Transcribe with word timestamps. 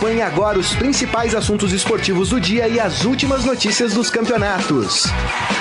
Acompanhe 0.00 0.22
agora 0.22 0.58
os 0.58 0.74
principais 0.74 1.34
assuntos 1.34 1.74
esportivos 1.74 2.30
do 2.30 2.40
dia 2.40 2.66
e 2.66 2.80
as 2.80 3.04
últimas 3.04 3.44
notícias 3.44 3.92
dos 3.92 4.08
campeonatos. 4.08 5.04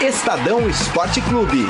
Estadão 0.02 0.70
Esporte 0.70 1.20
Clube. 1.20 1.68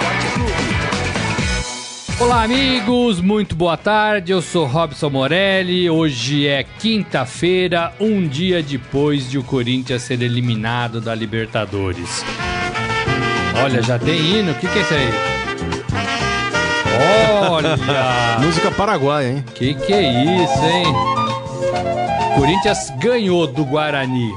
Olá, 2.20 2.44
amigos, 2.44 3.20
muito 3.22 3.56
boa 3.56 3.76
tarde. 3.76 4.32
Eu 4.32 4.40
sou 4.40 4.68
Robson 4.68 5.10
Morelli. 5.10 5.90
Hoje 5.90 6.46
é 6.46 6.64
quinta-feira, 6.64 7.92
um 8.00 8.28
dia 8.28 8.62
depois 8.62 9.28
de 9.28 9.40
o 9.40 9.44
Corinthians 9.44 10.04
ser 10.04 10.22
eliminado 10.22 11.02
da 11.02 11.16
Libertadores. 11.16 12.24
Olha, 13.64 13.82
já 13.82 13.98
tem 13.98 14.16
hino. 14.16 14.52
O 14.52 14.56
que, 14.56 14.68
que 14.68 14.78
é 14.78 14.82
isso 14.84 14.94
aí? 14.94 15.10
Olha! 17.50 17.76
Música 18.40 18.70
paraguaia, 18.70 19.30
hein? 19.30 19.46
Que 19.56 19.74
que 19.74 19.92
é 19.92 20.44
isso, 20.44 20.66
hein? 20.66 21.20
Corinthians 22.36 22.90
ganhou 23.00 23.48
do 23.48 23.66
Guarani 23.66 24.32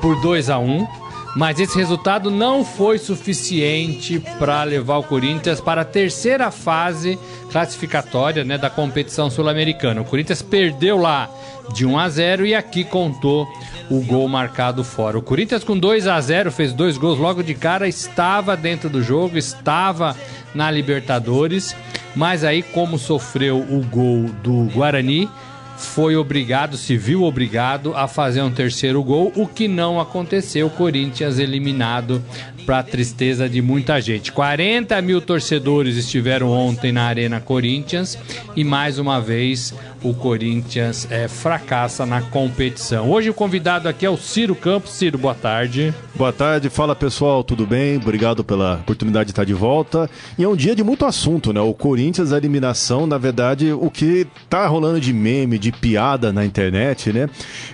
por 0.00 0.20
2 0.20 0.50
a 0.50 0.58
1 0.58 1.02
mas 1.34 1.58
esse 1.58 1.76
resultado 1.78 2.30
não 2.30 2.64
foi 2.64 2.98
suficiente 2.98 4.20
para 4.38 4.62
levar 4.64 4.98
o 4.98 5.02
Corinthians 5.02 5.60
para 5.60 5.80
a 5.80 5.84
terceira 5.84 6.50
fase 6.50 7.18
classificatória 7.50 8.44
né, 8.44 8.58
da 8.58 8.68
competição 8.68 9.30
sul-americana. 9.30 10.02
O 10.02 10.04
Corinthians 10.04 10.42
perdeu 10.42 10.98
lá 10.98 11.30
de 11.72 11.86
1 11.86 11.98
a 11.98 12.08
0 12.08 12.46
e 12.46 12.54
aqui 12.54 12.84
contou 12.84 13.48
o 13.90 14.00
gol 14.02 14.28
marcado 14.28 14.84
fora. 14.84 15.18
O 15.18 15.22
Corinthians 15.22 15.64
com 15.64 15.78
2 15.78 16.06
a 16.06 16.20
0 16.20 16.52
fez 16.52 16.72
dois 16.72 16.98
gols 16.98 17.18
logo 17.18 17.42
de 17.42 17.54
cara, 17.54 17.88
estava 17.88 18.54
dentro 18.56 18.90
do 18.90 19.02
jogo, 19.02 19.38
estava 19.38 20.14
na 20.54 20.70
Libertadores, 20.70 21.74
mas 22.14 22.44
aí 22.44 22.62
como 22.62 22.98
sofreu 22.98 23.58
o 23.58 23.82
gol 23.90 24.24
do 24.42 24.70
Guarani, 24.74 25.30
foi 25.86 26.16
obrigado, 26.16 26.76
se 26.76 26.96
viu 26.96 27.24
obrigado 27.24 27.94
a 27.94 28.08
fazer 28.08 28.42
um 28.42 28.50
terceiro 28.50 29.02
gol, 29.02 29.32
o 29.36 29.46
que 29.46 29.68
não 29.68 30.00
aconteceu. 30.00 30.70
Corinthians 30.70 31.38
eliminado 31.38 32.22
para 32.64 32.82
tristeza 32.82 33.48
de 33.48 33.60
muita 33.60 34.00
gente. 34.00 34.32
40 34.32 35.00
mil 35.02 35.20
torcedores 35.20 35.96
estiveram 35.96 36.50
ontem 36.50 36.92
na 36.92 37.04
Arena 37.04 37.40
Corinthians 37.40 38.18
e 38.56 38.64
mais 38.64 38.98
uma 38.98 39.20
vez 39.20 39.74
o 40.02 40.12
Corinthians 40.12 41.06
é, 41.10 41.28
fracassa 41.28 42.04
na 42.04 42.20
competição. 42.22 43.10
Hoje 43.10 43.30
o 43.30 43.34
convidado 43.34 43.88
aqui 43.88 44.04
é 44.04 44.10
o 44.10 44.16
Ciro 44.16 44.54
Campos. 44.54 44.92
Ciro, 44.92 45.16
boa 45.16 45.34
tarde. 45.34 45.94
Boa 46.14 46.32
tarde, 46.32 46.68
fala 46.68 46.94
pessoal, 46.94 47.42
tudo 47.44 47.66
bem? 47.66 47.96
Obrigado 47.96 48.44
pela 48.44 48.74
oportunidade 48.74 49.26
de 49.26 49.32
estar 49.32 49.44
de 49.44 49.54
volta. 49.54 50.10
E 50.36 50.44
é 50.44 50.48
um 50.48 50.56
dia 50.56 50.74
de 50.74 50.82
muito 50.82 51.06
assunto, 51.06 51.52
né? 51.52 51.60
O 51.60 51.72
Corinthians, 51.72 52.32
a 52.32 52.36
eliminação, 52.36 53.06
na 53.06 53.16
verdade, 53.16 53.72
o 53.72 53.90
que 53.90 54.26
tá 54.48 54.66
rolando 54.66 55.00
de 55.00 55.12
meme, 55.12 55.58
de 55.58 55.72
piada 55.72 56.32
na 56.32 56.44
internet, 56.44 57.12
né? 57.12 57.28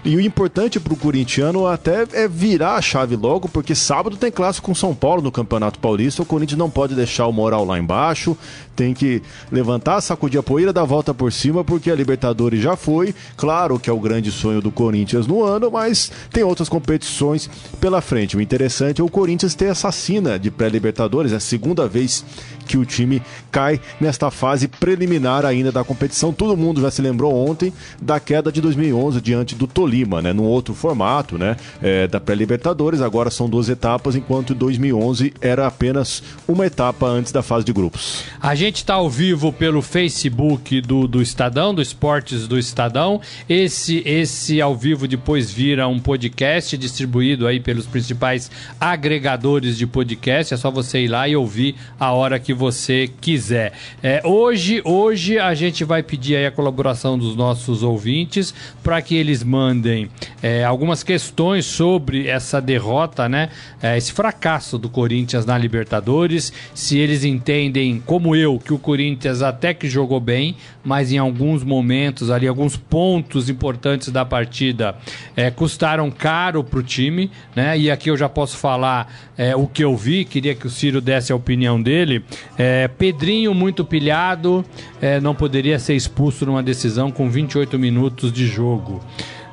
E 0.05 0.14
o 0.14 0.20
importante 0.20 0.78
pro 0.78 0.97
corintiano 0.97 1.67
até 1.67 2.06
é 2.12 2.28
virar 2.28 2.75
a 2.75 2.83
chave 2.83 3.17
logo, 3.17 3.48
porque 3.48 3.75
sábado 3.75 4.17
tem 4.17 4.30
clássico 4.30 4.67
com 4.67 4.75
São 4.78 4.94
Paulo 4.94 5.20
no 5.20 5.32
Campeonato 5.32 5.78
Paulista. 5.78 6.22
O 6.22 6.26
Corinthians 6.26 6.58
não 6.58 6.70
pode 6.70 6.94
deixar 6.94 7.26
o 7.26 7.32
moral 7.32 7.64
lá 7.64 7.78
embaixo, 7.78 8.36
tem 8.76 8.94
que 8.94 9.20
levantar, 9.50 10.00
sacudir 10.00 10.38
a 10.38 10.42
poeira, 10.42 10.72
dar 10.72 10.82
a 10.82 10.84
volta 10.84 11.12
por 11.12 11.32
cima, 11.32 11.64
porque 11.64 11.90
a 11.90 11.94
Libertadores 11.94 12.62
já 12.62 12.77
foi. 12.77 13.14
Claro 13.36 13.78
que 13.78 13.90
é 13.90 13.92
o 13.92 14.00
grande 14.00 14.30
sonho 14.30 14.61
do 14.61 14.70
Corinthians 14.70 15.27
no 15.27 15.42
ano, 15.42 15.70
mas 15.70 16.12
tem 16.30 16.44
outras 16.44 16.68
competições 16.68 17.50
pela 17.80 18.00
frente. 18.00 18.36
O 18.36 18.40
interessante 18.40 19.00
é 19.00 19.05
o 19.05 19.08
Corinthians 19.08 19.55
ter 19.55 19.67
essa 19.67 19.90
sina 19.90 20.38
de 20.38 20.50
pré-Libertadores, 20.50 21.33
é 21.33 21.36
a 21.36 21.40
segunda 21.40 21.88
vez 21.88 22.24
que 22.68 22.77
o 22.77 22.84
time 22.84 23.23
cai 23.51 23.80
nesta 23.98 24.30
fase 24.30 24.68
preliminar 24.68 25.46
ainda 25.46 25.73
da 25.73 25.83
competição. 25.83 26.33
Todo 26.33 26.56
mundo 26.56 26.83
já 26.83 26.90
se 26.90 27.01
lembrou 27.01 27.34
ontem 27.34 27.73
da 28.01 28.20
queda 28.20 28.52
de 28.52 28.61
2011 28.61 29.20
diante 29.23 29.55
do 29.55 29.67
Tolima, 29.67 30.20
né? 30.20 30.33
Num 30.33 30.45
outro 30.45 30.74
formato, 30.74 31.39
né? 31.39 31.56
É, 31.83 32.06
da 32.06 32.20
pré-Libertadores. 32.20 33.01
Agora 33.01 33.30
são 33.30 33.48
duas 33.48 33.68
etapas, 33.70 34.14
enquanto 34.14 34.55
2011 34.55 35.33
era 35.40 35.67
apenas 35.67 36.23
uma 36.46 36.67
etapa 36.67 37.06
antes 37.06 37.33
da 37.33 37.42
fase 37.42 37.64
de 37.64 37.73
grupos. 37.73 38.24
A 38.40 38.55
gente 38.55 38.77
está 38.77 38.95
ao 38.95 39.08
vivo 39.08 39.52
pelo 39.52 39.80
Facebook 39.80 40.80
do, 40.83 41.08
do 41.08 41.23
Estadão, 41.23 41.74
do 41.74 41.80
Esportes 41.80 42.46
do 42.46 42.58
Estadão. 42.58 43.20
Esse, 43.48 44.02
esse 44.05 44.61
ao 44.61 44.77
vivo 44.77 45.08
depois 45.08 45.50
vira 45.50 45.89
um 45.89 45.98
podcast 45.98 46.77
distribuído 46.77 47.46
aí 47.46 47.61
pelos 47.61 47.86
principais 47.86 48.50
agregadores 48.79 49.79
de 49.79 49.86
podcast. 49.86 50.52
É 50.52 50.56
só 50.56 50.70
você 50.70 51.00
ir 51.00 51.08
lá 51.08 51.27
e 51.27 51.35
ouvir 51.35 51.74
a 51.98 52.12
hora 52.12 52.39
que 52.39 52.52
você 52.58 53.08
quiser. 53.20 53.73
É, 54.02 54.20
hoje, 54.24 54.83
hoje 54.85 55.39
a 55.39 55.55
gente 55.55 55.85
vai 55.85 56.02
pedir 56.02 56.45
a 56.45 56.51
colaboração 56.51 57.17
dos 57.17 57.36
nossos 57.36 57.85
ouvintes 57.85 58.52
para 58.83 59.01
que 59.01 59.14
eles 59.14 59.45
mandem 59.45 60.11
é, 60.42 60.64
algumas 60.64 61.05
questões 61.05 61.64
sobre 61.64 62.27
essa 62.27 62.61
derrota, 62.61 63.29
né? 63.29 63.48
É, 63.80 63.97
esse 63.97 64.13
fracasso 64.13 64.77
do 64.77 64.89
Corinthians 64.89 65.47
na 65.47 65.57
Libertadores. 65.57 66.52
Se 66.74 66.98
eles 66.98 67.24
entendem, 67.24 68.02
como 68.05 68.35
eu, 68.35 68.58
que 68.58 68.74
o 68.74 68.79
Corinthians 68.79 69.41
até 69.41 69.73
que 69.73 69.89
jogou 69.89 70.18
bem, 70.18 70.57
mas 70.85 71.13
em 71.13 71.18
alguns 71.18 71.63
momentos 71.63 72.30
ali, 72.30 72.48
alguns 72.48 72.77
pontos 72.77 73.48
importantes 73.48 74.11
da 74.11 74.24
partida 74.24 74.97
é, 75.36 75.51
custaram 75.51 76.11
caro 76.11 76.64
para 76.64 76.80
o 76.80 76.83
time, 76.83 77.30
né? 77.55 77.79
E 77.79 77.89
aqui 77.89 78.11
eu 78.11 78.17
já 78.17 78.29
posso 78.29 78.57
falar 78.57 79.13
é, 79.36 79.55
o 79.55 79.68
que 79.68 79.85
eu 79.85 79.97
vi, 79.97 80.24
queria 80.24 80.55
que 80.55 80.67
o 80.67 80.70
Ciro 80.70 81.01
desse 81.01 81.30
a 81.30 81.36
opinião 81.36 81.80
dele. 81.80 82.24
É, 82.57 82.89
Pedrinho 82.89 83.55
muito 83.55 83.85
pilhado, 83.85 84.64
é, 85.01 85.20
não 85.20 85.35
poderia 85.35 85.79
ser 85.79 85.95
expulso 85.95 86.47
numa 86.47 86.63
decisão 86.63 87.11
com 87.11 87.29
28 87.29 87.79
minutos 87.79 88.33
de 88.33 88.47
jogo. 88.47 89.01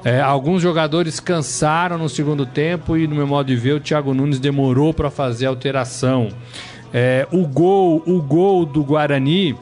É, 0.03 0.21
alguns 0.21 0.61
jogadores 0.61 1.19
cansaram 1.19 1.97
no 1.97 2.07
segundo 2.07 2.45
tempo 2.45 2.95
e, 2.95 3.07
no 3.07 3.15
meu 3.15 3.25
modo 3.25 3.47
de 3.47 3.55
ver, 3.55 3.73
o 3.73 3.79
Thiago 3.79 4.13
Nunes 4.13 4.39
demorou 4.39 4.93
para 4.93 5.09
fazer 5.09 5.47
a 5.47 5.49
alteração. 5.49 6.29
É, 6.93 7.27
o 7.31 7.47
gol, 7.47 8.03
o 8.05 8.21
gol 8.21 8.65
do 8.65 8.83
Guarani 8.83 9.57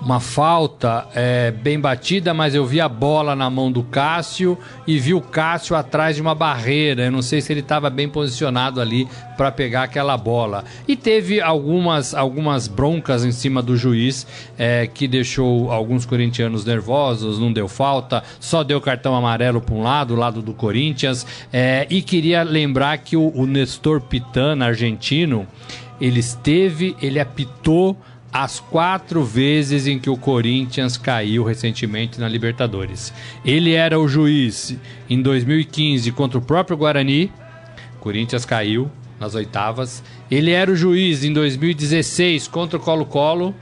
uma 0.00 0.20
falta 0.20 1.06
é, 1.14 1.50
bem 1.50 1.78
batida, 1.78 2.32
mas 2.32 2.54
eu 2.54 2.64
vi 2.64 2.80
a 2.80 2.88
bola 2.88 3.34
na 3.34 3.50
mão 3.50 3.70
do 3.70 3.82
Cássio 3.82 4.56
e 4.86 4.98
vi 4.98 5.12
o 5.12 5.20
Cássio 5.20 5.74
atrás 5.74 6.16
de 6.16 6.22
uma 6.22 6.34
barreira. 6.34 7.06
Eu 7.06 7.12
não 7.12 7.22
sei 7.22 7.40
se 7.40 7.52
ele 7.52 7.60
estava 7.60 7.90
bem 7.90 8.08
posicionado 8.08 8.80
ali 8.80 9.08
para 9.36 9.50
pegar 9.50 9.84
aquela 9.84 10.16
bola. 10.16 10.64
E 10.86 10.96
teve 10.96 11.40
algumas, 11.40 12.14
algumas 12.14 12.68
broncas 12.68 13.24
em 13.24 13.32
cima 13.32 13.60
do 13.60 13.76
juiz 13.76 14.26
é, 14.56 14.86
que 14.86 15.08
deixou 15.08 15.70
alguns 15.70 16.06
corintianos 16.06 16.64
nervosos. 16.64 17.38
Não 17.38 17.52
deu 17.52 17.68
falta, 17.68 18.22
só 18.38 18.62
deu 18.62 18.80
cartão 18.80 19.16
amarelo 19.16 19.60
para 19.60 19.74
um 19.74 19.82
lado, 19.82 20.14
o 20.14 20.16
lado 20.16 20.40
do 20.40 20.54
Corinthians. 20.54 21.26
É, 21.52 21.86
e 21.90 22.02
queria 22.02 22.42
lembrar 22.44 22.98
que 22.98 23.16
o, 23.16 23.32
o 23.34 23.46
Nestor 23.46 24.00
Pitana, 24.00 24.66
argentino, 24.66 25.46
ele 26.00 26.20
esteve, 26.20 26.96
ele 27.02 27.18
apitou 27.18 27.96
as 28.32 28.60
quatro 28.60 29.24
vezes 29.24 29.86
em 29.86 29.98
que 29.98 30.10
o 30.10 30.16
Corinthians 30.16 30.96
caiu 30.96 31.44
recentemente 31.44 32.20
na 32.20 32.28
Libertadores. 32.28 33.12
Ele 33.44 33.72
era 33.72 33.98
o 33.98 34.06
juiz 34.06 34.76
em 35.08 35.20
2015 35.22 36.12
contra 36.12 36.38
o 36.38 36.42
próprio 36.42 36.76
Guarani, 36.76 37.32
Corinthians 38.00 38.44
caiu 38.44 38.90
nas 39.18 39.34
oitavas. 39.34 40.02
Ele 40.30 40.50
era 40.50 40.70
o 40.70 40.76
juiz 40.76 41.24
em 41.24 41.32
2016 41.32 42.48
contra 42.48 42.78
o 42.78 42.80
Colo-Colo. 42.80 43.54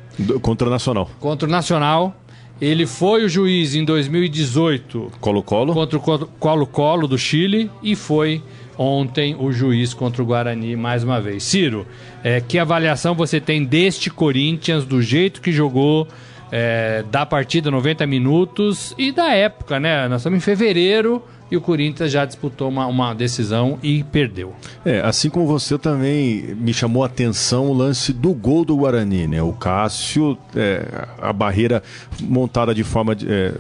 Contra 0.43 0.69
o 0.69 0.71
Nacional. 0.71 1.11
Contra 1.19 1.49
o 1.49 1.51
Nacional. 1.51 2.15
Ele 2.61 2.87
foi 2.87 3.25
o 3.25 3.29
juiz 3.29 3.75
em 3.75 3.85
2018. 3.85 5.13
Colo-Colo. 5.21 5.75
Contra 5.75 5.99
o 5.99 6.27
Colo-Colo 6.39 7.07
do 7.07 7.19
Chile 7.19 7.71
e 7.83 7.95
foi 7.95 8.43
ontem 8.79 9.37
o 9.39 9.53
juiz 9.53 9.95
contra 9.95 10.23
o 10.23 10.27
Guarani 10.27 10.77
mais 10.77 11.03
uma 11.03 11.21
vez. 11.21 11.45
Ciro, 11.45 11.87
é, 12.23 12.41
que 12.41 12.59
avaliação 12.59 13.15
você 13.15 13.41
tem 13.41 13.65
deste 13.65 14.11
Corinthians, 14.11 14.85
do 14.85 15.01
jeito 15.01 15.41
que 15.41 15.53
jogou, 15.53 16.07
é, 16.51 17.05
da 17.11 17.27
partida 17.27 17.71
90 17.71 18.07
minutos 18.07 18.95
e 18.97 19.11
da 19.13 19.33
época, 19.33 19.81
né? 19.81 20.09
Nós 20.09 20.21
estamos 20.21 20.39
em 20.39 20.41
fevereiro 20.41 21.23
e 21.51 21.57
o 21.57 21.61
Corinthians 21.61 22.11
já 22.11 22.25
disputou 22.25 22.69
uma, 22.69 22.87
uma 22.87 23.15
decisão 23.15 23.79
e 23.83 24.03
perdeu. 24.05 24.55
É, 24.85 25.01
assim 25.01 25.31
como 25.31 25.47
você 25.47 25.79
também 25.79 26.55
me 26.55 26.73
chamou 26.75 27.03
a 27.03 27.07
atenção 27.07 27.69
o 27.69 27.75
lance 27.75 28.13
do 28.13 28.35
gol 28.35 28.65
do 28.65 28.77
Guarani, 28.77 29.27
né? 29.27 29.43
O 29.43 29.53
Cássio, 29.53 30.37
é, 30.55 31.07
a 31.21 31.33
barreira 31.33 31.83
montada 32.21 32.75
de 32.75 32.83
forma 32.83 33.17
é, 33.27 33.55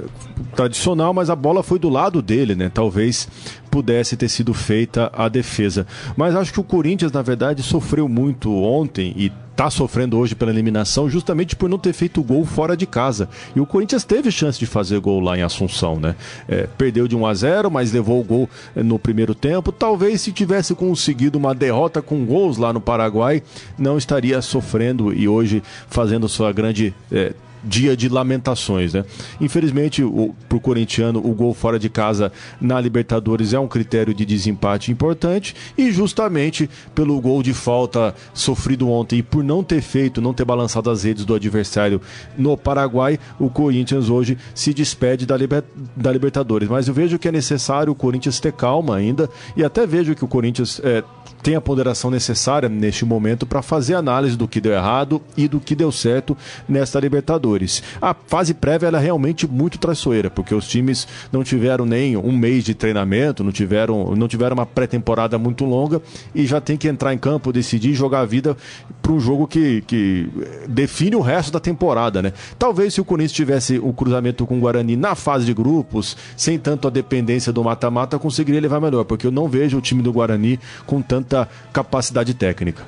tradicional, 0.55 1.15
mas 1.15 1.31
a 1.31 1.37
bola 1.37 1.63
foi 1.63 1.79
do 1.79 1.89
lado 1.89 2.21
dele, 2.21 2.55
né? 2.55 2.71
Talvez 2.73 3.29
pudesse 3.71 4.17
ter 4.17 4.29
sido 4.29 4.55
feita 4.55 5.11
a 5.15 5.29
defesa. 5.29 5.87
Mas 6.17 6.35
acho 6.35 6.53
que 6.53 6.61
o 6.61 6.65
Corinthians, 6.65 7.13
na 7.13 7.23
verdade, 7.23 7.63
sofreu 7.63 8.09
muito 8.09 8.51
ontem 8.53 9.13
e 9.17 9.31
está 9.57 9.71
sofrendo 9.71 10.19
hoje 10.19 10.35
pela 10.35 10.51
eliminação 10.51 11.09
justamente 11.09 11.57
por 11.57 11.67
não 11.67 11.79
ter 11.79 11.95
feito 11.95 12.23
gol 12.23 12.45
fora 12.45 12.77
de 12.77 12.87
casa. 12.87 13.27
E 13.55 13.61
o 13.61 13.65
Corinthians 13.65 14.05
teve 14.05 14.31
chance 14.31 14.59
de 14.59 14.67
fazer 14.67 15.01
gol 15.01 15.19
lá 15.19 15.37
em 15.37 15.41
Assunção, 15.41 15.99
né? 15.99 16.15
É, 16.47 16.69
perdeu 16.77 17.09
de 17.09 17.17
1 17.17 17.27
a 17.27 17.35
0, 17.35 17.71
mas 17.71 17.91
levou 17.91 18.21
o 18.21 18.25
gol 18.25 18.51
é, 18.77 18.83
no 18.83 18.99
primeiro 18.99 19.35
tempo. 19.35 19.73
Talvez 19.73 20.21
se 20.21 20.31
tivesse 20.31 20.75
conseguido 20.75 21.39
uma 21.39 21.55
derrota 21.55 22.03
com 22.03 22.27
gols 22.27 22.59
lá 22.59 22.71
no 22.71 22.83
Paraguai, 22.83 23.43
não 23.79 23.97
estaria 23.97 24.43
sofrendo 24.43 25.11
e 25.15 25.27
hoje 25.27 25.63
fazendo 25.89 26.29
sua 26.29 26.53
grande 26.53 26.93
é, 27.11 27.33
dia 27.65 27.97
de 27.97 28.09
lamentações, 28.09 28.95
né? 28.95 29.05
Infelizmente, 29.41 30.03
o, 30.03 30.35
pro 30.49 30.61
corintiano, 30.61 31.19
o 31.19 31.35
gol 31.35 31.53
fora 31.55 31.79
de 31.79 31.89
casa 31.89 32.33
na 32.61 32.81
Libertadores 32.81 33.53
é 33.53 33.59
um 33.59 33.69
critério 33.69 34.15
de 34.15 34.25
desempate 34.25 34.93
importante 34.93 35.55
e 35.77 35.91
justamente 35.91 36.69
pelo 36.95 37.21
gol 37.21 37.43
de 37.43 37.53
falta 37.53 38.15
sofrido 38.33 38.89
ontem 38.89 39.19
e 39.19 39.23
por 39.23 39.43
não 39.43 39.63
ter 39.63 39.81
feito, 39.81 40.21
não 40.21 40.35
ter 40.35 40.45
balançado 40.45 40.91
as 40.91 41.05
redes 41.05 41.25
do 41.25 41.35
adversário 41.35 42.01
no 42.37 42.57
Paraguai, 42.57 43.19
o 43.39 43.49
Corinthians 43.49 44.09
hoje 44.09 44.39
se 44.55 44.73
despede 44.73 45.27
da, 45.27 45.37
liber, 45.37 45.65
da 45.95 46.13
Libertadores. 46.13 46.69
Mas 46.69 46.89
eu 46.89 46.95
vejo 46.95 47.19
que 47.19 47.29
é 47.29 47.33
necessário 47.33 47.93
o 47.93 47.97
Corinthians 47.97 48.41
ter 48.41 48.53
calma 48.53 48.97
ainda 48.97 49.29
e 49.57 49.65
até 49.65 49.87
vejo 49.87 50.15
que 50.15 50.25
o 50.25 50.29
Corinthians 50.29 50.81
é, 50.83 51.03
tem 51.47 51.55
a 51.55 51.61
ponderação 51.61 52.11
necessária 52.11 52.69
neste 52.69 53.05
momento 53.05 53.47
para 53.47 53.63
fazer 53.63 53.95
análise 53.95 54.37
do 54.37 54.49
que 54.49 54.61
deu 54.61 54.73
errado 54.73 55.23
e 55.37 55.47
do 55.47 55.61
que 55.61 55.77
deu 55.77 55.93
certo 55.93 56.37
nesta 56.69 56.99
Libertadores. 56.99 57.85
A 58.03 58.13
fase 58.13 58.53
prévia 58.53 58.89
é 58.89 58.99
realmente 58.99 59.47
muito 59.47 59.79
traiçoeira, 59.79 60.29
porque 60.29 60.53
os 60.53 60.67
times 60.67 61.07
não 61.31 61.45
tiveram 61.45 61.87
nem 61.87 62.17
um 62.17 62.37
mês 62.37 62.65
de 62.65 62.75
treinamento, 62.75 63.45
não 63.45 63.53
tiveram, 63.53 64.17
não 64.17 64.27
tiveram 64.27 64.55
uma 64.55 64.67
pré-temporada 64.67 65.39
muito 65.39 65.65
longa 65.65 66.03
e 66.35 66.45
já 66.47 66.61
tem 66.61 66.77
que 66.77 66.89
entrar 66.89 67.15
em 67.15 67.19
campo, 67.19 67.53
decidir 67.53 67.95
jogar 67.95 68.23
a 68.23 68.27
vida 68.27 68.57
para 69.01 69.13
um 69.13 69.21
jogo 69.21 69.47
que, 69.47 69.83
que 69.83 70.29
define 70.69 71.15
o 71.15 71.21
resto 71.21 71.53
da 71.53 71.61
temporada, 71.61 72.21
né? 72.21 72.33
Talvez 72.59 72.95
se 72.95 73.01
o 73.01 73.05
Corinthians 73.05 73.31
tivesse 73.31 73.79
o 73.79 73.93
cruzamento 73.93 74.45
com 74.47 74.59
o 74.59 74.61
Guarani 74.61 74.97
na 74.97 75.15
fase 75.15 75.47
de 75.47 75.55
grupos, 75.55 76.17
sem 76.37 76.59
tanto 76.59 76.89
a 76.89 76.91
dependência 76.91 77.53
do 77.53 77.63
mata-mata, 77.63 78.19
conseguiria 78.19 78.61
levar 78.61 78.81
melhor, 78.81 79.05
porque 79.05 79.29
eu 79.29 79.31
não 79.31 79.49
vejo 79.49 79.79
o 79.79 79.81
time 79.81 80.03
do 80.03 80.13
Guarani 80.13 80.59
com 80.85 81.01
tanta 81.01 81.36
muita 81.37 81.49
capacidade 81.73 82.33
técnica. 82.33 82.85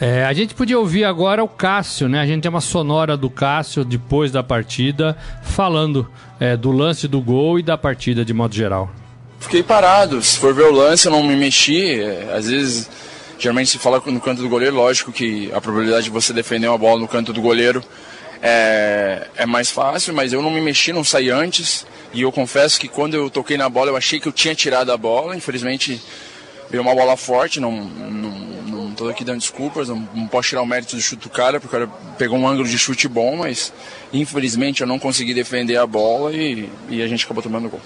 É, 0.00 0.24
a 0.24 0.32
gente 0.32 0.54
podia 0.54 0.78
ouvir 0.78 1.04
agora 1.04 1.44
o 1.44 1.48
Cássio, 1.48 2.08
né? 2.08 2.20
A 2.20 2.26
gente 2.26 2.42
tem 2.42 2.50
uma 2.50 2.60
sonora 2.60 3.16
do 3.16 3.30
Cássio 3.30 3.84
depois 3.84 4.32
da 4.32 4.42
partida, 4.42 5.16
falando 5.42 6.10
é, 6.40 6.56
do 6.56 6.72
lance 6.72 7.06
do 7.06 7.20
gol 7.20 7.60
e 7.60 7.62
da 7.62 7.78
partida 7.78 8.24
de 8.24 8.34
modo 8.34 8.54
geral. 8.54 8.90
Fiquei 9.38 9.62
parado. 9.62 10.20
Se 10.20 10.38
for 10.38 10.52
ver 10.52 10.64
o 10.64 10.72
lance, 10.72 11.06
eu 11.06 11.12
não 11.12 11.22
me 11.22 11.36
mexi. 11.36 12.00
É, 12.00 12.34
às 12.36 12.48
vezes, 12.48 12.90
geralmente 13.38 13.70
se 13.70 13.78
fala 13.78 14.02
no 14.06 14.20
canto 14.20 14.42
do 14.42 14.48
goleiro, 14.48 14.74
lógico 14.74 15.12
que 15.12 15.50
a 15.52 15.60
probabilidade 15.60 16.04
de 16.04 16.10
você 16.10 16.32
defender 16.32 16.66
uma 16.66 16.78
bola 16.78 17.00
no 17.00 17.06
canto 17.06 17.32
do 17.32 17.40
goleiro 17.40 17.82
é, 18.42 19.28
é 19.36 19.46
mais 19.46 19.70
fácil, 19.70 20.12
mas 20.12 20.32
eu 20.32 20.42
não 20.42 20.50
me 20.50 20.60
mexi, 20.60 20.92
não 20.92 21.04
saí 21.04 21.30
antes. 21.30 21.86
E 22.12 22.22
eu 22.22 22.32
confesso 22.32 22.80
que 22.80 22.88
quando 22.88 23.14
eu 23.14 23.30
toquei 23.30 23.56
na 23.56 23.68
bola, 23.68 23.90
eu 23.90 23.96
achei 23.96 24.18
que 24.18 24.26
eu 24.26 24.32
tinha 24.32 24.54
tirado 24.54 24.90
a 24.90 24.96
bola. 24.96 25.36
Infelizmente, 25.36 26.00
Veio 26.70 26.82
uma 26.82 26.94
bola 26.94 27.16
forte, 27.16 27.60
não, 27.60 27.72
não, 27.72 28.30
não 28.62 28.90
tô 28.94 29.08
aqui 29.08 29.24
dando 29.24 29.38
desculpas, 29.38 29.88
não, 29.88 30.08
não 30.14 30.26
posso 30.26 30.48
tirar 30.48 30.62
o 30.62 30.66
mérito 30.66 30.96
do 30.96 31.02
chute 31.02 31.22
do 31.22 31.30
cara, 31.30 31.60
porque 31.60 31.76
o 31.76 31.78
cara 31.78 31.90
pegou 32.18 32.38
um 32.38 32.46
ângulo 32.46 32.68
de 32.68 32.78
chute 32.78 33.06
bom, 33.08 33.36
mas 33.36 33.72
infelizmente 34.12 34.80
eu 34.80 34.86
não 34.86 34.98
consegui 34.98 35.34
defender 35.34 35.76
a 35.76 35.86
bola 35.86 36.32
e, 36.32 36.68
e 36.88 37.02
a 37.02 37.08
gente 37.08 37.24
acabou 37.24 37.42
tomando 37.42 37.68
gol. 37.68 37.80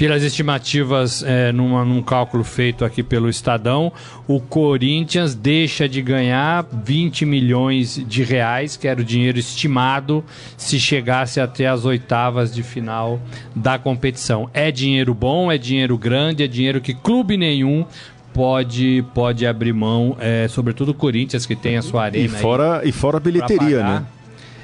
Pelas 0.00 0.22
estimativas, 0.22 1.22
é, 1.22 1.52
numa, 1.52 1.84
num 1.84 2.00
cálculo 2.00 2.42
feito 2.42 2.86
aqui 2.86 3.02
pelo 3.02 3.28
Estadão, 3.28 3.92
o 4.26 4.40
Corinthians 4.40 5.34
deixa 5.34 5.86
de 5.86 6.00
ganhar 6.00 6.66
20 6.72 7.26
milhões 7.26 8.02
de 8.08 8.22
reais, 8.22 8.78
que 8.78 8.88
era 8.88 8.98
o 8.98 9.04
dinheiro 9.04 9.38
estimado 9.38 10.24
se 10.56 10.80
chegasse 10.80 11.38
até 11.38 11.66
as 11.66 11.84
oitavas 11.84 12.50
de 12.54 12.62
final 12.62 13.20
da 13.54 13.78
competição. 13.78 14.48
É 14.54 14.70
dinheiro 14.70 15.12
bom, 15.12 15.52
é 15.52 15.58
dinheiro 15.58 15.98
grande, 15.98 16.42
é 16.42 16.46
dinheiro 16.46 16.80
que 16.80 16.94
clube 16.94 17.36
nenhum 17.36 17.84
pode 18.32 19.04
pode 19.12 19.46
abrir 19.46 19.74
mão, 19.74 20.16
é, 20.18 20.48
sobretudo 20.48 20.92
o 20.92 20.94
Corinthians 20.94 21.44
que 21.44 21.54
tem 21.54 21.76
a 21.76 21.82
sua 21.82 22.04
arena. 22.04 22.24
E 22.24 22.40
fora, 22.40 22.80
e 22.84 22.90
fora 22.90 23.18
a 23.18 23.20
bilheteria, 23.20 23.82
né? 23.82 24.06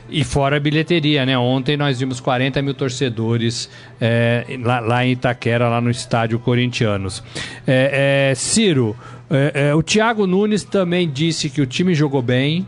E 0.09 0.23
fora 0.23 0.57
a 0.57 0.61
bilheteria, 0.61 1.27
né? 1.27 1.37
Ontem 1.37 1.77
nós 1.77 1.99
vimos 1.99 2.21
40 2.21 2.63
mil 2.63 2.75
torcedores 2.75 3.69
é, 4.01 4.45
lá, 4.63 4.81
lá, 4.81 5.05
em 5.05 5.13
Itaquera, 5.13 5.69
lá 5.69 5.81
no 5.81 5.91
estádio 5.91 6.39
Corintianos. 6.39 7.23
É, 7.67 8.31
é, 8.31 8.35
Ciro, 8.35 8.97
é, 9.29 9.69
é, 9.69 9.75
o 9.75 9.83
Thiago 9.83 10.27
Nunes 10.27 10.63
também 10.63 11.11
disse 11.11 11.51
que 11.51 11.61
o 11.61 11.67
time 11.67 11.95
jogou 11.95 12.23
bem, 12.23 12.67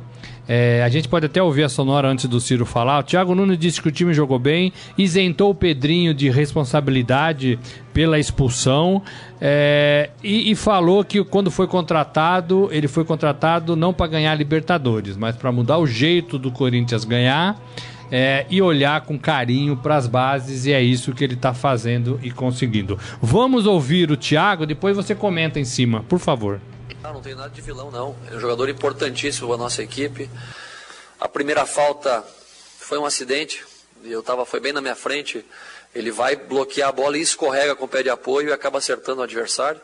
é, 0.48 0.82
a 0.82 0.88
gente 0.88 1.06
pode 1.06 1.26
até 1.26 1.42
ouvir 1.42 1.64
a 1.64 1.68
sonora 1.68 2.08
antes 2.08 2.24
do 2.24 2.40
Ciro 2.40 2.64
falar. 2.64 3.00
O 3.00 3.02
Thiago 3.02 3.34
Nunes 3.34 3.58
disse 3.58 3.82
que 3.82 3.88
o 3.88 3.92
time 3.92 4.14
jogou 4.14 4.38
bem, 4.38 4.72
isentou 4.96 5.50
o 5.50 5.54
Pedrinho 5.54 6.14
de 6.14 6.30
responsabilidade 6.30 7.58
pela 7.92 8.18
expulsão 8.18 9.02
é, 9.38 10.08
e, 10.24 10.50
e, 10.50 10.54
falou 10.54 11.04
que 11.04 11.22
quando 11.22 11.50
foi 11.50 11.66
contratado, 11.66 12.70
ele 12.72 12.88
foi 12.88 13.04
contratado 13.04 13.76
não 13.76 13.92
para 13.92 14.06
ganhar 14.06 14.34
Libertadores, 14.34 15.18
mas 15.18 15.36
para 15.36 15.52
mudar 15.52 15.76
o 15.76 15.86
jeito 15.86 16.38
do 16.38 16.50
Corinthians 16.50 17.04
ganhar. 17.04 17.60
É, 18.10 18.46
e 18.48 18.62
olhar 18.62 19.02
com 19.02 19.18
carinho 19.18 19.76
para 19.76 19.94
as 19.94 20.06
bases, 20.06 20.64
e 20.64 20.72
é 20.72 20.80
isso 20.80 21.12
que 21.12 21.22
ele 21.22 21.34
está 21.34 21.52
fazendo 21.52 22.18
e 22.22 22.30
conseguindo. 22.30 22.98
Vamos 23.20 23.66
ouvir 23.66 24.10
o 24.10 24.16
Thiago, 24.16 24.64
depois 24.64 24.96
você 24.96 25.14
comenta 25.14 25.60
em 25.60 25.64
cima, 25.66 26.02
por 26.08 26.18
favor. 26.18 26.58
Não, 27.02 27.14
não 27.14 27.22
tem 27.22 27.34
nada 27.34 27.50
de 27.50 27.60
vilão, 27.60 27.90
não. 27.90 28.16
É 28.30 28.36
um 28.36 28.40
jogador 28.40 28.68
importantíssimo 28.68 29.46
para 29.48 29.56
a 29.56 29.58
nossa 29.58 29.82
equipe. 29.82 30.28
A 31.20 31.28
primeira 31.28 31.64
falta 31.66 32.24
foi 32.78 32.98
um 32.98 33.04
acidente. 33.04 33.64
Eu 34.04 34.22
tava, 34.22 34.44
foi 34.44 34.60
bem 34.60 34.72
na 34.72 34.80
minha 34.80 34.94
frente. 34.94 35.44
Ele 35.94 36.10
vai 36.10 36.36
bloquear 36.36 36.88
a 36.88 36.92
bola 36.92 37.18
e 37.18 37.20
escorrega 37.20 37.74
com 37.74 37.84
o 37.84 37.88
pé 37.88 38.02
de 38.02 38.10
apoio 38.10 38.48
e 38.48 38.52
acaba 38.52 38.78
acertando 38.78 39.20
o 39.20 39.24
adversário. 39.24 39.80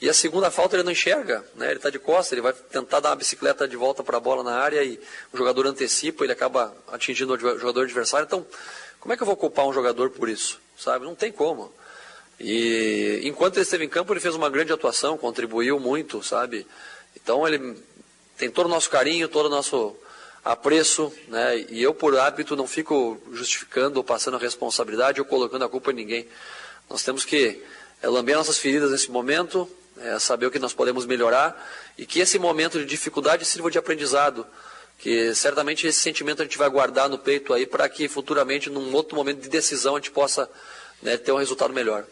E 0.00 0.08
a 0.08 0.14
segunda 0.14 0.50
falta 0.50 0.76
ele 0.76 0.82
não 0.82 0.92
enxerga, 0.92 1.44
né? 1.54 1.68
ele 1.68 1.76
está 1.76 1.88
de 1.88 1.98
costas, 1.98 2.32
ele 2.32 2.40
vai 2.42 2.52
tentar 2.52 3.00
dar 3.00 3.10
uma 3.10 3.16
bicicleta 3.16 3.66
de 3.66 3.76
volta 3.76 4.02
para 4.02 4.16
a 4.16 4.20
bola 4.20 4.42
na 4.42 4.54
área 4.58 4.82
e 4.82 5.00
o 5.32 5.36
jogador 5.36 5.66
antecipa, 5.66 6.24
ele 6.24 6.32
acaba 6.32 6.76
atingindo 6.92 7.32
o 7.32 7.38
jogador 7.38 7.84
adversário. 7.84 8.26
Então, 8.26 8.44
como 9.00 9.14
é 9.14 9.16
que 9.16 9.22
eu 9.22 9.26
vou 9.26 9.36
culpar 9.36 9.66
um 9.66 9.72
jogador 9.72 10.10
por 10.10 10.28
isso? 10.28 10.60
Sabe? 10.76 11.04
Não 11.04 11.14
tem 11.14 11.32
como. 11.32 11.72
E 12.38 13.20
enquanto 13.24 13.56
ele 13.56 13.62
esteve 13.62 13.84
em 13.84 13.88
campo, 13.88 14.12
ele 14.12 14.20
fez 14.20 14.34
uma 14.34 14.50
grande 14.50 14.72
atuação, 14.72 15.16
contribuiu 15.16 15.78
muito, 15.78 16.22
sabe? 16.22 16.66
Então 17.16 17.46
ele 17.46 17.76
tem 18.36 18.50
todo 18.50 18.66
o 18.66 18.68
nosso 18.68 18.90
carinho, 18.90 19.28
todo 19.28 19.46
o 19.46 19.50
nosso 19.50 19.96
apreço, 20.44 21.12
né? 21.28 21.64
E 21.70 21.82
eu, 21.82 21.94
por 21.94 22.18
hábito, 22.18 22.54
não 22.54 22.66
fico 22.66 23.18
justificando 23.32 23.98
ou 23.98 24.04
passando 24.04 24.36
a 24.36 24.40
responsabilidade 24.40 25.20
ou 25.20 25.26
colocando 25.26 25.64
a 25.64 25.68
culpa 25.68 25.90
em 25.90 25.94
ninguém. 25.94 26.28
Nós 26.90 27.02
temos 27.02 27.24
que 27.24 27.62
é, 28.02 28.08
lamber 28.08 28.36
nossas 28.36 28.58
feridas 28.58 28.90
nesse 28.90 29.10
momento, 29.10 29.68
é, 29.98 30.18
saber 30.18 30.46
o 30.46 30.50
que 30.50 30.58
nós 30.58 30.74
podemos 30.74 31.06
melhorar 31.06 31.56
e 31.96 32.04
que 32.04 32.20
esse 32.20 32.38
momento 32.38 32.78
de 32.78 32.84
dificuldade 32.84 33.44
sirva 33.44 33.70
de 33.70 33.78
aprendizado. 33.78 34.46
Que 34.98 35.34
certamente 35.34 35.86
esse 35.86 35.98
sentimento 35.98 36.40
a 36.40 36.44
gente 36.44 36.58
vai 36.58 36.68
guardar 36.68 37.08
no 37.08 37.18
peito 37.18 37.52
aí 37.52 37.66
para 37.66 37.88
que 37.88 38.08
futuramente, 38.08 38.70
num 38.70 38.94
outro 38.94 39.16
momento 39.16 39.40
de 39.40 39.48
decisão, 39.48 39.96
a 39.96 39.98
gente 39.98 40.10
possa 40.10 40.48
né, 41.02 41.16
ter 41.16 41.32
um 41.32 41.38
resultado 41.38 41.72
melhor. 41.72 42.04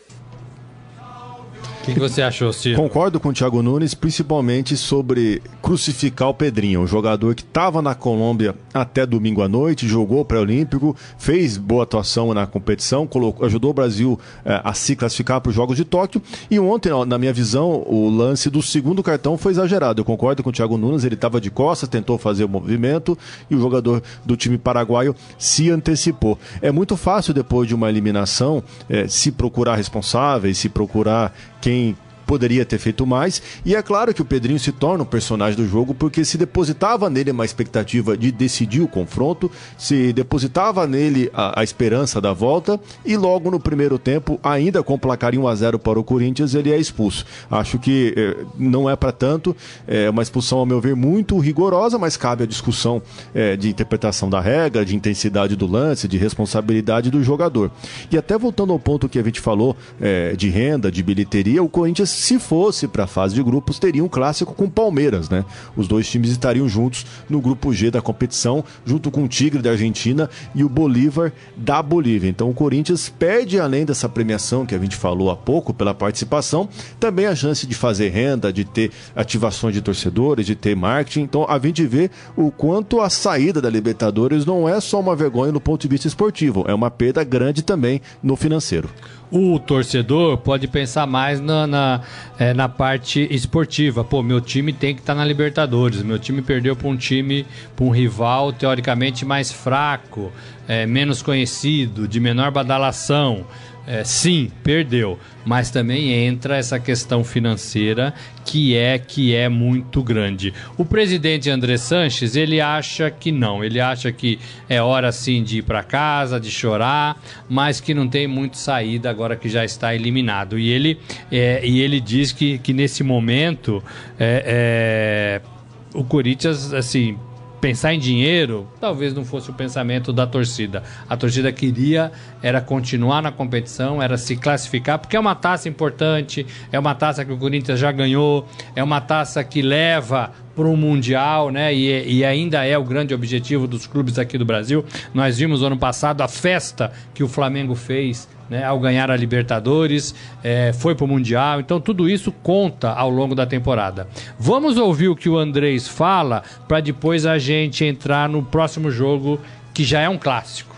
O 1.83 1.85
que, 1.85 1.99
você 1.99 2.23
achou, 2.23 2.53
Ciro? 2.53 2.81
Concordo 2.81 3.19
com 3.19 3.31
o 3.31 3.33
Thiago 3.33 3.61
Nunes, 3.61 3.93
principalmente 3.93 4.77
sobre 4.77 5.43
crucificar 5.61 6.29
o 6.29 6.35
Pedrinho, 6.35 6.81
um 6.81 6.87
jogador 6.87 7.35
que 7.35 7.43
estava 7.43 7.83
na 7.83 7.93
Colômbia 7.93 8.55
até 8.73 9.05
domingo 9.05 9.43
à 9.43 9.49
noite, 9.49 9.89
jogou 9.89 10.25
pré-olímpico, 10.25 10.97
fez 11.19 11.57
boa 11.57 11.83
atuação 11.83 12.33
na 12.33 12.47
competição, 12.47 13.05
colocou, 13.05 13.45
ajudou 13.45 13.73
o 13.73 13.75
Brasil 13.75 14.19
eh, 14.45 14.61
a 14.62 14.73
se 14.75 14.95
classificar 14.95 15.41
para 15.41 15.51
os 15.51 15.57
Jogos 15.57 15.77
de 15.77 15.85
Tóquio. 15.85 16.23
E 16.49 16.57
ontem, 16.61 16.93
na 17.05 17.19
minha 17.19 17.33
visão, 17.33 17.83
o 17.85 18.09
lance 18.09 18.49
do 18.49 18.62
segundo 18.62 19.03
cartão 19.03 19.37
foi 19.37 19.51
exagerado. 19.51 20.01
Eu 20.01 20.05
concordo 20.05 20.41
com 20.41 20.51
o 20.51 20.53
Thiago 20.53 20.79
Nunes, 20.79 21.03
ele 21.03 21.17
estava 21.17 21.41
de 21.41 21.51
costas, 21.51 21.89
tentou 21.89 22.17
fazer 22.17 22.45
o 22.45 22.49
movimento 22.49 23.19
e 23.51 23.57
o 23.57 23.61
jogador 23.61 24.01
do 24.25 24.37
time 24.37 24.57
paraguaio 24.57 25.17
se 25.37 25.69
antecipou. 25.69 26.39
É 26.61 26.71
muito 26.71 26.97
fácil, 26.97 27.35
depois 27.35 27.67
de 27.67 27.75
uma 27.75 27.89
eliminação, 27.89 28.62
eh, 28.89 29.09
se 29.09 29.33
procurar 29.33 29.75
responsáveis, 29.75 30.59
se 30.59 30.69
procurar 30.69 31.35
quem 31.62 31.97
poderia 32.33 32.65
ter 32.65 32.79
feito 32.79 33.05
mais. 33.05 33.43
E 33.62 33.77
é 33.77 33.83
claro 33.83 34.15
que 34.15 34.23
o 34.23 34.25
Pedrinho 34.25 34.59
se 34.59 34.73
torna 34.73 35.03
um 35.03 35.07
personagem 35.07 35.55
do 35.55 35.69
jogo 35.69 35.93
porque 35.93 36.25
se 36.25 36.39
depositava 36.39 37.11
nele 37.11 37.31
uma 37.31 37.45
expectativa 37.45 38.17
de 38.17 38.33
decidir 38.33 38.81
o 38.81 38.89
confronto, 38.89 39.51
se 39.77 40.15
depositava 40.15 40.87
nele 40.87 41.31
a, 41.35 41.61
a 41.61 41.62
esperança 41.62 42.23
da 42.23 42.33
volta 42.33 42.81
e 43.05 43.19
logo 43.19 43.51
no 43.51 43.61
primeiro 43.61 43.99
tempo, 43.99 44.41
ainda 44.43 44.83
com 44.83 44.99
placar 44.99 45.35
em 45.35 45.39
1 45.39 45.47
a 45.47 45.55
0 45.55 45.79
para 45.79 46.01
o 46.01 46.05
Corinthians, 46.05 46.55
ele 46.55 46.73
é 46.73 46.79
expulso. 46.79 47.27
Acho 47.51 47.79
que 47.79 48.15
eh, 48.17 48.47
não 48.59 48.89
é 48.89 48.97
para 48.97 49.12
tanto, 49.12 49.55
é 49.87 50.09
uma 50.09 50.23
expulsão 50.23 50.59
ao 50.59 50.65
meu 50.65 50.81
ver 50.81 50.97
muito 50.97 51.39
rigorosa, 51.39 51.99
mas 51.99 52.17
cabe 52.17 52.45
a 52.45 52.47
discussão 52.47 53.03
eh, 53.35 53.59
de 53.59 53.69
interpretação 53.69 54.31
da 54.31 54.41
regra, 54.41 54.87
de 54.87 54.97
intensidade 54.97 55.55
do 55.55 55.67
lance, 55.67 56.09
de 56.09 56.17
responsabilidade 56.17 57.11
do 57.11 57.23
jogador. 57.23 57.71
E 58.11 58.17
até 58.17 58.39
voltando 58.39 58.73
ao 58.73 58.79
ponto 58.79 59.07
que 59.07 59.19
a 59.19 59.23
gente 59.23 59.39
falou 59.39 59.77
eh, 60.01 60.35
de 60.35 60.49
renda, 60.49 60.91
de 60.91 61.03
bilheteria, 61.03 61.62
o 61.62 61.69
Corinthians, 61.69 62.22
se 62.23 62.38
fosse 62.38 62.87
para 62.87 63.05
a 63.05 63.07
fase 63.09 63.35
de 63.35 63.43
grupos, 63.43 63.81
teria 63.81 64.05
um 64.05 64.09
clássico 64.09 64.55
com 64.55 64.71
Palmeiras, 64.71 65.29
né? 65.29 65.45
Os 65.76 65.88
dois 65.88 66.09
times 66.09 66.31
estariam 66.31 66.69
juntos 66.69 67.05
no 67.29 67.41
grupo 67.41 67.73
G 67.73 67.91
da 67.91 68.00
competição, 68.00 68.64
junto 68.87 69.11
com 69.11 69.25
o 69.25 69.29
Tigre 69.29 69.61
da 69.61 69.71
Argentina 69.71 70.31
e 70.55 70.62
o 70.62 70.69
Bolívar 70.69 71.33
da 71.57 71.83
Bolívia. 71.83 72.29
Então 72.29 72.49
o 72.49 72.55
Corinthians 72.55 73.09
perde, 73.09 73.59
além 73.59 73.85
dessa 73.85 74.09
premiação 74.09 74.64
que 74.64 74.75
a 74.75 74.79
gente 74.79 74.95
falou 74.95 75.31
há 75.31 75.37
pouco, 75.37 75.75
pela 75.75 75.93
participação, 75.93 76.69
também 77.00 77.26
a 77.26 77.35
chance 77.35 77.67
de 77.67 77.75
fazer 77.75 78.11
renda, 78.11 78.52
de 78.52 78.64
ter 78.64 78.93
ativações 79.17 79.75
de 79.75 79.83
torcedores, 79.83 80.47
de 80.47 80.55
ter 80.55 80.76
marketing. 80.76 81.23
Então 81.23 81.45
a 81.49 81.59
gente 81.59 81.85
vê 81.85 82.09
o 82.37 82.52
quanto 82.52 83.00
a 83.00 83.11
saída 83.11 83.61
da 83.61 83.69
Libertadores 83.69 84.47
não 84.47 84.69
é 84.69 84.81
só 84.81 85.00
uma 85.00 85.17
vergonha 85.17 85.50
no 85.50 85.61
ponto 85.61 85.83
de 85.83 85.88
vista 85.88 86.07
esportivo, 86.07 86.64
é 86.69 86.75
uma 86.75 86.91
perda 86.91 87.25
grande 87.25 87.62
também 87.62 88.00
no 88.23 88.37
financeiro 88.37 88.88
o 89.33 89.59
torcedor 89.59 90.37
pode 90.37 90.69
pensar 90.69 91.07
mais 91.07 91.41
na, 91.41 91.67
na, 91.67 92.01
é, 92.39 92.53
na 92.53 92.69
parte 92.69 93.27
esportiva. 93.31 94.05
Pô, 94.05 94.23
meu 94.23 94.43
time 94.43 94.75
tem 94.75 94.95
que 94.95 95.01
estar 95.01 95.15
tá 95.15 95.19
na 95.19 95.25
Libertadores. 95.25 96.03
Meu 96.03 96.19
time 96.19 96.43
perdeu 96.43 96.77
para 96.77 96.87
um 96.87 96.97
time, 96.97 97.47
para 97.75 97.87
um 97.87 97.91
rival 97.91 98.53
teoricamente 98.53 99.25
mais 99.25 99.51
fraco, 99.51 100.31
é, 100.69 100.85
menos 100.85 101.23
conhecido, 101.23 102.07
de 102.07 102.21
menor 102.21 102.51
badalação. 102.51 103.47
É, 103.85 104.05
sim, 104.05 104.49
perdeu, 104.62 105.19
mas 105.45 105.69
também 105.69 106.12
entra 106.12 106.57
essa 106.57 106.79
questão 106.79 107.25
financeira 107.25 108.15
que 108.45 108.77
é 108.77 108.97
que 108.97 109.35
é 109.35 109.49
muito 109.49 110.05
grande. 110.05 110.55
O 110.79 110.85
presidente 110.85 111.51
André 111.51 111.77
Sanches 111.77 112.37
ele 112.37 112.61
acha 112.61 113.11
que 113.11 113.33
não, 113.33 113.65
ele 113.65 113.81
acha 113.81 114.12
que 114.12 114.39
é 114.69 114.81
hora 114.81 115.11
sim 115.11 115.43
de 115.43 115.59
ir 115.59 115.62
para 115.62 115.83
casa, 115.83 116.39
de 116.39 116.49
chorar, 116.49 117.21
mas 117.49 117.81
que 117.81 117.93
não 117.93 118.07
tem 118.07 118.29
muito 118.29 118.57
saída 118.57 119.11
agora 119.11 119.35
que 119.35 119.49
já 119.49 119.65
está 119.65 119.93
eliminado. 119.93 120.57
E 120.57 120.71
ele 120.71 120.99
é, 121.31 121.67
e 121.67 121.81
ele 121.81 122.01
diz 122.01 122.31
que, 122.31 122.59
que 122.59 122.73
nesse 122.73 123.03
momento 123.03 123.83
é, 124.19 125.41
é 125.43 125.53
o 125.93 126.05
Corinthians 126.05 126.73
assim 126.73 127.19
pensar 127.62 127.95
em 127.95 127.99
dinheiro 128.00 128.69
talvez 128.81 129.14
não 129.14 129.25
fosse 129.25 129.49
o 129.49 129.54
pensamento 129.54 130.12
da 130.12 130.26
torcida. 130.26 130.83
A 131.09 131.16
torcida 131.16 131.52
queria 131.52 132.11
era 132.42 132.61
continuar 132.61 133.23
na 133.23 133.31
competição, 133.31 134.02
era 134.02 134.19
se 134.19 134.37
classificar, 134.37 134.99
porque 134.99 135.16
é 135.16 135.21
uma 135.21 135.37
taça 135.37 135.69
importante, 135.69 136.45
é 136.73 136.78
uma 136.78 136.92
taça 136.92 137.25
que 137.25 137.33
o 137.33 137.38
Corinthians 137.38 137.78
já 137.78 137.92
ganhou, 137.92 138.49
é 138.75 138.83
uma 138.83 139.00
taça 139.00 139.45
que 139.45 139.62
leva 139.62 140.33
para 140.57 140.66
o 140.66 140.76
Mundial, 140.76 141.50
né? 141.50 141.73
E, 141.73 142.19
e, 142.19 142.25
ainda 142.25 142.64
é 142.64 142.76
o 142.76 142.85
grande 142.85 143.14
objetivo 143.14 143.66
dos 143.69 143.87
clubes 143.87 144.19
aqui 144.19 144.37
do 144.37 144.45
Brasil. 144.45 144.85
Nós 145.14 145.38
vimos 145.38 145.62
ano 145.62 145.78
passado 145.78 146.21
a 146.21 146.28
festa 146.28 146.92
que 147.14 147.23
o 147.23 147.28
Flamengo 147.28 147.75
fez 147.76 148.28
né, 148.49 148.65
ao 148.65 148.79
ganhar 148.79 149.11
a 149.11 149.17
Libertadores, 149.17 150.15
é, 150.43 150.73
foi 150.73 150.95
para 150.95 151.05
o 151.05 151.09
Mundial, 151.09 151.61
então 151.61 151.81
tudo 151.81 152.09
isso 152.09 152.33
conta 152.43 152.91
ao 152.91 153.11
longo 153.11 153.35
da 153.35 153.47
temporada. 153.47 154.07
Vamos 154.39 154.77
ouvir 154.77 155.09
o 155.09 155.17
que 155.17 155.29
o 155.29 155.39
Andrés 155.39 155.89
fala 155.89 156.43
para 156.69 156.81
depois 156.81 157.27
a 157.27 157.39
gente 157.39 157.85
entrar 157.85 158.29
no 158.29 158.43
próximo 158.43 158.91
jogo 158.91 159.41
que 159.73 159.85
já 159.85 160.01
é 160.01 160.09
um 160.09 160.19
clássico. 160.19 160.73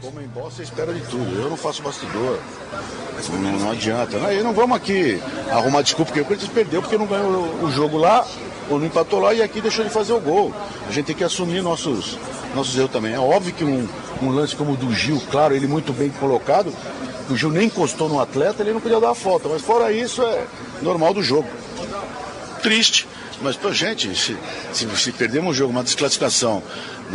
Como 0.00 0.20
em 0.20 0.28
você 0.28 0.62
espera 0.62 0.92
de 0.92 1.00
tudo. 1.00 1.40
Eu 1.40 1.50
não 1.50 1.56
faço 1.56 1.82
bastidor. 1.82 2.38
Não, 3.30 3.58
não 3.58 3.70
adianta. 3.72 4.16
Aí 4.26 4.42
não 4.42 4.52
vamos 4.52 4.76
aqui 4.76 5.20
arrumar 5.50 5.82
desculpa, 5.82 6.12
porque 6.12 6.20
o 6.20 6.24
Corinthians 6.24 6.52
perdeu 6.52 6.80
porque 6.80 6.96
não 6.96 7.06
ganhou 7.06 7.64
o 7.64 7.70
jogo 7.72 7.98
lá, 7.98 8.24
ou 8.70 8.78
não 8.78 8.86
empatou 8.86 9.18
lá 9.18 9.34
e 9.34 9.42
aqui 9.42 9.60
deixou 9.60 9.84
de 9.84 9.90
fazer 9.90 10.12
o 10.12 10.20
gol. 10.20 10.54
A 10.86 10.92
gente 10.92 11.06
tem 11.06 11.16
que 11.16 11.24
assumir 11.24 11.62
nossos, 11.62 12.16
nossos 12.54 12.76
erros 12.78 12.92
também. 12.92 13.12
É 13.12 13.18
óbvio 13.18 13.52
que 13.52 13.64
um, 13.64 13.88
um 14.22 14.30
lance 14.30 14.56
como 14.56 14.72
o 14.72 14.76
do 14.76 14.92
Gil, 14.92 15.20
claro, 15.30 15.54
ele 15.54 15.66
muito 15.66 15.92
bem 15.92 16.10
colocado, 16.10 16.72
o 17.30 17.36
Gil 17.36 17.50
nem 17.50 17.66
encostou 17.66 18.08
no 18.08 18.20
atleta, 18.20 18.62
ele 18.62 18.72
não 18.72 18.80
podia 18.80 19.00
dar 19.00 19.10
a 19.10 19.14
falta. 19.14 19.48
Mas 19.48 19.62
fora 19.62 19.92
isso, 19.92 20.22
é 20.22 20.46
normal 20.82 21.12
do 21.12 21.22
jogo. 21.22 21.48
Triste. 22.62 23.06
Mas, 23.40 23.56
pô, 23.56 23.72
gente, 23.72 24.14
se, 24.16 24.36
se, 24.72 24.96
se 24.96 25.12
perdemos 25.12 25.50
um 25.50 25.54
jogo, 25.54 25.70
uma 25.70 25.84
desclassificação, 25.84 26.60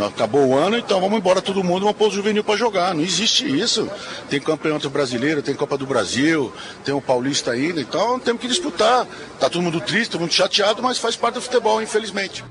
acabou 0.06 0.48
o 0.48 0.56
ano, 0.56 0.78
então 0.78 1.00
vamos 1.00 1.18
embora 1.18 1.42
todo 1.42 1.62
mundo, 1.62 1.82
vamos 1.82 1.96
pôr 1.96 2.08
o 2.08 2.10
juvenil 2.10 2.42
para 2.42 2.56
jogar. 2.56 2.94
Não 2.94 3.02
existe 3.02 3.44
isso. 3.46 3.90
Tem 4.30 4.40
campeonato 4.40 4.88
brasileiro, 4.88 5.42
tem 5.42 5.54
Copa 5.54 5.76
do 5.76 5.86
Brasil, 5.86 6.50
tem 6.82 6.94
o 6.94 7.00
Paulista 7.00 7.50
ainda, 7.50 7.80
então 7.80 8.18
temos 8.18 8.40
que 8.40 8.48
disputar. 8.48 9.06
Tá 9.38 9.50
todo 9.50 9.62
mundo 9.62 9.80
triste, 9.80 10.12
todo 10.12 10.22
mundo 10.22 10.32
chateado, 10.32 10.82
mas 10.82 10.98
faz 10.98 11.14
parte 11.14 11.34
do 11.34 11.42
futebol, 11.42 11.82
infelizmente. 11.82 12.42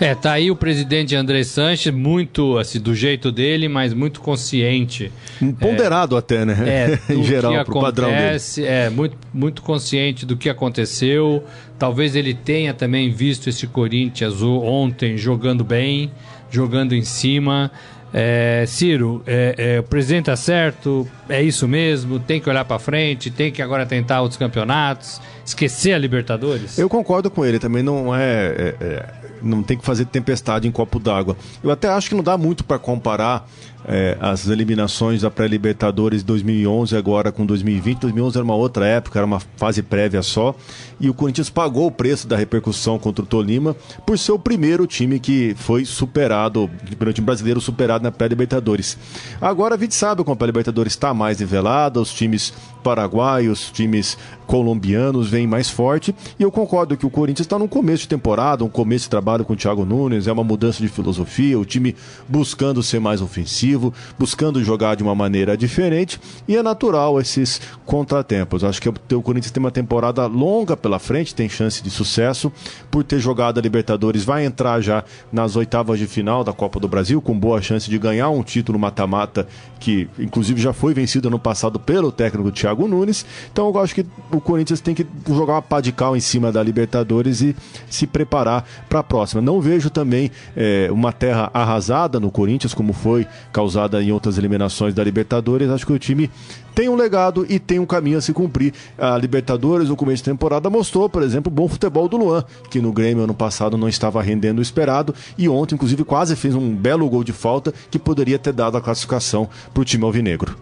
É, 0.00 0.14
tá 0.14 0.32
aí 0.32 0.50
o 0.50 0.56
presidente 0.56 1.14
André 1.14 1.44
Sanches, 1.44 1.92
muito 1.92 2.58
assim, 2.58 2.80
do 2.80 2.94
jeito 2.94 3.30
dele, 3.30 3.68
mas 3.68 3.94
muito 3.94 4.20
consciente. 4.20 5.12
Ponderado 5.60 6.16
é, 6.16 6.18
até, 6.18 6.44
né? 6.44 6.56
É, 6.66 6.98
em 7.14 7.22
geral, 7.22 7.64
pro 7.64 7.80
padrão 7.80 8.10
dele. 8.10 8.38
É, 8.66 8.90
muito, 8.90 9.16
muito 9.32 9.62
consciente 9.62 10.26
do 10.26 10.36
que 10.36 10.48
aconteceu. 10.48 11.44
Talvez 11.78 12.16
ele 12.16 12.34
tenha 12.34 12.74
também 12.74 13.10
visto 13.10 13.48
esse 13.48 13.66
Corinthians 13.66 14.42
ontem 14.42 15.16
jogando 15.16 15.64
bem, 15.64 16.10
jogando 16.50 16.94
em 16.94 17.02
cima. 17.02 17.70
É, 18.16 18.64
Ciro, 18.68 19.24
é, 19.26 19.54
é, 19.58 19.80
o 19.80 19.82
presidente 19.82 20.26
tá 20.26 20.36
certo? 20.36 21.08
É 21.28 21.42
isso 21.42 21.66
mesmo? 21.66 22.20
Tem 22.20 22.40
que 22.40 22.48
olhar 22.48 22.64
para 22.64 22.78
frente? 22.78 23.28
Tem 23.28 23.50
que 23.50 23.60
agora 23.60 23.84
tentar 23.84 24.20
outros 24.20 24.38
campeonatos? 24.38 25.20
Esquecer 25.44 25.94
a 25.94 25.98
Libertadores? 25.98 26.78
Eu 26.78 26.88
concordo 26.88 27.28
com 27.28 27.44
ele. 27.44 27.58
Também 27.58 27.82
não 27.82 28.14
é, 28.14 28.46
é, 28.46 28.74
é 28.80 29.23
não 29.44 29.62
tem 29.62 29.76
que 29.76 29.84
fazer 29.84 30.06
tempestade 30.06 30.66
em 30.66 30.70
copo 30.70 30.98
d'água. 30.98 31.36
Eu 31.62 31.70
até 31.70 31.88
acho 31.88 32.08
que 32.08 32.14
não 32.14 32.22
dá 32.22 32.36
muito 32.36 32.64
para 32.64 32.78
comparar 32.78 33.46
é, 33.86 34.16
as 34.20 34.48
eliminações 34.48 35.22
da 35.22 35.30
pré-Libertadores 35.30 36.22
2011 36.22 36.96
agora 36.96 37.30
com 37.30 37.44
2020. 37.44 37.98
2011 37.98 38.38
era 38.38 38.44
uma 38.44 38.54
outra 38.54 38.86
época, 38.86 39.18
era 39.18 39.26
uma 39.26 39.40
fase 39.56 39.82
prévia 39.82 40.22
só. 40.22 40.54
E 40.98 41.10
o 41.10 41.14
Corinthians 41.14 41.50
pagou 41.50 41.86
o 41.86 41.90
preço 41.90 42.26
da 42.26 42.36
repercussão 42.36 42.98
contra 42.98 43.22
o 43.22 43.26
Tolima 43.26 43.76
por 44.06 44.18
ser 44.18 44.32
o 44.32 44.38
primeiro 44.38 44.86
time 44.86 45.20
que 45.20 45.54
foi 45.56 45.84
superado, 45.84 46.64
o 46.64 47.12
time 47.12 47.26
brasileiro 47.26 47.60
superado 47.60 48.02
na 48.02 48.10
pré-Libertadores. 48.10 48.96
Agora 49.40 49.74
a 49.74 49.78
gente 49.78 49.94
sabe 49.94 50.22
como 50.24 50.32
a 50.32 50.36
pré-Libertadores 50.36 50.94
está 50.94 51.12
mais 51.12 51.38
nivelada, 51.38 52.00
os 52.00 52.12
times 52.12 52.54
paraguaios, 52.84 53.70
times 53.72 54.18
colombianos 54.46 55.30
vêm 55.30 55.46
mais 55.46 55.70
forte. 55.70 56.14
E 56.38 56.42
eu 56.42 56.52
concordo 56.52 56.96
que 56.96 57.06
o 57.06 57.10
Corinthians 57.10 57.46
está 57.46 57.58
no 57.58 57.66
começo 57.66 58.02
de 58.02 58.08
temporada, 58.08 58.62
um 58.62 58.68
começo 58.68 59.04
de 59.04 59.10
trabalho 59.10 59.44
com 59.44 59.54
o 59.54 59.56
Thiago 59.56 59.86
Nunes, 59.86 60.26
é 60.26 60.32
uma 60.32 60.44
mudança 60.44 60.82
de 60.82 60.88
filosofia, 60.88 61.58
o 61.58 61.64
time 61.64 61.96
buscando 62.28 62.82
ser 62.82 63.00
mais 63.00 63.22
ofensivo, 63.22 63.92
buscando 64.18 64.62
jogar 64.62 64.96
de 64.96 65.02
uma 65.02 65.14
maneira 65.14 65.56
diferente. 65.56 66.20
E 66.46 66.56
é 66.56 66.62
natural 66.62 67.18
esses 67.18 67.60
contratempos. 67.86 68.62
Acho 68.62 68.80
que 68.80 69.14
o 69.14 69.22
Corinthians 69.22 69.50
tem 69.50 69.62
uma 69.62 69.70
temporada 69.70 70.26
longa 70.26 70.76
pela 70.76 70.98
frente, 70.98 71.34
tem 71.34 71.48
chance 71.48 71.82
de 71.82 71.90
sucesso. 71.90 72.52
Por 72.90 73.02
ter 73.02 73.18
jogado 73.18 73.58
a 73.58 73.62
Libertadores, 73.62 74.24
vai 74.24 74.44
entrar 74.44 74.82
já 74.82 75.02
nas 75.32 75.56
oitavas 75.56 75.98
de 75.98 76.06
final 76.06 76.44
da 76.44 76.52
Copa 76.52 76.78
do 76.78 76.86
Brasil, 76.86 77.22
com 77.22 77.38
boa 77.38 77.62
chance 77.62 77.88
de 77.88 77.98
ganhar 77.98 78.28
um 78.28 78.42
título 78.42 78.78
mata-mata, 78.78 79.48
que 79.80 80.06
inclusive 80.18 80.60
já 80.60 80.74
foi 80.74 80.92
vencido 80.92 81.30
no 81.30 81.38
passado 81.38 81.80
pelo 81.80 82.12
técnico 82.12 82.52
Thiago 82.52 82.73
Nunes. 82.76 83.24
Então 83.52 83.68
eu 83.68 83.78
acho 83.80 83.94
que 83.94 84.04
o 84.30 84.40
Corinthians 84.40 84.80
tem 84.80 84.94
que 84.94 85.06
jogar 85.28 85.54
uma 85.54 85.62
pá 85.62 85.80
de 85.80 85.92
cal 85.92 86.16
em 86.16 86.20
cima 86.20 86.52
da 86.52 86.62
Libertadores 86.62 87.40
e 87.40 87.56
se 87.88 88.06
preparar 88.06 88.64
para 88.88 89.00
a 89.00 89.02
próxima. 89.02 89.40
Não 89.40 89.60
vejo 89.60 89.90
também 89.90 90.30
é, 90.56 90.88
uma 90.90 91.12
terra 91.12 91.50
arrasada 91.54 92.20
no 92.20 92.30
Corinthians, 92.30 92.74
como 92.74 92.92
foi 92.92 93.26
causada 93.52 94.02
em 94.02 94.12
outras 94.12 94.38
eliminações 94.38 94.94
da 94.94 95.02
Libertadores. 95.02 95.70
Acho 95.70 95.86
que 95.86 95.92
o 95.92 95.98
time 95.98 96.30
tem 96.74 96.88
um 96.88 96.96
legado 96.96 97.46
e 97.48 97.58
tem 97.58 97.78
um 97.78 97.86
caminho 97.86 98.18
a 98.18 98.20
se 98.20 98.32
cumprir. 98.32 98.74
A 98.98 99.16
Libertadores, 99.16 99.88
no 99.88 99.96
começo 99.96 100.22
de 100.22 100.30
temporada, 100.30 100.68
mostrou, 100.68 101.08
por 101.08 101.22
exemplo, 101.22 101.50
o 101.50 101.54
bom 101.54 101.68
futebol 101.68 102.08
do 102.08 102.16
Luan, 102.16 102.44
que 102.70 102.80
no 102.80 102.92
Grêmio 102.92 103.24
ano 103.24 103.34
passado 103.34 103.78
não 103.78 103.88
estava 103.88 104.20
rendendo 104.20 104.58
o 104.58 104.62
esperado 104.62 105.14
e 105.38 105.48
ontem, 105.48 105.76
inclusive, 105.76 106.04
quase 106.04 106.34
fez 106.34 106.54
um 106.54 106.74
belo 106.74 107.08
gol 107.08 107.22
de 107.22 107.32
falta 107.32 107.72
que 107.90 107.98
poderia 107.98 108.38
ter 108.38 108.52
dado 108.52 108.76
a 108.76 108.80
classificação 108.80 109.48
para 109.72 109.80
o 109.80 109.84
time 109.84 110.04
alvinegro. 110.04 110.56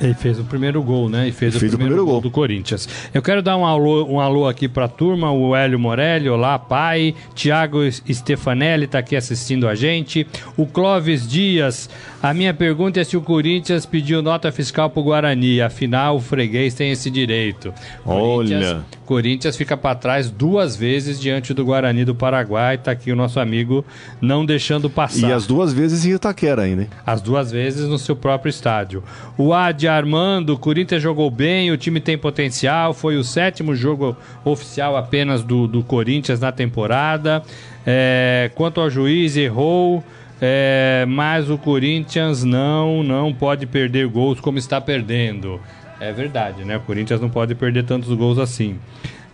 Ele 0.00 0.14
fez 0.14 0.38
o 0.38 0.44
primeiro 0.44 0.82
gol, 0.82 1.08
né? 1.08 1.28
E 1.28 1.32
fez, 1.32 1.56
o, 1.56 1.58
Fez 1.58 1.72
o 1.72 1.76
primeiro 1.76 1.96
primeiro 1.96 2.04
gol. 2.04 2.14
gol. 2.14 2.20
do 2.22 2.30
Corinthians. 2.30 2.88
Eu 3.12 3.20
quero 3.20 3.42
dar 3.42 3.56
um 3.56 3.64
alô, 3.66 4.04
um 4.06 4.20
alô 4.20 4.46
aqui 4.46 4.68
pra 4.68 4.86
turma, 4.88 5.30
o 5.32 5.54
Hélio 5.56 5.78
Morelli, 5.78 6.28
olá, 6.28 6.58
pai. 6.58 7.14
Tiago 7.34 7.78
Stefanelli 7.90 8.86
tá 8.86 8.98
aqui 9.00 9.16
assistindo 9.16 9.66
a 9.66 9.74
gente. 9.74 10.26
O 10.56 10.66
Clóvis 10.66 11.28
Dias, 11.28 11.90
a 12.22 12.34
minha 12.34 12.52
pergunta 12.52 13.00
é 13.00 13.04
se 13.04 13.16
o 13.16 13.20
Corinthians 13.20 13.86
pediu 13.86 14.20
nota 14.22 14.50
fiscal 14.50 14.90
pro 14.90 15.02
Guarani. 15.02 15.60
Afinal, 15.60 16.16
o 16.16 16.20
freguês 16.20 16.74
tem 16.74 16.90
esse 16.90 17.10
direito. 17.10 17.72
Corinthians- 18.04 18.66
Olha. 18.66 18.98
Corinthians 19.06 19.56
fica 19.56 19.74
pra 19.76 19.94
trás 19.94 20.28
duas 20.30 20.76
vezes 20.76 21.18
diante 21.18 21.54
do 21.54 21.64
Guarani 21.64 22.04
do 22.04 22.14
Paraguai. 22.14 22.76
Tá 22.76 22.90
aqui 22.90 23.10
o 23.10 23.16
nosso 23.16 23.40
amigo 23.40 23.82
não 24.20 24.44
deixando 24.44 24.90
passar. 24.90 25.28
E 25.28 25.32
as 25.32 25.46
duas 25.46 25.72
vezes 25.72 26.04
em 26.04 26.10
Itaquera 26.12 26.62
ainda, 26.62 26.82
hein? 26.82 26.88
As 27.06 27.22
duas 27.22 27.50
vezes 27.50 27.88
no 27.88 27.98
seu 27.98 28.14
próprio 28.14 28.50
estádio. 28.50 29.02
O 29.38 29.54
Adi 29.54 29.88
Armando, 29.88 30.50
o 30.54 30.58
Corinthians 30.58 31.00
jogou 31.02 31.30
bem, 31.30 31.70
o 31.70 31.76
time 31.78 32.00
tem 32.00 32.18
potencial, 32.18 32.92
foi 32.92 33.16
o 33.16 33.24
sétimo 33.24 33.74
jogo 33.74 34.14
oficial 34.44 34.94
apenas 34.96 35.42
do, 35.42 35.66
do 35.66 35.82
Corinthians 35.82 36.40
na 36.40 36.52
temporada. 36.52 37.42
É, 37.86 38.50
quanto 38.54 38.80
ao 38.80 38.90
juiz, 38.90 39.34
errou, 39.38 40.04
é, 40.40 41.04
mas 41.08 41.50
o 41.50 41.58
Corinthians 41.58 42.44
não, 42.44 43.02
não 43.02 43.32
pode 43.32 43.66
perder 43.66 44.06
gols 44.06 44.40
como 44.40 44.58
está 44.58 44.80
perdendo. 44.80 45.60
É 46.00 46.12
verdade, 46.12 46.64
né? 46.64 46.76
O 46.76 46.80
Corinthians 46.80 47.20
não 47.20 47.28
pode 47.28 47.54
perder 47.54 47.84
tantos 47.84 48.12
gols 48.14 48.38
assim. 48.38 48.78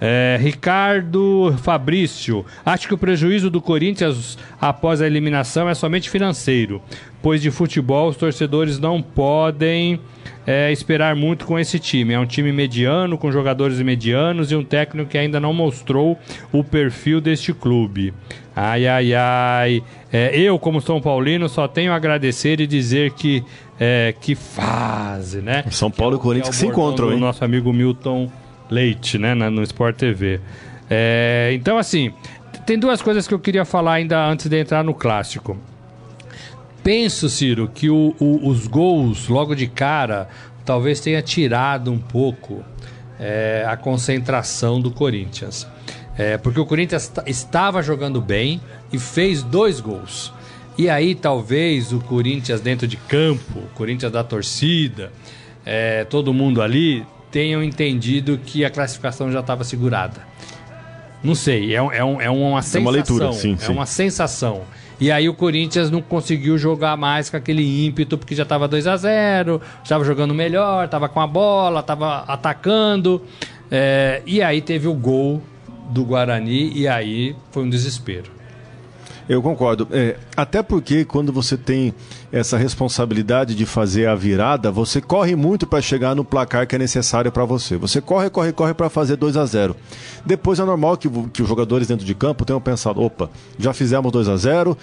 É, 0.00 0.36
Ricardo 0.40 1.54
Fabrício, 1.62 2.44
acho 2.64 2.88
que 2.88 2.94
o 2.94 2.98
prejuízo 2.98 3.48
do 3.48 3.60
Corinthians 3.60 4.36
após 4.60 5.00
a 5.00 5.06
eliminação 5.06 5.68
é 5.68 5.74
somente 5.74 6.10
financeiro, 6.10 6.82
pois 7.22 7.40
de 7.40 7.50
futebol 7.50 8.08
os 8.08 8.16
torcedores 8.16 8.78
não 8.78 9.00
podem 9.00 10.00
é, 10.46 10.70
esperar 10.70 11.14
muito 11.16 11.46
com 11.46 11.58
esse 11.58 11.78
time. 11.78 12.12
É 12.12 12.18
um 12.18 12.26
time 12.26 12.52
mediano, 12.52 13.16
com 13.16 13.30
jogadores 13.30 13.80
medianos 13.80 14.50
e 14.50 14.56
um 14.56 14.64
técnico 14.64 15.10
que 15.10 15.18
ainda 15.18 15.40
não 15.40 15.54
mostrou 15.54 16.18
o 16.52 16.62
perfil 16.62 17.20
deste 17.20 17.52
clube. 17.52 18.12
Ai, 18.54 18.86
ai, 18.86 19.14
ai. 19.14 19.82
É, 20.12 20.38
eu, 20.38 20.58
como 20.58 20.80
São 20.80 21.00
Paulino, 21.00 21.48
só 21.48 21.66
tenho 21.66 21.92
a 21.92 21.96
agradecer 21.96 22.60
e 22.60 22.66
dizer 22.66 23.12
que, 23.12 23.42
é, 23.80 24.14
que 24.20 24.34
fase, 24.34 25.40
né? 25.40 25.64
São 25.70 25.90
Paulo 25.90 26.16
e 26.16 26.20
Corinthians 26.20 26.54
que 26.54 26.60
se 26.60 26.66
encontram, 26.66 27.12
hein? 27.12 27.18
nosso 27.18 27.44
amigo 27.44 27.72
Milton 27.72 28.30
Leite, 28.70 29.18
né, 29.18 29.34
no 29.34 29.62
Sport 29.62 29.96
TV. 29.96 30.40
É, 30.90 31.50
então, 31.54 31.76
assim, 31.78 32.12
tem 32.66 32.78
duas 32.78 33.00
coisas 33.02 33.26
que 33.28 33.34
eu 33.34 33.38
queria 33.38 33.64
falar 33.64 33.94
ainda 33.94 34.24
antes 34.26 34.46
de 34.48 34.58
entrar 34.58 34.82
no 34.84 34.94
clássico. 34.94 35.56
Penso, 36.82 37.28
Ciro, 37.28 37.68
que 37.72 37.88
o- 37.88 38.14
o- 38.18 38.48
os 38.48 38.66
gols 38.66 39.28
logo 39.28 39.54
de 39.54 39.66
cara 39.66 40.28
talvez 40.64 41.00
tenha 41.00 41.22
tirado 41.22 41.90
um 41.92 41.98
pouco 41.98 42.62
é, 43.20 43.64
a 43.68 43.76
concentração 43.76 44.80
do 44.80 44.90
Corinthians. 44.90 45.66
É, 46.18 46.36
porque 46.36 46.58
o 46.58 46.66
Corinthians 46.66 47.06
ta- 47.08 47.22
estava 47.26 47.80
jogando 47.80 48.20
bem 48.20 48.60
e 48.92 48.98
fez 48.98 49.42
dois 49.42 49.78
gols. 49.80 50.32
E 50.76 50.90
aí 50.90 51.14
talvez 51.14 51.92
o 51.92 52.00
Corinthians 52.00 52.60
dentro 52.60 52.88
de 52.88 52.96
campo, 52.96 53.60
o 53.60 53.68
Corinthians 53.76 54.10
da 54.10 54.24
torcida, 54.24 55.12
é, 55.64 56.02
todo 56.04 56.34
mundo 56.34 56.60
ali 56.60 57.06
tenham 57.34 57.64
entendido 57.64 58.38
que 58.38 58.64
a 58.64 58.70
classificação 58.70 59.28
já 59.32 59.40
estava 59.40 59.64
segurada. 59.64 60.20
Não 61.20 61.34
sei, 61.34 61.72
é, 61.74 61.78
é, 61.78 62.04
um- 62.04 62.20
é 62.20 62.30
uma 62.30 62.62
sensação. 62.62 62.92
leitura, 62.92 63.32
sim, 63.32 63.54
é 63.54 63.56
sim. 63.56 63.72
uma 63.72 63.86
sensação. 63.86 64.60
E 65.00 65.10
aí 65.10 65.28
o 65.28 65.34
Corinthians 65.34 65.90
não 65.90 66.00
conseguiu 66.00 66.56
jogar 66.56 66.96
mais 66.96 67.28
com 67.28 67.36
aquele 67.36 67.84
ímpeto, 67.86 68.16
porque 68.16 68.36
já 68.36 68.44
estava 68.44 68.68
2 68.68 68.86
a 68.86 68.96
0 68.96 69.60
estava 69.82 70.04
jogando 70.04 70.32
melhor, 70.32 70.84
estava 70.84 71.08
com 71.08 71.20
a 71.20 71.26
bola, 71.26 71.80
estava 71.80 72.18
atacando. 72.28 73.20
é, 73.68 74.22
e 74.24 74.40
aí 74.40 74.60
teve 74.60 74.86
o 74.86 74.94
gol 74.94 75.42
do 75.90 76.04
Guarani 76.04 76.70
e 76.72 76.86
aí 76.86 77.34
foi 77.50 77.64
um 77.64 77.68
desespero. 77.68 78.30
Eu 79.28 79.42
concordo. 79.42 79.88
É, 79.90 80.16
até 80.36 80.62
porque 80.62 81.04
quando 81.04 81.32
você 81.32 81.56
tem 81.56 81.94
essa 82.32 82.56
responsabilidade 82.56 83.54
de 83.54 83.64
fazer 83.64 84.08
a 84.08 84.14
virada, 84.14 84.70
você 84.70 85.00
corre 85.00 85.36
muito 85.36 85.66
para 85.66 85.80
chegar 85.80 86.14
no 86.14 86.24
placar 86.24 86.66
que 86.66 86.74
é 86.74 86.78
necessário 86.78 87.30
para 87.30 87.44
você. 87.44 87.76
Você 87.76 88.00
corre, 88.00 88.28
corre, 88.30 88.52
corre 88.52 88.74
para 88.74 88.90
fazer 88.90 89.16
2 89.16 89.36
a 89.36 89.46
0 89.46 89.76
Depois 90.26 90.58
é 90.58 90.64
normal 90.64 90.96
que, 90.96 91.08
que 91.32 91.42
os 91.42 91.48
jogadores 91.48 91.86
dentro 91.86 92.04
de 92.04 92.14
campo 92.14 92.44
tenham 92.44 92.60
pensado: 92.60 93.00
opa, 93.00 93.30
já 93.58 93.72
fizemos 93.72 94.10
2 94.10 94.28
a 94.28 94.36
0 94.36 94.76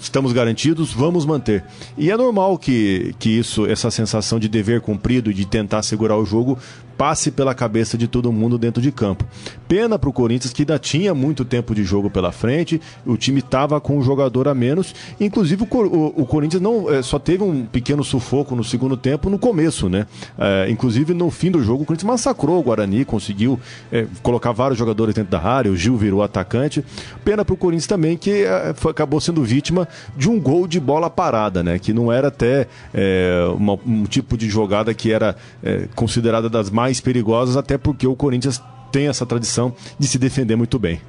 estamos 0.00 0.32
garantidos, 0.32 0.92
vamos 0.92 1.24
manter. 1.24 1.64
E 1.96 2.10
é 2.10 2.16
normal 2.16 2.58
que, 2.58 3.14
que 3.18 3.30
isso, 3.30 3.66
essa 3.66 3.90
sensação 3.90 4.38
de 4.38 4.48
dever 4.48 4.80
cumprido 4.80 5.32
de 5.32 5.46
tentar 5.46 5.82
segurar 5.82 6.16
o 6.16 6.24
jogo 6.24 6.58
passe 6.96 7.30
pela 7.30 7.54
cabeça 7.54 7.96
de 7.96 8.08
todo 8.08 8.32
mundo 8.32 8.56
dentro 8.56 8.80
de 8.82 8.90
campo. 8.90 9.24
Pena 9.68 9.98
para 9.98 10.08
o 10.08 10.12
Corinthians 10.12 10.52
que 10.52 10.62
ainda 10.62 10.78
tinha 10.78 11.14
muito 11.14 11.44
tempo 11.44 11.74
de 11.74 11.84
jogo 11.84 12.10
pela 12.10 12.32
frente, 12.32 12.80
o 13.04 13.16
time 13.16 13.40
estava 13.40 13.80
com 13.80 13.98
um 13.98 14.02
jogador 14.02 14.48
a 14.48 14.54
menos. 14.54 14.94
Inclusive 15.20 15.66
o, 15.70 15.76
o- 15.76 16.22
o 16.22 16.26
Corinthians 16.26 16.62
não 16.62 16.90
eh, 16.92 17.02
só 17.02 17.18
teve 17.18 17.42
um 17.42 17.64
pequeno 17.66 18.02
sufoco 18.04 18.54
no 18.54 18.62
segundo 18.64 18.96
tempo 18.96 19.28
no 19.30 19.38
começo, 19.38 19.88
né? 19.88 20.06
Eh, 20.38 20.66
inclusive 20.70 21.14
no 21.14 21.30
fim 21.30 21.50
do 21.50 21.62
jogo 21.62 21.82
o 21.82 21.86
Corinthians 21.86 22.06
massacrou 22.10 22.58
o 22.58 22.62
Guarani, 22.62 23.04
conseguiu 23.04 23.58
eh, 23.92 24.06
colocar 24.22 24.52
vários 24.52 24.78
jogadores 24.78 25.14
dentro 25.14 25.30
da 25.30 25.42
área, 25.42 25.70
o 25.70 25.76
Gil 25.76 25.96
virou 25.96 26.22
atacante. 26.22 26.84
Pena 27.24 27.44
para 27.44 27.54
o 27.54 27.56
Corinthians 27.56 27.86
também 27.86 28.16
que 28.16 28.44
eh, 28.44 28.74
foi- 28.76 28.90
acabou 28.90 29.20
sendo 29.20 29.42
vítima 29.42 29.88
de 30.16 30.28
um 30.28 30.40
gol 30.40 30.66
de 30.66 30.78
bola 30.80 31.08
parada, 31.10 31.62
né? 31.62 31.78
Que 31.78 31.92
não 31.92 32.10
era 32.12 32.28
até 32.28 32.66
eh, 32.94 33.44
uma- 33.56 33.78
um 33.86 34.04
tipo 34.04 34.36
de 34.36 34.48
jogada 34.48 34.92
que 34.94 35.12
era 35.12 35.36
eh, 35.62 35.88
considerada 35.94 36.48
das 36.48 36.70
mais 36.70 37.00
perigosas, 37.00 37.56
até 37.56 37.76
porque 37.78 38.06
o 38.06 38.14
Corinthians 38.16 38.62
tem 38.92 39.08
essa 39.08 39.26
tradição 39.26 39.74
de 39.98 40.06
se 40.06 40.18
defender 40.18 40.56
muito 40.56 40.78
bem. 40.78 41.00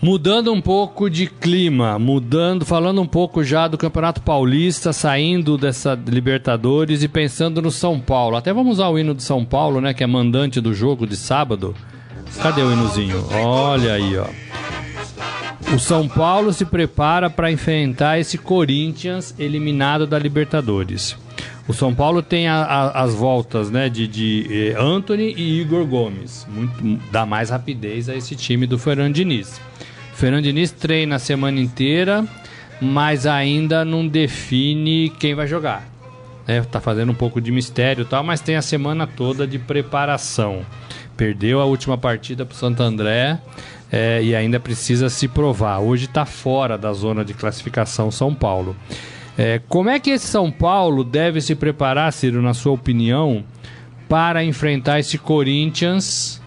Mudando 0.00 0.52
um 0.52 0.60
pouco 0.60 1.10
de 1.10 1.26
clima, 1.26 1.98
mudando, 1.98 2.64
falando 2.64 3.02
um 3.02 3.06
pouco 3.06 3.42
já 3.42 3.66
do 3.66 3.76
Campeonato 3.76 4.22
Paulista, 4.22 4.92
saindo 4.92 5.58
dessa 5.58 5.98
Libertadores 6.06 7.02
e 7.02 7.08
pensando 7.08 7.60
no 7.60 7.70
São 7.72 7.98
Paulo. 7.98 8.36
Até 8.36 8.52
vamos 8.52 8.74
usar 8.74 8.88
o 8.90 8.98
hino 8.98 9.12
do 9.12 9.22
São 9.22 9.44
Paulo, 9.44 9.80
né, 9.80 9.92
que 9.92 10.04
é 10.04 10.06
mandante 10.06 10.60
do 10.60 10.72
jogo 10.72 11.04
de 11.04 11.16
sábado. 11.16 11.74
Cadê 12.40 12.62
o 12.62 12.72
hinozinho? 12.72 13.24
Olha 13.42 13.94
aí, 13.94 14.16
ó. 14.16 14.26
O 15.74 15.78
São 15.80 16.06
Paulo 16.06 16.52
se 16.52 16.64
prepara 16.64 17.28
para 17.28 17.50
enfrentar 17.50 18.20
esse 18.20 18.38
Corinthians 18.38 19.34
eliminado 19.36 20.06
da 20.06 20.18
Libertadores. 20.18 21.16
O 21.68 21.74
São 21.74 21.94
Paulo 21.94 22.22
tem 22.22 22.48
a- 22.48 22.62
a- 22.64 23.02
as 23.02 23.14
voltas 23.14 23.70
né, 23.70 23.88
de, 23.90 24.08
de 24.08 24.46
eh, 24.74 24.74
Anthony 24.80 25.34
e 25.36 25.60
Igor 25.60 25.84
Gomes. 25.86 26.46
Muito, 26.48 26.98
dá 27.12 27.26
mais 27.26 27.50
rapidez 27.50 28.08
a 28.08 28.16
esse 28.16 28.34
time 28.34 28.66
do 28.66 28.78
Fernando 28.78 29.14
Diniz. 29.14 29.60
O 30.12 30.16
Fernando 30.16 30.44
Diniz 30.44 30.70
treina 30.70 31.16
a 31.16 31.18
semana 31.18 31.60
inteira, 31.60 32.26
mas 32.80 33.26
ainda 33.26 33.84
não 33.84 34.08
define 34.08 35.10
quem 35.20 35.34
vai 35.34 35.46
jogar. 35.46 35.86
né? 36.46 36.62
Tá 36.62 36.80
fazendo 36.80 37.12
um 37.12 37.14
pouco 37.14 37.38
de 37.40 37.52
mistério 37.52 38.02
e 38.02 38.04
tal, 38.06 38.24
mas 38.24 38.40
tem 38.40 38.56
a 38.56 38.62
semana 38.62 39.06
toda 39.06 39.46
de 39.46 39.58
preparação. 39.58 40.62
Perdeu 41.18 41.60
a 41.60 41.66
última 41.66 41.98
partida 41.98 42.46
para 42.46 42.54
o 42.54 42.56
Santo 42.56 42.82
André 42.82 43.38
é, 43.92 44.22
e 44.22 44.34
ainda 44.34 44.58
precisa 44.58 45.10
se 45.10 45.28
provar. 45.28 45.80
Hoje 45.80 46.06
está 46.06 46.24
fora 46.24 46.78
da 46.78 46.92
zona 46.94 47.24
de 47.24 47.34
classificação 47.34 48.10
São 48.10 48.34
Paulo. 48.34 48.74
É, 49.40 49.60
como 49.68 49.88
é 49.88 50.00
que 50.00 50.10
esse 50.10 50.26
São 50.26 50.50
Paulo 50.50 51.04
deve 51.04 51.40
se 51.40 51.54
preparar, 51.54 52.12
Ciro, 52.12 52.42
na 52.42 52.52
sua 52.52 52.72
opinião, 52.72 53.44
para 54.08 54.42
enfrentar 54.42 54.98
esse 54.98 55.16
Corinthians 55.16 56.42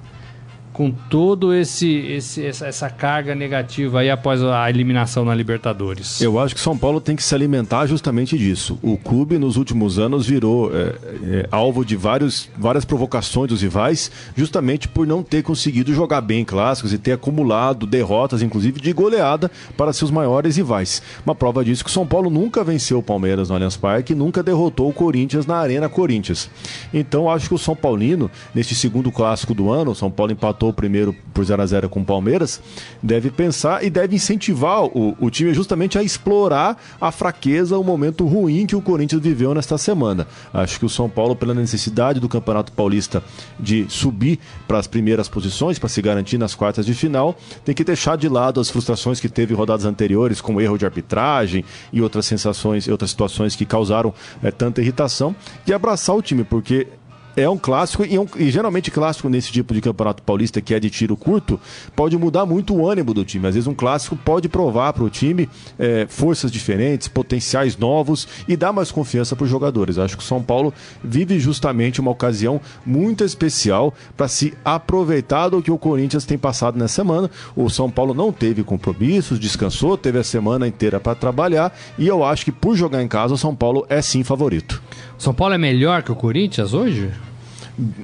com 0.81 0.89
todo 0.89 1.53
esse, 1.53 1.87
esse 1.87 2.43
essa, 2.43 2.89
carga 2.89 3.35
negativa 3.35 3.99
aí 3.99 4.09
após 4.09 4.41
a 4.41 4.67
eliminação 4.67 5.23
na 5.23 5.35
Libertadores? 5.35 6.19
Eu 6.19 6.39
acho 6.39 6.55
que 6.55 6.59
São 6.59 6.75
Paulo 6.75 6.99
tem 6.99 7.15
que 7.15 7.21
se 7.21 7.35
alimentar 7.35 7.85
justamente 7.85 8.35
disso. 8.35 8.79
O 8.81 8.97
clube, 8.97 9.37
nos 9.37 9.57
últimos 9.57 9.99
anos, 9.99 10.25
virou 10.25 10.75
é, 10.75 10.95
é, 11.23 11.47
alvo 11.51 11.85
de 11.85 11.95
vários, 11.95 12.49
várias 12.57 12.83
provocações 12.83 13.47
dos 13.47 13.61
rivais, 13.61 14.09
justamente 14.35 14.87
por 14.87 15.05
não 15.05 15.21
ter 15.21 15.43
conseguido 15.43 15.93
jogar 15.93 16.19
bem 16.19 16.39
em 16.39 16.45
clássicos 16.45 16.91
e 16.93 16.97
ter 16.97 17.11
acumulado 17.11 17.85
derrotas, 17.85 18.41
inclusive 18.41 18.81
de 18.81 18.91
goleada, 18.91 19.51
para 19.77 19.93
seus 19.93 20.09
maiores 20.09 20.57
rivais. 20.57 20.99
Uma 21.23 21.35
prova 21.35 21.63
disso 21.63 21.85
que 21.85 21.91
São 21.91 22.07
Paulo 22.07 22.31
nunca 22.31 22.63
venceu 22.63 22.97
o 22.97 23.03
Palmeiras 23.03 23.49
no 23.49 23.55
Allianz 23.55 23.77
Parque 23.77 24.15
nunca 24.15 24.41
derrotou 24.41 24.89
o 24.89 24.93
Corinthians 24.93 25.45
na 25.45 25.57
Arena 25.57 25.87
Corinthians. 25.87 26.49
Então, 26.91 27.29
acho 27.29 27.49
que 27.49 27.53
o 27.53 27.59
São 27.59 27.75
Paulino, 27.75 28.31
neste 28.55 28.73
segundo 28.73 29.11
clássico 29.11 29.53
do 29.53 29.69
ano, 29.69 29.93
São 29.93 30.09
Paulo 30.09 30.31
empatou 30.31 30.70
empatou 30.71 30.73
primeiro 30.73 31.15
por 31.33 31.45
0 31.45 31.61
a 31.61 31.65
0 31.65 31.89
com 31.89 32.01
o 32.01 32.05
Palmeiras, 32.05 32.61
deve 33.03 33.29
pensar 33.29 33.83
e 33.83 33.89
deve 33.89 34.15
incentivar 34.15 34.85
o, 34.85 35.15
o 35.19 35.29
time 35.29 35.53
justamente 35.53 35.97
a 35.97 36.03
explorar 36.03 36.81
a 36.99 37.11
fraqueza, 37.11 37.77
o 37.77 37.83
momento 37.83 38.25
ruim 38.25 38.65
que 38.65 38.75
o 38.75 38.81
Corinthians 38.81 39.21
viveu 39.21 39.53
nesta 39.53 39.77
semana. 39.77 40.27
Acho 40.53 40.79
que 40.79 40.85
o 40.85 40.89
São 40.89 41.09
Paulo, 41.09 41.35
pela 41.35 41.53
necessidade 41.53 42.19
do 42.19 42.27
Campeonato 42.27 42.71
Paulista 42.71 43.23
de 43.59 43.85
subir 43.89 44.39
para 44.67 44.79
as 44.79 44.87
primeiras 44.87 45.29
posições, 45.29 45.77
para 45.77 45.89
se 45.89 46.01
garantir 46.01 46.37
nas 46.37 46.55
quartas 46.55 46.85
de 46.85 46.93
final, 46.93 47.37
tem 47.63 47.75
que 47.75 47.83
deixar 47.83 48.17
de 48.17 48.27
lado 48.27 48.59
as 48.59 48.69
frustrações 48.69 49.19
que 49.19 49.29
teve 49.29 49.53
em 49.53 49.57
rodadas 49.57 49.85
anteriores, 49.85 50.41
com 50.41 50.59
erro 50.59 50.77
de 50.77 50.85
arbitragem 50.85 51.63
e 51.93 52.01
outras 52.01 52.25
sensações, 52.25 52.87
outras 52.87 53.11
situações 53.11 53.55
que 53.55 53.65
causaram 53.65 54.13
é, 54.41 54.51
tanta 54.51 54.81
irritação, 54.81 55.35
e 55.67 55.73
abraçar 55.73 56.15
o 56.15 56.21
time, 56.21 56.43
porque 56.43 56.87
é 57.35 57.49
um 57.49 57.57
clássico 57.57 58.05
e, 58.05 58.15
é 58.15 58.19
um, 58.19 58.27
e, 58.37 58.49
geralmente 58.49 58.91
clássico 58.91 59.29
nesse 59.29 59.51
tipo 59.51 59.73
de 59.73 59.81
campeonato 59.81 60.23
paulista 60.23 60.61
que 60.61 60.73
é 60.73 60.79
de 60.79 60.89
tiro 60.89 61.15
curto 61.15 61.59
pode 61.95 62.17
mudar 62.17 62.45
muito 62.45 62.75
o 62.75 62.87
ânimo 62.87 63.13
do 63.13 63.23
time. 63.23 63.47
Às 63.47 63.55
vezes 63.55 63.67
um 63.67 63.73
clássico 63.73 64.15
pode 64.15 64.49
provar 64.49 64.93
para 64.93 65.03
o 65.03 65.09
time 65.09 65.49
é, 65.77 66.05
forças 66.07 66.51
diferentes, 66.51 67.07
potenciais 67.07 67.77
novos 67.77 68.27
e 68.47 68.55
dar 68.55 68.71
mais 68.73 68.91
confiança 68.91 69.35
para 69.35 69.43
os 69.43 69.49
jogadores. 69.49 69.97
Acho 69.97 70.17
que 70.17 70.23
o 70.23 70.25
São 70.25 70.41
Paulo 70.41 70.73
vive 71.03 71.39
justamente 71.39 71.99
uma 71.99 72.11
ocasião 72.11 72.59
muito 72.85 73.23
especial 73.23 73.93
para 74.15 74.27
se 74.27 74.53
aproveitar 74.63 75.49
do 75.49 75.61
que 75.61 75.71
o 75.71 75.77
Corinthians 75.77 76.25
tem 76.25 76.37
passado 76.37 76.77
nessa 76.77 76.95
semana. 76.95 77.29
O 77.55 77.69
São 77.69 77.89
Paulo 77.89 78.13
não 78.13 78.31
teve 78.31 78.63
compromissos, 78.63 79.39
descansou, 79.39 79.97
teve 79.97 80.19
a 80.19 80.23
semana 80.23 80.67
inteira 80.67 80.99
para 80.99 81.15
trabalhar 81.15 81.75
e 81.97 82.07
eu 82.07 82.23
acho 82.23 82.45
que 82.45 82.51
por 82.51 82.75
jogar 82.75 83.01
em 83.01 83.07
casa 83.07 83.33
o 83.33 83.37
São 83.37 83.55
Paulo 83.55 83.85
é 83.89 84.01
sim 84.01 84.23
favorito. 84.23 84.81
São 85.21 85.35
Paulo 85.35 85.53
é 85.53 85.57
melhor 85.59 86.01
que 86.01 86.11
o 86.11 86.15
Corinthians 86.15 86.73
hoje? 86.73 87.11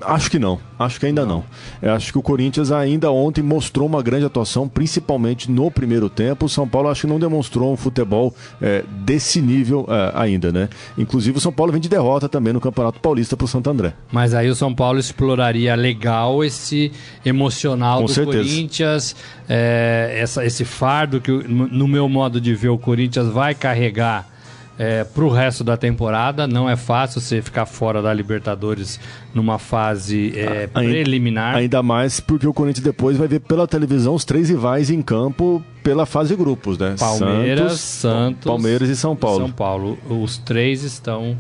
Acho 0.02 0.30
que 0.30 0.38
não, 0.38 0.60
acho 0.78 1.00
que 1.00 1.08
ainda 1.08 1.26
não. 1.26 1.44
Eu 1.82 1.94
acho 1.94 2.12
que 2.12 2.18
o 2.20 2.22
Corinthians 2.22 2.72
ainda 2.72 3.12
ontem 3.12 3.42
mostrou 3.42 3.88
uma 3.88 4.04
grande 4.04 4.24
atuação, 4.24 4.70
principalmente 4.70 5.50
no 5.50 5.72
primeiro 5.72 6.12
tempo. 6.12 6.46
O 6.46 6.50
São 6.50 6.68
Paulo 6.68 6.90
acho 6.90 7.02
que 7.02 7.08
não 7.08 7.20
demonstrou 7.20 7.74
um 7.74 7.76
futebol 7.76 8.36
é, 8.62 8.84
desse 9.04 9.42
nível 9.42 9.88
é, 9.90 10.12
ainda, 10.14 10.52
né? 10.52 10.70
Inclusive 10.96 11.40
o 11.40 11.42
São 11.42 11.52
Paulo 11.52 11.72
vem 11.72 11.82
de 11.82 11.90
derrota 11.90 12.30
também 12.30 12.54
no 12.54 12.62
Campeonato 12.62 13.00
Paulista 13.00 13.36
para 13.36 13.46
o 13.46 13.48
Santo 13.48 13.68
André. 13.68 13.94
Mas 14.12 14.36
aí 14.36 14.48
o 14.48 14.56
São 14.56 14.72
Paulo 14.72 15.00
exploraria 15.00 15.74
legal 15.74 16.44
esse 16.44 16.92
emocional 17.26 18.02
Com 18.02 18.06
do 18.06 18.12
certeza. 18.12 18.38
Corinthians, 18.38 19.16
é, 19.50 20.20
essa, 20.22 20.46
esse 20.46 20.64
fardo 20.64 21.20
que, 21.20 21.32
no 21.32 21.88
meu 21.88 22.08
modo 22.08 22.40
de 22.40 22.54
ver, 22.54 22.70
o 22.70 22.78
Corinthians 22.78 23.28
vai 23.28 23.56
carregar 23.56 24.37
é, 24.78 25.04
para 25.04 25.24
o 25.24 25.30
resto 25.30 25.63
da 25.63 25.76
temporada. 25.76 26.48
Não 26.48 26.70
é 26.70 26.76
fácil 26.76 27.20
você 27.20 27.42
ficar 27.42 27.66
fora 27.66 28.02
da 28.02 28.13
Libertadores 28.13 29.00
numa 29.34 29.58
fase 29.60 30.34
é, 30.36 30.68
preliminar. 30.68 31.56
Ainda 31.56 31.82
mais 31.82 32.20
porque 32.20 32.48
o 32.48 32.54
Corinthians 32.54 32.84
depois 32.84 33.18
vai 33.18 33.28
ver 33.28 33.40
pela 33.40 33.68
televisão 33.68 34.13
os 34.13 34.26
três 34.26 34.50
rivais 34.50 34.90
em 34.90 35.02
campo 35.02 35.63
pela 35.84 36.06
fase 36.06 36.30
de 36.30 36.36
grupos, 36.36 36.78
né? 36.78 36.96
Palmeiras, 37.00 37.74
Santos, 37.74 37.80
Santos 37.80 38.46
Palmeiras 38.46 38.90
e 38.90 38.96
São 38.96 39.16
Paulo. 39.16 39.46
São 39.46 39.52
Paulo. 39.52 39.98
Os 40.10 40.38
três 40.38 40.84
estão 40.84 41.38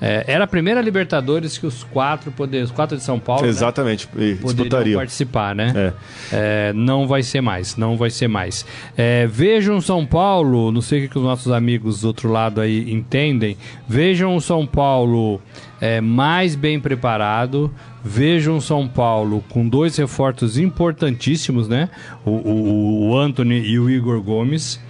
é, 0.00 0.24
era 0.26 0.44
a 0.44 0.46
primeira 0.46 0.80
Libertadores 0.80 1.58
que 1.58 1.66
os 1.66 1.84
quatro 1.84 2.30
poderes, 2.30 2.70
os 2.70 2.74
quatro 2.74 2.96
de 2.96 3.02
São 3.02 3.18
Paulo, 3.18 3.42
né, 3.42 3.48
exatamente, 3.48 4.08
né, 4.14 4.36
poderiam 4.40 4.98
participar, 4.98 5.54
né? 5.54 5.72
É. 5.74 5.92
É, 6.32 6.72
não 6.72 7.06
vai 7.06 7.22
ser 7.22 7.40
mais, 7.40 7.76
não 7.76 7.96
vai 7.96 8.10
ser 8.10 8.28
mais. 8.28 8.64
É, 8.96 9.26
vejam 9.26 9.80
São 9.80 10.06
Paulo, 10.06 10.70
não 10.70 10.80
sei 10.80 11.04
o 11.04 11.08
que 11.08 11.18
os 11.18 11.24
nossos 11.24 11.52
amigos 11.52 12.00
do 12.00 12.08
outro 12.08 12.30
lado 12.30 12.60
aí 12.60 12.92
entendem. 12.92 13.56
Vejam 13.88 14.36
o 14.36 14.40
São 14.40 14.66
Paulo 14.66 15.40
é, 15.80 16.00
mais 16.00 16.54
bem 16.54 16.78
preparado. 16.80 17.72
Vejam 18.04 18.60
São 18.60 18.86
Paulo 18.86 19.44
com 19.48 19.68
dois 19.68 19.96
reforços 19.96 20.56
importantíssimos, 20.58 21.68
né? 21.68 21.90
O, 22.24 22.30
o, 22.30 23.08
o 23.08 23.18
Anthony 23.18 23.60
e 23.60 23.78
o 23.78 23.90
Igor 23.90 24.20
Gomes. 24.22 24.80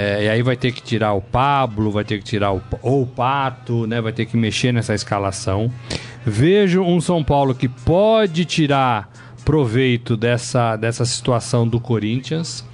É, 0.00 0.26
e 0.26 0.28
aí 0.28 0.42
vai 0.42 0.56
ter 0.56 0.70
que 0.70 0.80
tirar 0.80 1.12
o 1.14 1.20
Pablo, 1.20 1.90
vai 1.90 2.04
ter 2.04 2.18
que 2.18 2.24
tirar 2.24 2.52
o, 2.52 2.62
ou 2.82 3.02
o 3.02 3.06
Pato, 3.06 3.84
né? 3.84 4.00
Vai 4.00 4.12
ter 4.12 4.26
que 4.26 4.36
mexer 4.36 4.70
nessa 4.70 4.94
escalação. 4.94 5.68
Vejo 6.24 6.82
um 6.82 7.00
São 7.00 7.24
Paulo 7.24 7.52
que 7.52 7.68
pode 7.68 8.44
tirar 8.44 9.10
proveito 9.44 10.16
dessa, 10.16 10.76
dessa 10.76 11.04
situação 11.04 11.66
do 11.66 11.80
Corinthians. 11.80 12.64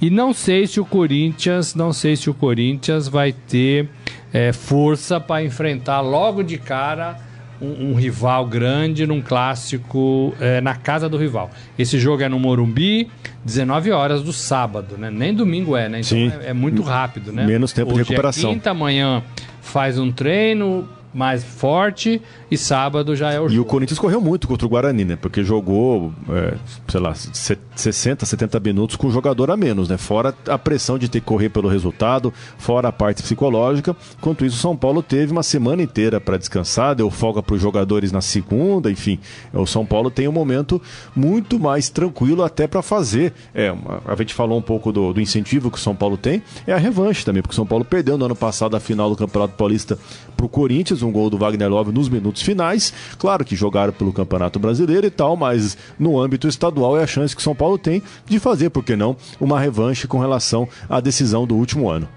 E 0.00 0.08
não 0.08 0.32
sei 0.32 0.66
se 0.66 0.80
o 0.80 0.84
Corinthians, 0.86 1.74
não 1.74 1.92
sei 1.92 2.16
se 2.16 2.30
o 2.30 2.34
Corinthians 2.34 3.08
vai 3.08 3.30
ter 3.30 3.86
é, 4.32 4.50
força 4.50 5.20
para 5.20 5.44
enfrentar 5.44 6.00
logo 6.00 6.42
de 6.42 6.56
cara 6.56 7.18
um, 7.60 7.90
um, 7.90 7.94
rival 7.94 8.46
grande 8.46 9.06
num 9.06 9.20
clássico 9.20 10.34
é, 10.40 10.60
na 10.60 10.74
casa 10.74 11.08
do 11.08 11.16
rival. 11.16 11.50
Esse 11.78 11.98
jogo 11.98 12.22
é 12.22 12.28
no 12.28 12.38
Morumbi, 12.38 13.08
19 13.44 13.90
horas 13.90 14.22
do 14.22 14.32
sábado, 14.32 14.96
né? 14.96 15.10
Nem 15.10 15.34
domingo 15.34 15.76
é, 15.76 15.88
né? 15.88 16.00
Então 16.00 16.18
é, 16.42 16.50
é, 16.50 16.52
muito 16.52 16.82
rápido, 16.82 17.32
né? 17.32 17.44
Menos 17.44 17.72
tempo 17.72 17.92
Hoje 17.92 18.02
de 18.02 18.08
recuperação. 18.08 18.50
É 18.50 18.54
quinta 18.54 18.72
manhã 18.72 19.22
faz 19.60 19.98
um 19.98 20.10
treino, 20.10 20.88
mais 21.12 21.44
forte 21.44 22.20
e 22.50 22.56
sábado 22.58 23.14
já 23.14 23.30
é 23.30 23.38
o 23.38 23.44
jogo. 23.44 23.54
E 23.54 23.60
o 23.60 23.64
Corinthians 23.64 23.98
correu 23.98 24.20
muito 24.20 24.48
contra 24.48 24.66
o 24.66 24.68
Guarani, 24.68 25.04
né? 25.04 25.16
Porque 25.16 25.44
jogou, 25.44 26.12
é, 26.28 26.54
sei 26.88 27.00
lá, 27.00 27.14
60, 27.14 28.26
70 28.26 28.58
minutos 28.60 28.96
com 28.96 29.06
o 29.06 29.10
jogador 29.10 29.50
a 29.50 29.56
menos, 29.56 29.88
né? 29.88 29.96
Fora 29.96 30.34
a 30.48 30.58
pressão 30.58 30.98
de 30.98 31.08
ter 31.08 31.20
que 31.20 31.26
correr 31.26 31.48
pelo 31.48 31.68
resultado, 31.68 32.32
fora 32.58 32.88
a 32.88 32.92
parte 32.92 33.22
psicológica. 33.22 33.94
Enquanto 34.18 34.44
isso, 34.44 34.56
o 34.56 34.60
São 34.60 34.76
Paulo 34.76 35.02
teve 35.02 35.30
uma 35.30 35.44
semana 35.44 35.82
inteira 35.82 36.20
para 36.20 36.36
descansar, 36.36 36.96
deu 36.96 37.08
folga 37.10 37.40
para 37.42 37.54
os 37.54 37.62
jogadores 37.62 38.10
na 38.10 38.20
segunda, 38.20 38.90
enfim. 38.90 39.20
O 39.52 39.66
São 39.66 39.86
Paulo 39.86 40.10
tem 40.10 40.26
um 40.26 40.32
momento 40.32 40.82
muito 41.14 41.58
mais 41.58 41.88
tranquilo 41.88 42.42
até 42.42 42.66
para 42.66 42.82
fazer. 42.82 43.32
É, 43.54 43.70
uma, 43.70 44.02
a 44.04 44.16
gente 44.16 44.34
falou 44.34 44.58
um 44.58 44.62
pouco 44.62 44.90
do, 44.90 45.12
do 45.12 45.20
incentivo 45.20 45.70
que 45.70 45.78
o 45.78 45.80
São 45.80 45.94
Paulo 45.94 46.16
tem, 46.16 46.42
é 46.66 46.72
a 46.72 46.78
revanche 46.78 47.24
também, 47.24 47.42
porque 47.42 47.52
o 47.52 47.56
São 47.56 47.66
Paulo 47.66 47.84
perdeu 47.84 48.18
no 48.18 48.24
ano 48.24 48.36
passado 48.36 48.76
a 48.76 48.80
final 48.80 49.08
do 49.08 49.16
Campeonato 49.16 49.54
Paulista 49.54 49.96
para 50.36 50.46
o 50.46 50.48
Corinthians, 50.48 51.02
um 51.02 51.12
gol 51.12 51.30
do 51.30 51.38
Wagner 51.38 51.68
Love 51.68 51.92
nos 51.92 52.08
minutos 52.08 52.39
finais. 52.42 52.92
Claro 53.18 53.44
que 53.44 53.56
jogaram 53.56 53.92
pelo 53.92 54.12
Campeonato 54.12 54.58
Brasileiro 54.58 55.06
e 55.06 55.10
tal, 55.10 55.36
mas 55.36 55.76
no 55.98 56.20
âmbito 56.20 56.48
estadual 56.48 56.98
é 56.98 57.02
a 57.02 57.06
chance 57.06 57.34
que 57.34 57.42
São 57.42 57.54
Paulo 57.54 57.78
tem 57.78 58.02
de 58.26 58.38
fazer, 58.38 58.70
por 58.70 58.84
que 58.84 58.96
não, 58.96 59.16
uma 59.40 59.60
revanche 59.60 60.06
com 60.06 60.18
relação 60.18 60.68
à 60.88 61.00
decisão 61.00 61.46
do 61.46 61.56
último 61.56 61.88
ano. 61.88 62.08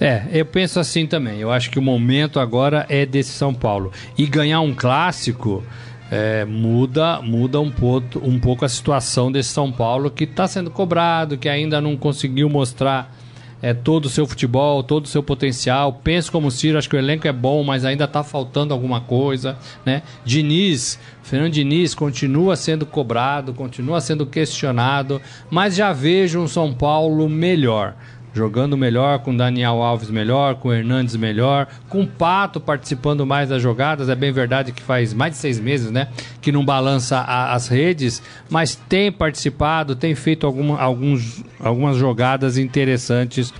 É, 0.00 0.26
eu 0.32 0.44
penso 0.44 0.80
assim 0.80 1.06
também. 1.06 1.38
Eu 1.38 1.52
acho 1.52 1.70
que 1.70 1.78
o 1.78 1.82
momento 1.82 2.40
agora 2.40 2.84
é 2.88 3.06
desse 3.06 3.30
São 3.30 3.54
Paulo. 3.54 3.92
E 4.18 4.26
ganhar 4.26 4.60
um 4.60 4.74
clássico 4.74 5.62
é, 6.10 6.44
muda, 6.44 7.22
muda 7.22 7.60
um, 7.60 7.70
pouco, 7.70 8.18
um 8.22 8.38
pouco 8.38 8.64
a 8.64 8.68
situação 8.68 9.30
desse 9.30 9.50
São 9.50 9.70
Paulo 9.70 10.10
que 10.10 10.24
está 10.24 10.48
sendo 10.48 10.70
cobrado, 10.70 11.38
que 11.38 11.48
ainda 11.48 11.80
não 11.80 11.96
conseguiu 11.96 12.50
mostrar 12.50 13.16
é, 13.62 13.72
todo 13.72 14.06
o 14.06 14.08
seu 14.10 14.26
futebol, 14.26 14.82
todo 14.82 15.04
o 15.04 15.08
seu 15.08 15.22
potencial. 15.22 16.00
Penso 16.02 16.32
como 16.32 16.50
Ciro, 16.50 16.76
acho 16.76 16.90
que 16.90 16.96
o 16.96 16.98
elenco 16.98 17.28
é 17.28 17.32
bom, 17.32 17.62
mas 17.62 17.84
ainda 17.84 18.04
está 18.04 18.24
faltando 18.24 18.74
alguma 18.74 19.00
coisa. 19.00 19.56
Né? 19.86 20.02
Diniz, 20.24 20.98
Fernando 21.22 21.52
Diniz 21.52 21.94
continua 21.94 22.56
sendo 22.56 22.84
cobrado, 22.84 23.54
continua 23.54 24.00
sendo 24.00 24.26
questionado, 24.26 25.22
mas 25.48 25.76
já 25.76 25.92
vejo 25.92 26.40
um 26.40 26.48
São 26.48 26.74
Paulo 26.74 27.28
melhor 27.28 27.94
jogando 28.34 28.76
melhor, 28.76 29.18
com 29.18 29.36
Daniel 29.36 29.82
Alves 29.82 30.10
melhor, 30.10 30.54
com 30.56 30.72
Hernandes 30.72 31.16
melhor, 31.16 31.66
com 31.88 32.06
Pato 32.06 32.60
participando 32.60 33.26
mais 33.26 33.48
das 33.48 33.62
jogadas. 33.62 34.08
É 34.08 34.14
bem 34.14 34.32
verdade 34.32 34.72
que 34.72 34.82
faz 34.82 35.12
mais 35.12 35.32
de 35.32 35.38
seis 35.38 35.60
meses, 35.60 35.90
né? 35.90 36.08
Que 36.40 36.50
não 36.50 36.64
balança 36.64 37.18
a, 37.18 37.52
as 37.54 37.68
redes, 37.68 38.22
mas 38.48 38.74
tem 38.74 39.12
participado, 39.12 39.94
tem 39.94 40.14
feito 40.14 40.46
alguma, 40.46 40.80
alguns, 40.80 41.44
algumas 41.60 41.96
jogadas 41.96 42.56
interessantes 42.56 43.52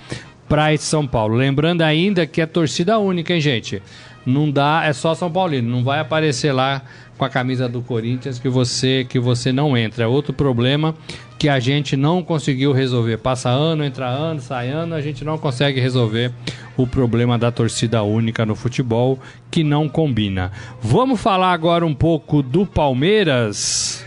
para 0.49 0.73
esse 0.73 0.85
São 0.85 1.05
Paulo. 1.07 1.35
Lembrando 1.35 1.81
ainda 1.81 2.25
que 2.25 2.41
é 2.41 2.45
torcida 2.45 2.97
única, 2.97 3.33
hein, 3.33 3.41
gente? 3.41 3.81
Não 4.25 4.49
dá, 4.49 4.83
é 4.85 4.93
só 4.93 5.13
São 5.13 5.29
Paulino, 5.29 5.69
não 5.69 5.83
vai 5.83 5.99
aparecer 5.99 6.53
lá 6.53 6.81
com 7.17 7.25
a 7.25 7.29
camisa 7.29 7.69
do 7.69 7.81
Corinthians 7.81 8.39
que 8.39 8.49
você 8.49 9.05
que 9.07 9.19
você 9.19 9.51
não 9.51 9.77
entra. 9.77 10.03
É 10.03 10.07
outro 10.07 10.33
problema 10.33 10.95
que 11.37 11.49
a 11.49 11.59
gente 11.59 11.97
não 11.97 12.23
conseguiu 12.23 12.71
resolver. 12.71 13.17
Passa 13.17 13.49
ano, 13.49 13.83
entra 13.83 14.07
ano, 14.07 14.39
sai 14.39 14.69
ano, 14.69 14.95
a 14.95 15.01
gente 15.01 15.25
não 15.25 15.37
consegue 15.37 15.79
resolver 15.79 16.31
o 16.77 16.87
problema 16.87 17.37
da 17.37 17.51
torcida 17.51 18.01
única 18.01 18.45
no 18.45 18.55
futebol 18.55 19.19
que 19.51 19.63
não 19.63 19.89
combina. 19.89 20.51
Vamos 20.81 21.19
falar 21.19 21.51
agora 21.51 21.85
um 21.85 21.93
pouco 21.93 22.41
do 22.41 22.65
Palmeiras. 22.65 24.03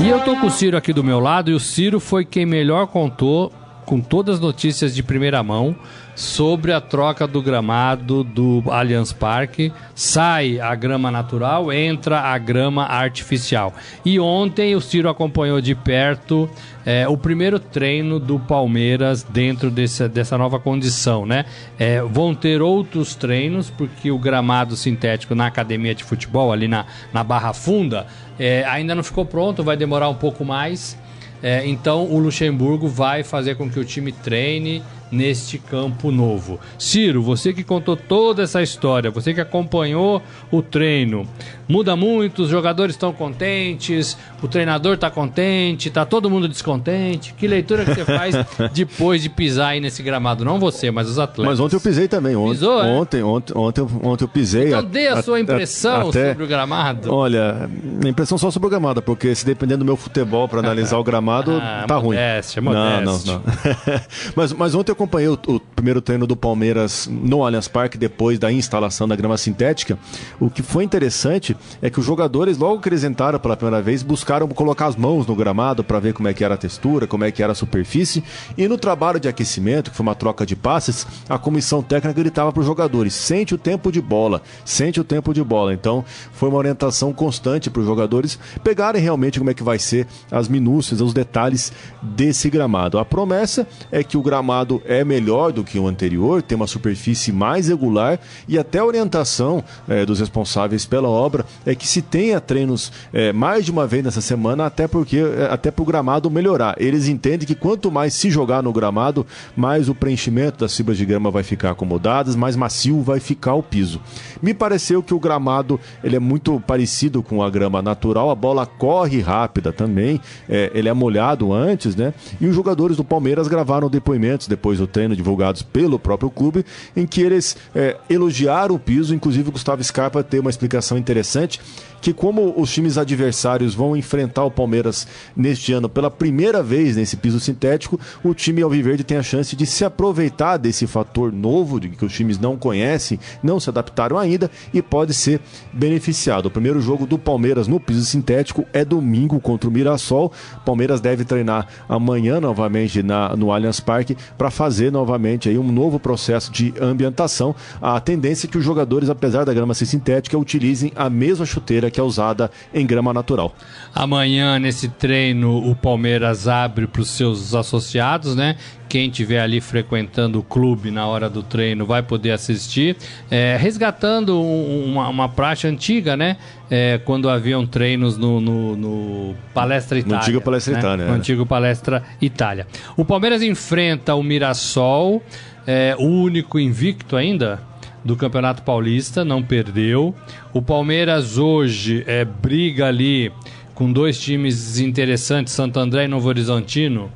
E 0.00 0.08
eu 0.08 0.20
tô 0.24 0.36
com 0.36 0.48
o 0.48 0.50
Ciro 0.50 0.76
aqui 0.76 0.92
do 0.92 1.04
meu 1.04 1.20
lado 1.20 1.50
e 1.50 1.54
o 1.54 1.60
Ciro 1.60 2.00
foi 2.00 2.24
quem 2.24 2.44
melhor 2.44 2.88
contou 2.88 3.52
com 3.86 4.00
todas 4.00 4.36
as 4.36 4.40
notícias 4.40 4.94
de 4.94 5.02
primeira 5.02 5.42
mão 5.42 5.76
sobre 6.14 6.72
a 6.72 6.80
troca 6.80 7.26
do 7.26 7.40
gramado 7.40 8.22
do 8.22 8.62
Allianz 8.68 9.12
Parque. 9.12 9.72
Sai 9.94 10.60
a 10.60 10.74
grama 10.74 11.10
natural, 11.10 11.72
entra 11.72 12.20
a 12.20 12.38
grama 12.38 12.84
artificial. 12.84 13.72
E 14.04 14.20
ontem 14.20 14.74
o 14.74 14.80
Ciro 14.80 15.08
acompanhou 15.08 15.60
de 15.60 15.74
perto 15.74 16.48
é, 16.84 17.06
o 17.08 17.16
primeiro 17.16 17.58
treino 17.58 18.18
do 18.18 18.38
Palmeiras 18.38 19.22
dentro 19.22 19.70
desse, 19.70 20.08
dessa 20.08 20.36
nova 20.36 20.58
condição, 20.58 21.24
né? 21.24 21.44
É, 21.78 22.02
vão 22.02 22.34
ter 22.34 22.60
outros 22.60 23.14
treinos, 23.14 23.70
porque 23.70 24.10
o 24.10 24.18
gramado 24.18 24.76
sintético 24.76 25.34
na 25.34 25.46
academia 25.46 25.94
de 25.94 26.04
futebol, 26.04 26.52
ali 26.52 26.68
na, 26.68 26.86
na 27.12 27.22
Barra 27.22 27.52
Funda, 27.52 28.06
é, 28.38 28.64
ainda 28.64 28.94
não 28.94 29.02
ficou 29.02 29.24
pronto, 29.24 29.62
vai 29.62 29.76
demorar 29.76 30.08
um 30.08 30.14
pouco 30.14 30.44
mais. 30.44 30.98
É, 31.42 31.66
então 31.66 32.04
o 32.04 32.18
Luxemburgo 32.18 32.86
vai 32.86 33.24
fazer 33.24 33.56
com 33.56 33.68
que 33.68 33.78
o 33.78 33.84
time 33.84 34.12
treine 34.12 34.82
neste 35.12 35.58
campo 35.58 36.10
novo. 36.10 36.58
Ciro, 36.78 37.22
você 37.22 37.52
que 37.52 37.62
contou 37.62 37.94
toda 37.96 38.42
essa 38.42 38.62
história, 38.62 39.10
você 39.10 39.34
que 39.34 39.40
acompanhou 39.40 40.22
o 40.50 40.62
treino, 40.62 41.28
muda 41.68 41.94
muito, 41.94 42.42
os 42.42 42.48
jogadores 42.48 42.94
estão 42.94 43.12
contentes, 43.12 44.16
o 44.42 44.48
treinador 44.48 44.94
está 44.94 45.10
contente, 45.10 45.88
está 45.88 46.04
todo 46.06 46.30
mundo 46.30 46.48
descontente. 46.48 47.34
Que 47.34 47.46
leitura 47.46 47.84
que 47.84 47.94
você 47.94 48.04
faz 48.06 48.34
depois 48.72 49.22
de 49.22 49.28
pisar 49.28 49.68
aí 49.72 49.80
nesse 49.80 50.02
gramado? 50.02 50.44
Não 50.44 50.58
você, 50.58 50.90
mas 50.90 51.08
os 51.08 51.18
atletas. 51.18 51.44
Mas 51.52 51.60
ontem 51.60 51.76
eu 51.76 51.80
pisei 51.80 52.08
também. 52.08 52.34
Ontem, 52.34 52.52
Pisou, 52.54 52.82
é? 52.82 52.86
ontem, 52.86 53.22
ontem, 53.22 53.52
ontem, 53.56 53.80
eu- 53.82 53.90
ontem 54.02 54.24
eu 54.24 54.28
pisei. 54.28 54.68
Então 54.68 54.84
dê 54.84 55.08
a 55.08 55.22
sua 55.22 55.38
impressão 55.40 56.08
até- 56.08 56.30
sobre 56.30 56.44
o 56.44 56.46
gramado. 56.46 57.12
Olha, 57.14 57.68
a 58.02 58.08
impressão 58.08 58.38
só 58.38 58.50
sobre 58.50 58.68
o 58.68 58.70
gramado, 58.70 59.02
porque 59.02 59.34
se 59.34 59.44
dependendo 59.44 59.80
do 59.80 59.84
meu 59.84 59.96
futebol 59.96 60.48
para 60.48 60.60
analisar 60.60 60.96
o 60.96 61.04
gramado, 61.04 61.52
Ah, 61.62 61.84
tá 61.86 61.96
ruim. 61.96 62.16
modéstia, 62.16 62.62
Não, 62.62 62.72
não, 62.72 63.00
modéstia. 63.12 63.32
não. 63.34 63.42
mas, 64.34 64.52
mas 64.54 64.74
ontem 64.74 64.90
eu 64.92 64.96
acompanhei 65.02 65.28
o, 65.28 65.38
o 65.48 65.60
primeiro 65.60 66.00
treino 66.00 66.26
do 66.26 66.36
Palmeiras 66.36 67.08
no 67.10 67.44
Allianz 67.44 67.66
Parque, 67.66 67.98
depois 67.98 68.38
da 68.38 68.52
instalação 68.52 69.08
da 69.08 69.16
grama 69.16 69.36
sintética. 69.36 69.98
O 70.38 70.48
que 70.48 70.62
foi 70.62 70.84
interessante 70.84 71.56
é 71.80 71.90
que 71.90 71.98
os 71.98 72.06
jogadores, 72.06 72.56
logo 72.56 72.80
que 72.80 72.88
eles 72.88 73.02
entraram 73.02 73.38
pela 73.38 73.56
primeira 73.56 73.82
vez, 73.82 74.02
buscaram 74.02 74.46
colocar 74.48 74.86
as 74.86 74.96
mãos 74.96 75.26
no 75.26 75.34
gramado 75.34 75.82
para 75.82 75.98
ver 75.98 76.14
como 76.14 76.28
é 76.28 76.34
que 76.34 76.44
era 76.44 76.54
a 76.54 76.58
textura, 76.58 77.06
como 77.06 77.24
é 77.24 77.32
que 77.32 77.42
era 77.42 77.52
a 77.52 77.54
superfície. 77.54 78.22
E 78.56 78.68
no 78.68 78.78
trabalho 78.78 79.18
de 79.18 79.28
aquecimento, 79.28 79.90
que 79.90 79.96
foi 79.96 80.04
uma 80.04 80.14
troca 80.14 80.46
de 80.46 80.54
passes, 80.54 81.06
a 81.28 81.36
comissão 81.36 81.82
técnica 81.82 82.20
gritava 82.20 82.52
para 82.52 82.60
os 82.60 82.66
jogadores: 82.66 83.14
sente 83.14 83.54
o 83.54 83.58
tempo 83.58 83.90
de 83.90 84.00
bola, 84.00 84.40
sente 84.64 85.00
o 85.00 85.04
tempo 85.04 85.34
de 85.34 85.42
bola. 85.42 85.74
Então 85.74 86.04
foi 86.32 86.48
uma 86.48 86.58
orientação 86.58 87.12
constante 87.12 87.70
para 87.70 87.80
os 87.80 87.86
jogadores 87.86 88.38
pegarem 88.62 89.02
realmente 89.02 89.38
como 89.38 89.50
é 89.50 89.54
que 89.54 89.62
vai 89.64 89.78
ser 89.78 90.06
as 90.30 90.48
minúcias, 90.48 91.00
os 91.00 91.12
detalhes 91.12 91.72
desse 92.00 92.48
gramado. 92.48 92.98
A 92.98 93.04
promessa 93.04 93.66
é 93.90 94.04
que 94.04 94.16
o 94.16 94.22
gramado 94.22 94.80
é 95.00 95.04
melhor 95.04 95.52
do 95.52 95.64
que 95.64 95.78
o 95.78 95.86
anterior, 95.86 96.42
tem 96.42 96.56
uma 96.56 96.66
superfície 96.66 97.32
mais 97.32 97.68
regular 97.68 98.18
e 98.46 98.58
até 98.58 98.78
a 98.78 98.84
orientação 98.84 99.64
eh, 99.88 100.04
dos 100.04 100.20
responsáveis 100.20 100.84
pela 100.84 101.08
obra 101.08 101.44
é 101.64 101.74
que 101.74 101.86
se 101.86 102.02
tenha 102.02 102.40
treinos 102.40 102.92
eh, 103.12 103.32
mais 103.32 103.64
de 103.64 103.70
uma 103.70 103.86
vez 103.86 104.04
nessa 104.04 104.20
semana, 104.20 104.66
até 104.66 104.86
porque 104.86 105.18
eh, 105.18 105.48
até 105.50 105.70
para 105.70 105.82
o 105.82 105.86
gramado 105.86 106.30
melhorar. 106.30 106.76
Eles 106.78 107.08
entendem 107.08 107.46
que 107.46 107.54
quanto 107.54 107.90
mais 107.90 108.14
se 108.14 108.30
jogar 108.30 108.62
no 108.62 108.72
gramado, 108.72 109.26
mais 109.56 109.88
o 109.88 109.94
preenchimento 109.94 110.58
das 110.58 110.76
fibras 110.76 110.98
de 110.98 111.06
grama 111.06 111.30
vai 111.30 111.42
ficar 111.42 111.70
acomodadas, 111.70 112.36
mais 112.36 112.56
macio 112.56 113.00
vai 113.02 113.20
ficar 113.20 113.54
o 113.54 113.62
piso. 113.62 114.00
Me 114.40 114.52
pareceu 114.52 115.02
que 115.02 115.14
o 115.14 115.20
gramado 115.20 115.78
ele 116.02 116.16
é 116.16 116.20
muito 116.20 116.60
parecido 116.66 117.22
com 117.22 117.42
a 117.42 117.50
grama 117.50 117.80
natural, 117.80 118.30
a 118.30 118.34
bola 118.34 118.66
corre 118.66 119.20
rápida 119.20 119.72
também, 119.72 120.20
eh, 120.48 120.70
ele 120.74 120.88
é 120.88 120.92
molhado 120.92 121.52
antes, 121.52 121.96
né? 121.96 122.12
E 122.40 122.46
os 122.46 122.54
jogadores 122.54 122.96
do 122.96 123.04
Palmeiras 123.04 123.48
gravaram 123.48 123.88
depoimentos 123.88 124.46
depois 124.46 124.80
do 124.82 124.86
treino 124.86 125.14
divulgados 125.14 125.62
pelo 125.62 125.98
próprio 125.98 126.30
clube, 126.30 126.64
em 126.96 127.06
que 127.06 127.22
eles 127.22 127.56
eh, 127.74 127.96
elogiaram 128.10 128.74
o 128.74 128.78
piso, 128.78 129.14
inclusive 129.14 129.48
o 129.48 129.52
Gustavo 129.52 129.82
Scarpa 129.82 130.22
tem 130.22 130.40
uma 130.40 130.50
explicação 130.50 130.98
interessante 130.98 131.60
que 132.02 132.12
como 132.12 132.52
os 132.60 132.70
times 132.72 132.98
adversários 132.98 133.74
vão 133.74 133.96
enfrentar 133.96 134.44
o 134.44 134.50
Palmeiras 134.50 135.06
neste 135.36 135.72
ano 135.72 135.88
pela 135.88 136.10
primeira 136.10 136.60
vez 136.60 136.96
nesse 136.96 137.16
piso 137.16 137.38
sintético, 137.38 137.98
o 138.24 138.34
time 138.34 138.60
alviverde 138.60 139.04
tem 139.04 139.16
a 139.16 139.22
chance 139.22 139.54
de 139.54 139.64
se 139.64 139.84
aproveitar 139.84 140.56
desse 140.56 140.84
fator 140.88 141.32
novo 141.32 141.78
de 141.78 141.90
que 141.90 142.04
os 142.04 142.12
times 142.12 142.40
não 142.40 142.56
conhecem, 142.56 143.20
não 143.40 143.60
se 143.60 143.70
adaptaram 143.70 144.18
ainda 144.18 144.50
e 144.74 144.82
pode 144.82 145.14
ser 145.14 145.40
beneficiado. 145.72 146.46
O 146.46 146.50
primeiro 146.50 146.80
jogo 146.80 147.06
do 147.06 147.16
Palmeiras 147.16 147.68
no 147.68 147.78
piso 147.78 148.04
sintético 148.04 148.66
é 148.72 148.84
domingo 148.84 149.38
contra 149.38 149.70
o 149.70 149.72
Mirassol. 149.72 150.32
Palmeiras 150.66 151.00
deve 151.00 151.24
treinar 151.24 151.68
amanhã 151.88 152.40
novamente 152.40 153.00
na, 153.00 153.36
no 153.36 153.52
Allianz 153.52 153.78
Parque 153.78 154.16
para 154.36 154.50
fazer 154.50 154.71
novamente 154.90 155.48
aí 155.48 155.58
um 155.58 155.70
novo 155.70 155.98
processo 155.98 156.50
de 156.50 156.72
ambientação. 156.80 157.54
A 157.80 158.00
tendência 158.00 158.46
é 158.46 158.50
que 158.50 158.58
os 158.58 158.64
jogadores, 158.64 159.10
apesar 159.10 159.44
da 159.44 159.52
grama 159.52 159.74
ser 159.74 159.86
sintética, 159.86 160.38
utilizem 160.38 160.92
a 160.96 161.10
mesma 161.10 161.44
chuteira 161.44 161.90
que 161.90 162.00
é 162.00 162.02
usada 162.02 162.50
em 162.72 162.86
grama 162.86 163.12
natural. 163.12 163.54
Amanhã, 163.94 164.58
nesse 164.58 164.88
treino, 164.88 165.58
o 165.58 165.74
Palmeiras 165.74 166.48
abre 166.48 166.86
para 166.86 167.02
os 167.02 167.10
seus 167.10 167.54
associados, 167.54 168.34
né? 168.34 168.56
Quem 168.92 169.08
estiver 169.08 169.40
ali 169.40 169.58
frequentando 169.58 170.38
o 170.40 170.42
clube 170.42 170.90
na 170.90 171.06
hora 171.06 171.26
do 171.30 171.42
treino 171.42 171.86
vai 171.86 172.02
poder 172.02 172.30
assistir, 172.32 172.94
é, 173.30 173.56
resgatando 173.58 174.38
um- 174.38 174.84
uma, 174.84 175.08
uma 175.08 175.28
praxe 175.30 175.66
antiga, 175.66 176.14
né? 176.14 176.36
É, 176.70 177.00
quando 177.02 177.30
haviam 177.30 177.66
treinos 177.66 178.18
no, 178.18 178.38
no- 178.38 178.76
no 178.76 179.34
Palestra 179.54 179.98
Itália. 179.98 180.18
antigo 180.18 180.40
Palestra 180.42 180.74
né? 180.74 180.78
Itália, 180.78 181.06
No 181.06 181.12
é. 181.12 181.16
antigo 181.16 181.46
Palestra 181.46 182.02
Itália. 182.20 182.66
O 182.94 183.02
Palmeiras 183.02 183.40
enfrenta 183.42 184.14
o 184.14 184.22
Mirassol, 184.22 185.22
é, 185.66 185.96
o 185.98 186.04
único 186.04 186.58
invicto 186.60 187.16
ainda 187.16 187.62
do 188.04 188.14
Campeonato 188.14 188.62
Paulista, 188.62 189.24
não 189.24 189.42
perdeu. 189.42 190.14
O 190.52 190.60
Palmeiras 190.60 191.38
hoje 191.38 192.04
é, 192.06 192.26
briga 192.26 192.88
ali 192.88 193.32
com 193.74 193.90
dois 193.90 194.20
times 194.20 194.78
interessantes, 194.78 195.54
Santo 195.54 195.80
André 195.80 196.04
e 196.04 196.08
Novo 196.08 196.28
Horizontino. 196.28 197.10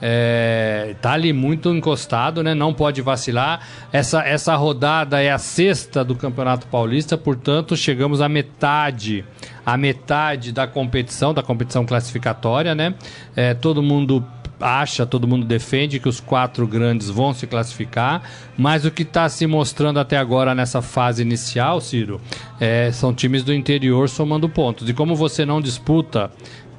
É, 0.00 0.94
tá 1.00 1.12
ali 1.12 1.32
muito 1.32 1.74
encostado, 1.74 2.42
né? 2.42 2.54
Não 2.54 2.72
pode 2.72 3.02
vacilar. 3.02 3.66
Essa, 3.92 4.22
essa 4.22 4.56
rodada 4.56 5.20
é 5.22 5.30
a 5.30 5.38
sexta 5.38 6.04
do 6.04 6.14
Campeonato 6.14 6.66
Paulista, 6.66 7.18
portanto, 7.18 7.76
chegamos 7.76 8.20
à 8.20 8.28
metade, 8.28 9.24
a 9.64 9.76
metade 9.76 10.52
da 10.52 10.66
competição, 10.66 11.34
da 11.34 11.42
competição 11.42 11.84
classificatória, 11.84 12.74
né? 12.74 12.94
É, 13.36 13.54
todo 13.54 13.82
mundo 13.82 14.24
acha, 14.60 15.06
todo 15.06 15.26
mundo 15.26 15.46
defende 15.46 15.98
que 15.98 16.08
os 16.08 16.20
quatro 16.20 16.66
grandes 16.66 17.08
vão 17.08 17.32
se 17.32 17.46
classificar, 17.46 18.22
mas 18.56 18.84
o 18.84 18.90
que 18.90 19.02
está 19.02 19.28
se 19.28 19.46
mostrando 19.46 19.98
até 19.98 20.18
agora 20.18 20.54
nessa 20.54 20.82
fase 20.82 21.22
inicial, 21.22 21.80
Ciro, 21.80 22.20
é, 22.60 22.92
são 22.92 23.14
times 23.14 23.42
do 23.42 23.54
interior 23.54 24.08
somando 24.08 24.48
pontos. 24.48 24.88
E 24.88 24.92
como 24.92 25.16
você 25.16 25.46
não 25.46 25.60
disputa 25.60 26.30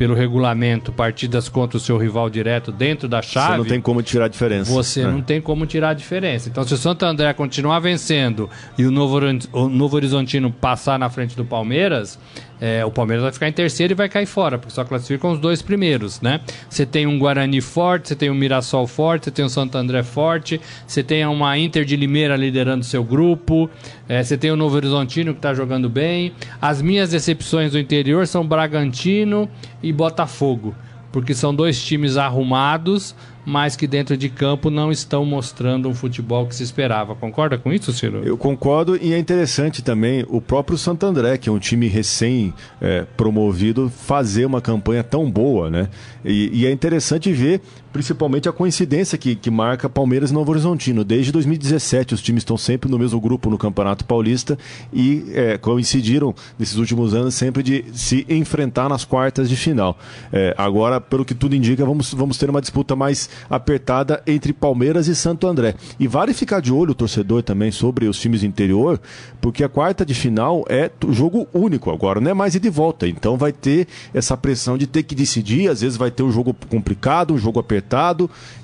pelo 0.01 0.15
regulamento 0.15 0.91
partidas 0.91 1.47
contra 1.47 1.77
o 1.77 1.79
seu 1.79 1.95
rival 1.95 2.27
direto 2.27 2.71
dentro 2.71 3.07
da 3.07 3.21
chave, 3.21 3.51
Você 3.51 3.57
não 3.59 3.65
tem 3.65 3.79
como 3.79 4.01
tirar 4.01 4.25
a 4.25 4.27
diferença. 4.27 4.71
você 4.71 5.01
É. 5.01 5.03
não 5.03 5.21
tem 5.21 5.39
como 5.39 5.63
tirar 5.67 5.89
a 5.89 5.93
diferença. 5.93 6.49
Então, 6.49 6.63
se 6.63 6.73
o 6.73 6.77
Santo 6.77 7.05
André 7.05 7.31
continuar 7.33 7.77
vencendo 7.81 8.49
e 8.79 8.83
o 8.83 8.89
Novo, 8.89 9.19
o 9.53 9.69
Novo 9.69 9.95
Horizontino 9.95 10.51
passar 10.51 10.97
na 10.97 11.07
frente 11.07 11.35
do 11.37 11.45
Palmeiras, 11.45 12.17
é, 12.61 12.85
o 12.85 12.91
Palmeiras 12.91 13.23
vai 13.23 13.31
ficar 13.31 13.49
em 13.49 13.51
terceiro 13.51 13.93
e 13.93 13.95
vai 13.95 14.07
cair 14.07 14.27
fora, 14.27 14.59
porque 14.59 14.71
só 14.71 14.85
classificam 14.85 15.31
os 15.31 15.39
dois 15.39 15.63
primeiros, 15.63 16.21
né? 16.21 16.41
Você 16.69 16.85
tem 16.85 17.07
um 17.07 17.17
Guarani 17.17 17.59
forte, 17.59 18.09
você 18.09 18.15
tem 18.15 18.29
um 18.29 18.35
Mirassol 18.35 18.85
forte, 18.85 19.25
você 19.25 19.31
tem 19.31 19.43
um 19.43 19.49
Santo 19.49 19.75
André 19.75 20.03
forte, 20.03 20.61
você 20.85 21.01
tem 21.01 21.25
uma 21.25 21.57
Inter 21.57 21.83
de 21.83 21.95
Limeira 21.95 22.35
liderando 22.35 22.85
seu 22.85 23.03
grupo, 23.03 23.67
é, 24.07 24.23
você 24.23 24.37
tem 24.37 24.51
o 24.51 24.55
Novo 24.55 24.75
Horizontino 24.75 25.33
que 25.33 25.39
está 25.39 25.55
jogando 25.55 25.89
bem. 25.89 26.33
As 26.61 26.83
minhas 26.83 27.09
decepções 27.09 27.71
do 27.71 27.79
interior 27.79 28.27
são 28.27 28.45
Bragantino 28.45 29.49
e 29.81 29.91
Botafogo 29.91 30.75
porque 31.11 31.33
são 31.33 31.53
dois 31.53 31.83
times 31.83 32.15
arrumados, 32.15 33.13
mas 33.45 33.75
que 33.75 33.87
dentro 33.87 34.15
de 34.15 34.29
campo 34.29 34.69
não 34.69 34.91
estão 34.91 35.25
mostrando 35.25 35.89
um 35.89 35.93
futebol 35.93 36.47
que 36.47 36.55
se 36.55 36.63
esperava. 36.63 37.15
Concorda 37.15 37.57
com 37.57 37.73
isso, 37.73 37.91
Ciro? 37.91 38.21
Eu 38.23 38.37
concordo 38.37 38.95
e 38.95 39.13
é 39.13 39.17
interessante 39.17 39.81
também 39.81 40.25
o 40.29 40.41
próprio 40.41 40.77
Santo 40.77 41.05
André, 41.05 41.37
que 41.37 41.49
é 41.49 41.51
um 41.51 41.59
time 41.59 41.87
recém-promovido, 41.87 43.89
fazer 43.89 44.45
uma 44.45 44.61
campanha 44.61 45.03
tão 45.03 45.29
boa, 45.29 45.69
né? 45.69 45.89
E, 46.23 46.61
e 46.61 46.65
é 46.65 46.71
interessante 46.71 47.31
ver, 47.31 47.61
principalmente, 47.91 48.47
a 48.47 48.51
coincidência 48.51 49.17
que, 49.17 49.35
que 49.35 49.49
marca 49.49 49.89
Palmeiras 49.89 50.31
e 50.31 50.33
Novo 50.33 50.51
Horizontino. 50.51 51.03
Desde 51.03 51.31
2017, 51.31 52.13
os 52.13 52.21
times 52.21 52.41
estão 52.41 52.57
sempre 52.57 52.89
no 52.89 52.97
mesmo 52.97 53.19
grupo 53.19 53.49
no 53.49 53.57
Campeonato 53.57 54.05
Paulista 54.05 54.57
e 54.93 55.25
é, 55.33 55.57
coincidiram 55.57 56.33
nesses 56.57 56.77
últimos 56.77 57.13
anos 57.13 57.35
sempre 57.35 57.63
de 57.63 57.85
se 57.93 58.25
enfrentar 58.29 58.87
nas 58.89 59.03
quartas 59.03 59.49
de 59.49 59.55
final. 59.55 59.97
É, 60.31 60.53
agora, 60.57 61.01
pelo 61.01 61.25
que 61.25 61.33
tudo 61.33 61.55
indica, 61.55 61.85
vamos, 61.85 62.13
vamos 62.13 62.37
ter 62.37 62.49
uma 62.49 62.61
disputa 62.61 62.95
mais 62.95 63.29
apertada 63.49 64.21
entre 64.25 64.53
Palmeiras 64.53 65.07
e 65.07 65.15
Santo 65.15 65.47
André. 65.47 65.75
E 65.99 66.07
vale 66.07 66.33
ficar 66.33 66.61
de 66.61 66.71
olho 66.71 66.91
o 66.91 66.95
torcedor 66.95 67.43
também 67.43 67.71
sobre 67.71 68.07
os 68.07 68.19
times 68.19 68.43
interior, 68.43 68.99
porque 69.39 69.63
a 69.63 69.69
quarta 69.69 70.05
de 70.05 70.13
final 70.13 70.63
é 70.69 70.89
jogo 71.09 71.47
único 71.53 71.91
agora, 71.91 72.21
não 72.21 72.31
é 72.31 72.33
mais 72.33 72.55
ir 72.55 72.59
de 72.59 72.69
volta. 72.69 73.07
Então 73.07 73.37
vai 73.37 73.51
ter 73.51 73.87
essa 74.13 74.37
pressão 74.37 74.77
de 74.77 74.87
ter 74.87 75.03
que 75.03 75.15
decidir, 75.15 75.69
às 75.69 75.81
vezes 75.81 75.97
vai 75.97 76.11
ter 76.11 76.23
um 76.23 76.31
jogo 76.31 76.55
complicado, 76.69 77.33
um 77.33 77.37
jogo 77.37 77.59
apertado, 77.59 77.80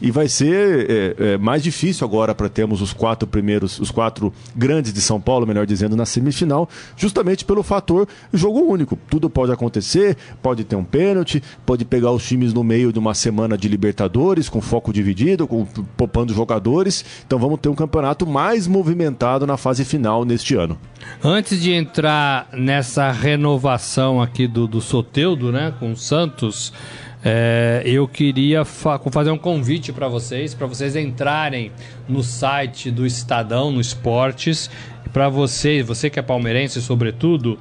e 0.01 0.12
vai 0.12 0.27
ser 0.27 0.89
é, 0.89 1.15
é, 1.34 1.38
mais 1.38 1.63
difícil 1.63 2.06
agora 2.06 2.34
para 2.36 2.49
termos 2.49 2.82
os 2.82 2.93
quatro 2.93 3.27
primeiros, 3.27 3.80
os 3.80 3.91
quatro 3.91 4.34
grandes 4.56 4.93
de 4.93 5.01
São 5.01 5.19
Paulo, 5.19 5.45
melhor 5.45 5.65
dizendo, 5.65 5.95
na 5.95 6.06
semifinal, 6.06 6.69
justamente 6.95 7.45
pelo 7.45 7.63
fator 7.63 8.08
jogo 8.34 8.62
único. 8.62 8.97
Tudo 9.10 9.30
pode 9.30 9.51
acontecer, 9.51 10.17
pode 10.41 10.63
ter 10.63 10.75
um 10.75 10.84
pênalti, 10.84 11.41
pode 11.65 11.86
pegar 11.86 12.12
os 12.12 12.25
times 12.25 12.53
no 12.53 12.63
meio 12.63 12.93
de 12.93 12.99
uma 12.99 13.13
semana 13.13 13.58
de 13.58 13.67
Libertadores, 13.67 14.49
com 14.49 14.62
foco 14.62 14.93
dividido, 14.93 15.47
com, 15.47 15.65
poupando 15.97 16.34
jogadores. 16.34 17.03
Então 17.25 17.39
vamos 17.39 17.60
ter 17.60 17.69
um 17.69 17.75
campeonato 17.75 18.25
mais 18.25 18.67
movimentado 18.67 19.45
na 19.47 19.58
fase 19.58 19.84
final 19.84 20.23
neste 20.23 20.56
ano. 20.56 20.77
Antes 21.23 21.62
de 21.62 21.71
entrar 21.71 22.47
nessa 22.53 23.12
renovação 23.12 24.21
aqui 24.21 24.47
do, 24.47 24.67
do 24.67 24.82
Soteudo, 24.82 25.51
né, 25.51 25.73
com 25.80 25.91
o 25.91 25.97
Santos, 25.97 26.73
é, 27.30 27.82
eu 27.84 28.08
queria 28.08 28.63
fa 28.63 28.98
fazer 29.12 29.32
um 29.32 29.38
convite 29.38 29.92
para 29.92 30.08
vocês, 30.08 30.54
para 30.54 30.66
vocês 30.66 30.96
entrarem 30.96 31.74
no 32.08 32.24
site 32.24 32.90
do 32.90 33.06
Estadão, 33.06 33.70
no 33.70 33.82
Esportes, 33.82 34.70
para 35.12 35.28
você, 35.28 35.84
você 35.84 36.10
que 36.10 36.18
é 36.18 36.22
palmeirense, 36.22 36.82
sobretudo, 36.82 37.60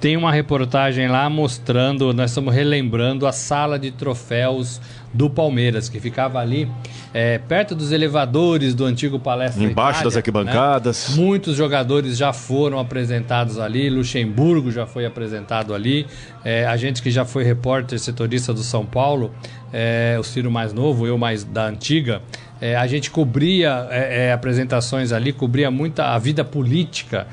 tem 0.00 0.16
uma 0.16 0.32
reportagem 0.32 1.06
lá 1.06 1.30
mostrando, 1.30 2.12
nós 2.12 2.32
estamos 2.32 2.52
relembrando 2.52 3.28
a 3.28 3.32
sala 3.32 3.78
de 3.78 3.92
troféus 3.92 4.80
do 5.12 5.30
Palmeiras, 5.30 5.88
que 5.88 5.98
ficava 6.00 6.38
ali 6.38 6.70
é, 7.14 7.38
perto 7.38 7.74
dos 7.74 7.92
elevadores 7.92 8.74
do 8.74 8.84
antigo 8.84 9.18
Palestra 9.18 9.62
Embaixo 9.62 10.00
Itália, 10.00 10.04
das 10.04 10.16
arquibancadas. 10.16 11.08
Né? 11.10 11.24
Muitos 11.24 11.56
jogadores 11.56 12.16
já 12.16 12.32
foram 12.32 12.78
apresentados 12.78 13.58
ali, 13.58 13.88
Luxemburgo 13.88 14.70
já 14.70 14.86
foi 14.86 15.06
apresentado 15.06 15.74
ali, 15.74 16.06
é, 16.44 16.66
a 16.66 16.76
gente 16.76 17.02
que 17.02 17.10
já 17.10 17.24
foi 17.24 17.44
repórter 17.44 17.98
setorista 17.98 18.52
do 18.52 18.62
São 18.62 18.84
Paulo, 18.84 19.32
é, 19.72 20.16
o 20.18 20.22
Ciro 20.22 20.50
mais 20.50 20.72
novo, 20.72 21.06
eu 21.06 21.16
mais 21.16 21.44
da 21.44 21.66
antiga, 21.66 22.20
é, 22.60 22.76
a 22.76 22.86
gente 22.86 23.10
cobria 23.10 23.86
é, 23.90 24.26
é, 24.26 24.32
apresentações 24.32 25.12
ali, 25.12 25.32
cobria 25.32 25.70
muita 25.70 26.14
a 26.14 26.18
vida 26.18 26.44
política 26.44 27.26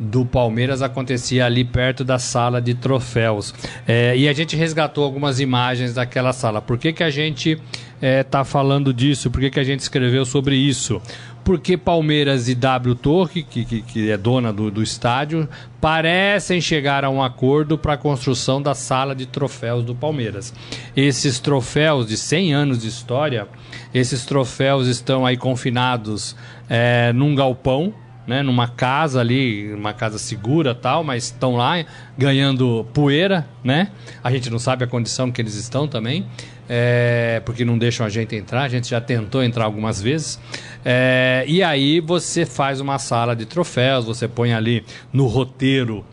do 0.00 0.24
Palmeiras 0.24 0.80
acontecia 0.80 1.44
ali 1.44 1.62
perto 1.62 2.02
da 2.02 2.18
sala 2.18 2.60
de 2.60 2.72
troféus. 2.72 3.54
É, 3.86 4.16
e 4.16 4.26
a 4.28 4.32
gente 4.32 4.56
resgatou 4.56 5.04
algumas 5.04 5.40
imagens 5.40 5.92
daquela 5.92 6.32
sala. 6.32 6.62
Por 6.62 6.78
que, 6.78 6.90
que 6.90 7.04
a 7.04 7.10
gente 7.10 7.50
está 7.50 7.66
é, 8.00 8.22
tá 8.22 8.42
falando 8.42 8.94
disso? 8.94 9.30
Por 9.30 9.40
que, 9.40 9.50
que 9.50 9.60
a 9.60 9.64
gente 9.64 9.80
escreveu 9.80 10.24
sobre 10.24 10.56
isso? 10.56 11.02
Porque 11.44 11.76
Palmeiras 11.76 12.48
e 12.48 12.54
W 12.54 12.94
Torre, 12.94 13.42
que, 13.42 13.64
que, 13.64 13.82
que 13.82 14.10
é 14.10 14.16
dona 14.16 14.52
do, 14.52 14.70
do 14.70 14.82
estádio, 14.82 15.46
parecem 15.80 16.60
chegar 16.60 17.04
a 17.04 17.10
um 17.10 17.22
acordo 17.22 17.76
para 17.76 17.94
a 17.94 17.98
construção 17.98 18.62
da 18.62 18.74
sala 18.74 19.14
de 19.14 19.26
troféus 19.26 19.84
do 19.84 19.94
Palmeiras. 19.94 20.54
Esses 20.96 21.40
troféus 21.40 22.06
de 22.06 22.16
100 22.16 22.54
anos 22.54 22.78
de 22.78 22.88
história, 22.88 23.48
esses 23.92 24.24
troféus 24.24 24.86
estão 24.86 25.26
aí 25.26 25.36
confinados 25.36 26.34
é, 26.68 27.12
num 27.12 27.34
galpão 27.34 27.92
né, 28.30 28.44
numa 28.44 28.68
casa 28.68 29.18
ali, 29.18 29.74
uma 29.74 29.92
casa 29.92 30.16
segura 30.16 30.72
tal, 30.72 31.02
mas 31.02 31.24
estão 31.24 31.56
lá 31.56 31.84
ganhando 32.16 32.86
poeira, 32.94 33.44
né? 33.64 33.90
A 34.22 34.30
gente 34.30 34.48
não 34.48 34.58
sabe 34.60 34.84
a 34.84 34.86
condição 34.86 35.32
que 35.32 35.42
eles 35.42 35.56
estão 35.56 35.88
também, 35.88 36.24
é, 36.68 37.42
porque 37.44 37.64
não 37.64 37.76
deixam 37.76 38.06
a 38.06 38.08
gente 38.08 38.36
entrar. 38.36 38.62
A 38.62 38.68
gente 38.68 38.88
já 38.88 39.00
tentou 39.00 39.42
entrar 39.42 39.64
algumas 39.64 40.00
vezes. 40.00 40.38
É, 40.84 41.44
e 41.48 41.60
aí 41.60 41.98
você 41.98 42.46
faz 42.46 42.78
uma 42.78 43.00
sala 43.00 43.34
de 43.34 43.46
troféus, 43.46 44.04
você 44.04 44.28
põe 44.28 44.52
ali 44.52 44.84
no 45.12 45.26
roteiro 45.26 46.04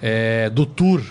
é, 0.00 0.48
do 0.48 0.64
tour 0.64 1.02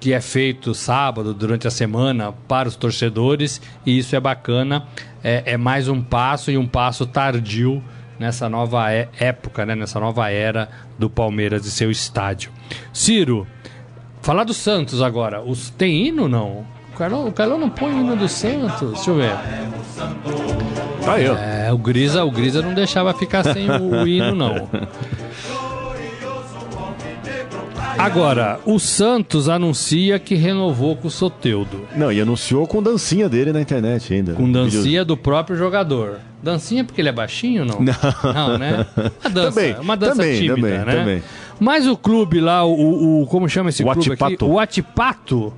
que 0.00 0.12
é 0.12 0.20
feito 0.20 0.74
sábado 0.74 1.32
durante 1.32 1.68
a 1.68 1.70
semana 1.70 2.32
para 2.48 2.68
os 2.68 2.74
torcedores 2.74 3.60
e 3.86 3.96
isso 3.96 4.16
é 4.16 4.18
bacana. 4.18 4.88
é, 5.22 5.52
é 5.52 5.56
mais 5.56 5.86
um 5.86 6.02
passo 6.02 6.50
e 6.50 6.58
um 6.58 6.66
passo 6.66 7.06
tardio 7.06 7.80
nessa 8.20 8.50
nova 8.50 8.92
é, 8.92 9.08
época, 9.18 9.64
né, 9.64 9.74
nessa 9.74 9.98
nova 9.98 10.30
era 10.30 10.68
do 10.98 11.08
Palmeiras 11.08 11.64
e 11.64 11.70
seu 11.70 11.90
estádio. 11.90 12.52
Ciro, 12.92 13.46
falar 14.20 14.44
do 14.44 14.52
Santos 14.52 15.00
agora. 15.00 15.40
Os, 15.40 15.70
tem 15.70 16.06
hino 16.06 16.28
não? 16.28 16.66
O 16.92 16.98
Carlão, 16.98 17.26
o 17.26 17.32
Carlão 17.32 17.58
não 17.58 17.70
põe 17.70 17.98
hino 17.98 18.14
do 18.14 18.28
Santos? 18.28 18.92
Deixa 18.92 19.10
eu 19.10 19.16
ver. 19.16 19.32
Tá 21.02 21.18
eu. 21.18 21.34
É, 21.34 21.72
o 21.72 21.78
Grisa, 21.78 22.22
o 22.22 22.30
Grisa 22.30 22.60
não 22.60 22.74
deixava 22.74 23.14
ficar 23.14 23.42
sem 23.42 23.70
o, 23.70 24.02
o 24.02 24.06
hino, 24.06 24.34
não. 24.34 24.68
Agora, 27.96 28.60
o 28.66 28.78
Santos 28.78 29.48
anuncia 29.48 30.18
que 30.18 30.34
renovou 30.34 30.94
com 30.94 31.08
o 31.08 31.10
Soteudo. 31.10 31.86
Não, 31.96 32.12
e 32.12 32.20
anunciou 32.20 32.66
com 32.66 32.82
dancinha 32.82 33.30
dele 33.30 33.52
na 33.52 33.62
internet 33.62 34.12
ainda. 34.12 34.34
Com 34.34 34.50
dancinha 34.50 35.04
do 35.04 35.16
próprio 35.16 35.56
jogador. 35.56 36.20
Dancinha 36.42 36.84
porque 36.84 37.00
ele 37.00 37.08
é 37.08 37.12
baixinho 37.12 37.64
não? 37.64 37.80
Não, 37.82 38.48
não 38.48 38.58
né? 38.58 38.86
A 39.22 39.28
dança, 39.28 39.60
também, 39.60 39.76
uma 39.78 39.96
dança 39.96 40.16
também, 40.16 40.36
tímida, 40.36 40.54
também, 40.54 40.78
né? 40.78 40.94
também. 40.96 41.22
Mas 41.58 41.86
o 41.86 41.96
clube 41.96 42.40
lá, 42.40 42.64
o, 42.64 43.22
o 43.22 43.26
como 43.26 43.48
chama 43.48 43.68
esse 43.68 43.82
O 43.82 43.86
clube 43.86 44.12
Atipato. 44.12 44.34
aqui? 44.34 44.44
O 44.44 44.58
Atipato 44.58 45.52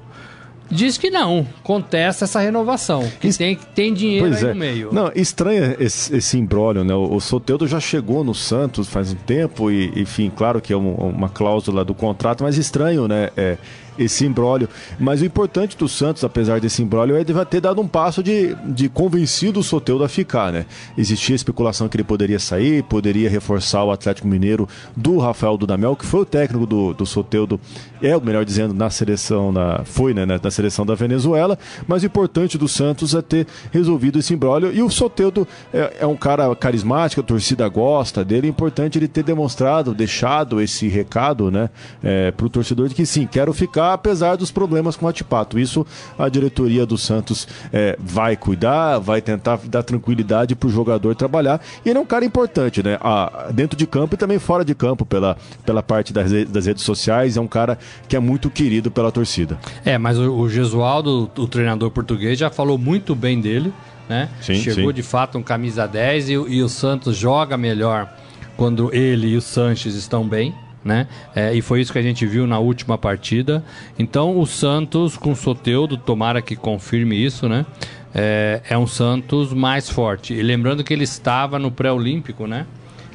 diz 0.73 0.97
que 0.99 1.11
não, 1.11 1.47
contesta 1.63 2.25
essa 2.25 2.41
renovação, 2.41 3.09
que 3.21 3.29
Isso- 3.29 3.39
tem, 3.39 3.57
tem 3.75 3.95
dinheiro 3.95 4.27
Pois 4.29 4.43
aí 4.43 4.51
é. 4.51 4.55
no 4.55 4.59
meio. 4.59 4.89
Não, 4.93 5.13
estranha 5.15 5.77
esse, 5.79 6.17
esse 6.17 6.39
imbróglio, 6.39 6.83
né? 6.83 6.95
O, 6.95 7.15
o 7.15 7.21
Soteldo 7.21 7.67
já 7.67 7.79
chegou 7.79 8.25
no 8.25 8.35
Santos 8.35 8.89
faz 8.89 9.13
um 9.13 9.17
tempo 9.17 9.71
e, 9.71 9.93
enfim, 9.97 10.31
claro 10.35 10.61
que 10.61 10.73
é 10.73 10.77
um- 10.77 10.95
uma 10.95 11.29
cláusula 11.29 11.85
do 11.85 11.95
contrato, 11.95 12.43
mas 12.43 12.57
estranho, 12.57 13.07
né? 13.07 13.31
É, 13.37 13.57
esse 13.99 14.25
imbróglio. 14.25 14.71
Mas 14.99 15.21
o 15.21 15.25
importante 15.27 15.77
do 15.77 15.87
Santos, 15.87 16.25
apesar 16.25 16.59
desse 16.59 16.83
imbróglio, 16.83 17.15
é 17.15 17.21
ele 17.21 17.45
ter 17.45 17.61
dado 17.61 17.79
um 17.79 17.87
passo 17.87 18.23
de, 18.23 18.55
de 18.65 18.89
convencido 18.89 19.61
o 19.61 19.63
Soteldo 19.63 20.03
a 20.03 20.09
ficar, 20.09 20.51
né? 20.51 20.65
Existia 20.97 21.37
especulação 21.37 21.91
que 21.91 21.97
ele 21.99 22.03
poderia 22.05 22.39
sair, 22.39 22.83
poderia 22.85 23.29
reforçar 23.29 23.85
o 23.85 23.91
Atlético 23.91 24.27
Mineiro 24.27 24.67
do 24.97 25.19
Rafael 25.19 25.59
Dudamel, 25.59 25.95
que 25.95 26.07
foi 26.07 26.21
o 26.21 26.25
técnico 26.25 26.65
do, 26.65 26.95
do 26.95 27.05
Soteldo, 27.05 27.61
é 28.01 28.17
o 28.17 28.21
melhor 28.25 28.47
dizendo, 28.47 28.73
na 28.73 28.89
seleção, 28.89 29.53
na, 29.53 29.83
foi, 29.85 30.15
né, 30.15 30.25
na 30.25 30.39
seleção 30.51 30.62
da 30.87 30.95
Venezuela, 30.95 31.59
mas 31.87 32.03
o 32.03 32.07
importante 32.07 32.59
do 32.59 32.69
Santos 32.69 33.15
é 33.15 33.23
ter 33.23 33.47
resolvido 33.71 34.19
esse 34.19 34.35
imbróglio. 34.35 34.73
E 34.73 34.83
o 34.83 34.91
Soteldo 34.91 35.47
é, 35.73 35.99
é 36.01 36.07
um 36.07 36.17
cara 36.17 36.55
carismático, 36.55 37.21
a 37.21 37.25
torcida 37.25 37.69
gosta 37.69 38.25
dele. 38.25 38.47
É 38.47 38.51
importante 38.51 38.99
ele 38.99 39.09
ter 39.09 39.23
demonstrado, 39.23 39.95
deixado 39.95 40.61
esse 40.61 40.89
recado 40.89 41.51
né, 41.51 41.71
para 42.37 42.47
o 42.47 42.51
torcedor 42.51 42.89
de 42.89 42.95
que 42.95 43.07
sim, 43.07 43.27
quero 43.27 43.53
ficar, 43.53 43.93
apesar 43.93 44.37
dos 44.37 44.51
problemas 44.51 44.97
com 44.97 45.07
o 45.07 45.09
Atipato. 45.09 45.59
Isso 45.59 45.87
a 46.19 46.29
diretoria 46.29 46.87
do 46.87 46.99
Santos 46.99 47.47
é, 47.73 47.97
vai 47.99 48.37
cuidar, 48.37 48.99
vai 48.99 49.21
tentar 49.21 49.59
dar 49.65 49.83
tranquilidade 49.83 50.55
para 50.55 50.67
o 50.67 50.71
jogador 50.71 51.15
trabalhar. 51.15 51.61
E 51.85 51.89
ele 51.89 51.99
é 51.99 52.01
um 52.01 52.07
cara 52.07 52.25
importante, 52.25 52.83
né? 52.83 52.99
Dentro 53.53 53.77
de 53.77 53.87
campo 53.87 54.15
e 54.15 54.19
também 54.19 54.39
fora 54.39 54.65
de 54.65 54.75
campo, 54.75 55.05
pela, 55.05 55.37
pela 55.65 55.83
parte 55.83 56.13
das, 56.13 56.31
das 56.47 56.67
redes 56.67 56.83
sociais. 56.83 57.37
É 57.37 57.41
um 57.41 57.47
cara 57.47 57.79
que 58.09 58.17
é 58.17 58.21
muito 58.21 58.51
querido 58.51 58.91
pela 58.91 59.11
torcida. 59.11 59.59
É, 59.85 59.99
mas 59.99 60.19
o, 60.19 60.33
o 60.33 60.49
Gesualdo, 60.53 61.31
o 61.37 61.47
treinador 61.49 61.91
português, 61.91 62.39
já 62.39 62.51
falou 62.51 62.77
muito 62.79 63.15
bem 63.15 63.41
dele, 63.41 63.73
né? 64.09 64.29
Sim, 64.41 64.55
Chegou 64.57 64.91
sim. 64.91 64.95
de 64.95 65.03
fato 65.03 65.39
um 65.39 65.43
camisa 65.43 65.87
10 65.87 66.31
e, 66.31 66.37
o- 66.37 66.49
e 66.49 66.63
o 66.63 66.69
Santos 66.69 67.17
joga 67.17 67.57
melhor 67.57 68.09
quando 68.57 68.95
ele 68.95 69.29
e 69.29 69.37
o 69.37 69.41
Sanches 69.41 69.95
estão 69.95 70.27
bem. 70.27 70.55
Né? 70.85 71.07
É, 71.33 71.55
e 71.55 71.63
foi 71.63 71.81
isso 71.81 71.93
que 71.93 71.99
a 72.01 72.03
gente 72.03 72.27
viu 72.27 72.45
na 72.45 72.59
última 72.59 72.99
partida. 72.99 73.65
Então 73.97 74.37
o 74.37 74.45
Santos 74.45 75.17
com 75.17 75.31
o 75.31 75.37
Soteudo, 75.37 75.97
tomara 75.97 76.43
que 76.43 76.57
confirme 76.57 77.15
isso, 77.25 77.49
né? 77.49 77.65
É, 78.13 78.61
é 78.69 78.77
um 78.77 78.87
Santos 78.89 79.53
mais 79.53 79.89
forte. 79.89 80.35
E 80.35 80.43
lembrando 80.43 80.83
que 80.83 80.93
ele 80.93 81.05
estava 81.05 81.57
no 81.57 81.71
pré-olímpico, 81.71 82.49
né? 82.49 82.67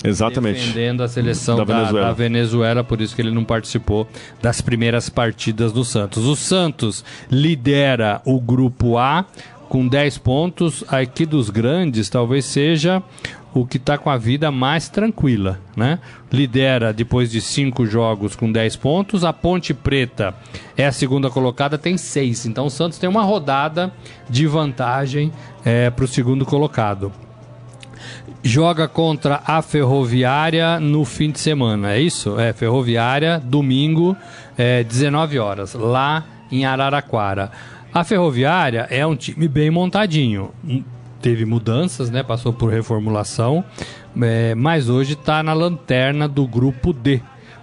Exatamente. 0.04 0.60
defendendo 0.60 1.02
a 1.02 1.08
seleção 1.08 1.58
Da 1.58 1.64
da, 1.64 1.74
Venezuela. 1.76 2.08
da 2.08 2.14
Venezuela, 2.14 2.84
por 2.84 3.02
isso 3.02 3.16
que 3.16 3.22
ele 3.22 3.32
não 3.32 3.44
participou 3.44 4.08
das 4.42 4.62
primeiras 4.62 5.10
partidas 5.10 5.72
do 5.72 5.84
Santos. 5.84 6.26
O 6.26 6.36
Santos 6.36 7.04
lidera 7.30 8.22
o 8.26 8.40
grupo 8.40 8.98
A 8.98 9.26
com 9.70 9.88
10 9.88 10.18
pontos. 10.20 10.84
Aqui 10.88 11.26
dos 11.26 11.50
grandes, 11.50 12.10
talvez 12.10 12.46
seja 12.46 13.02
o 13.54 13.66
que 13.66 13.78
está 13.78 13.98
com 13.98 14.10
a 14.10 14.18
vida 14.18 14.52
mais 14.52 14.88
tranquila, 14.88 15.60
né? 15.76 15.98
Lidera 16.32 16.94
depois 16.94 17.32
de 17.32 17.42
cinco 17.42 17.86
jogos 17.88 18.36
com 18.36 18.52
10 18.52 18.76
pontos. 18.76 19.24
A 19.24 19.34
Ponte 19.34 19.74
Preta 19.74 20.36
é 20.78 20.86
a 20.86 20.92
segunda 20.92 21.30
colocada, 21.30 21.78
tem 21.78 21.98
seis. 21.98 22.46
Então 22.46 22.68
o 22.68 22.70
Santos 22.70 23.00
tem 23.00 23.10
uma 23.10 23.24
rodada 23.24 23.92
de 24.30 24.46
vantagem 24.46 25.32
para 25.96 26.06
o 26.06 26.08
segundo 26.08 26.46
colocado 26.46 27.12
joga 28.44 28.88
contra 28.88 29.42
a 29.46 29.62
Ferroviária 29.62 30.80
no 30.80 31.04
fim 31.06 31.32
de 31.32 31.40
semana, 31.40 31.94
é 31.94 32.02
isso? 32.02 32.40
É, 32.40 32.54
Ferroviária, 32.54 33.40
domingo, 33.44 34.16
é, 34.58 34.84
19 34.84 35.40
horas, 35.40 35.74
lá 35.74 36.24
em 36.52 36.66
Araraquara. 36.66 37.52
A 37.94 38.04
Ferroviária 38.04 38.88
é 38.90 39.06
um 39.06 39.16
time 39.16 39.48
bem 39.48 39.70
montadinho. 39.70 40.52
teve 41.22 41.46
mudanças, 41.46 42.10
né? 42.10 42.22
Passou 42.24 42.54
por 42.54 42.72
reformulação, 42.72 43.64
é, 44.22 44.54
mas 44.56 44.88
hoje 44.88 45.14
está 45.14 45.42
na 45.42 45.54
lanterna 45.54 46.28
do 46.28 46.48
grupo 46.48 46.94
D. 46.94 47.22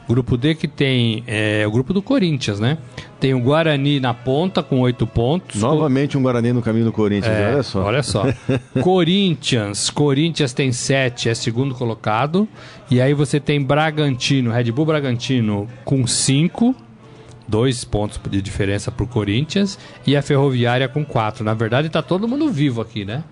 Grupo 0.08 0.36
D 0.36 0.54
que 0.54 0.68
tem 0.68 1.24
é, 1.26 1.66
o 1.66 1.70
grupo 1.70 1.92
do 1.92 2.02
Corinthians, 2.02 2.60
né? 2.60 2.76
Tem 3.18 3.32
o 3.32 3.40
Guarani 3.40 4.00
na 4.00 4.12
ponta 4.12 4.62
com 4.62 4.80
oito 4.80 5.06
pontos. 5.06 5.60
Novamente 5.60 6.18
um 6.18 6.22
Guarani 6.22 6.52
no 6.52 6.60
caminho 6.60 6.84
do 6.84 6.92
Corinthians, 6.92 7.34
É, 7.34 7.52
olha 7.54 7.62
só. 7.62 7.82
Olha 7.82 8.02
só. 8.02 8.24
Corinthians. 8.82 9.88
Corinthians 9.88 10.52
tem 10.52 10.72
sete, 10.72 11.28
é 11.28 11.34
segundo 11.34 11.74
colocado. 11.74 12.46
E 12.90 13.00
aí 13.00 13.14
você 13.14 13.40
tem 13.40 13.62
Bragantino, 13.62 14.50
Red 14.50 14.70
Bull 14.72 14.86
Bragantino 14.86 15.68
com 15.84 16.06
cinco. 16.06 16.74
Dois 17.46 17.84
pontos 17.84 18.18
de 18.30 18.40
diferença 18.40 18.90
pro 18.90 19.06
Corinthians. 19.06 19.78
E 20.06 20.16
a 20.16 20.22
Ferroviária 20.22 20.88
com 20.88 21.04
quatro. 21.04 21.44
Na 21.44 21.54
verdade, 21.54 21.88
tá 21.88 22.02
todo 22.02 22.26
mundo 22.28 22.50
vivo 22.50 22.80
aqui, 22.80 23.04
né? 23.04 23.22